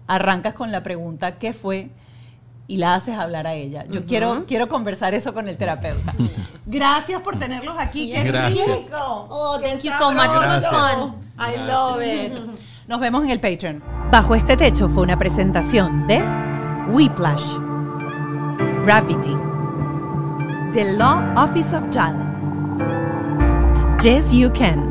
arrancas 0.07 0.53
con 0.53 0.72
la 0.72 0.84
pregunta 0.84 1.39
¿qué 1.39 1.53
fue? 1.53 1.89
y 2.71 2.78
la 2.78 2.96
haces 2.96 3.17
hablar 3.17 3.47
a 3.47 3.54
ella. 3.54 3.83
Yo 3.89 4.05
quiero, 4.05 4.46
quiero 4.47 4.70
conversar 4.70 5.13
eso 5.13 5.33
con 5.33 5.50
el 5.50 5.58
terapeuta. 5.58 6.13
Gracias 6.66 7.21
por 7.21 7.38
tenerlos 7.38 7.78
aquí. 7.78 8.13
¡Qué 8.13 8.24
Gracias. 8.24 8.66
rico! 8.66 9.28
Oh, 9.29 9.59
¡Qué 9.62 9.71
thank 9.71 9.82
you 9.82 9.92
so 9.92 10.12
much. 10.12 10.28
This 10.28 10.36
was 10.36 10.62
Gracias. 10.62 10.71
fun. 10.71 11.16
I 11.38 11.58
love 11.58 12.01
it. 12.01 12.32
Nos 12.88 13.01
vemos 13.01 13.25
en 13.25 13.32
el 13.32 13.42
Patreon. 13.42 14.00
Bajo 14.12 14.36
este 14.36 14.58
techo 14.58 14.89
fue 14.89 15.04
una 15.04 15.17
presentación 15.17 16.05
de 16.05 16.21
Whiplash, 16.89 17.46
Gravity, 18.83 19.38
The 20.74 20.96
Law 20.96 21.24
Office 21.38 21.74
of 21.74 21.86
JAL, 21.89 22.17
Yes 24.04 24.33
You 24.33 24.51
Can. 24.51 24.91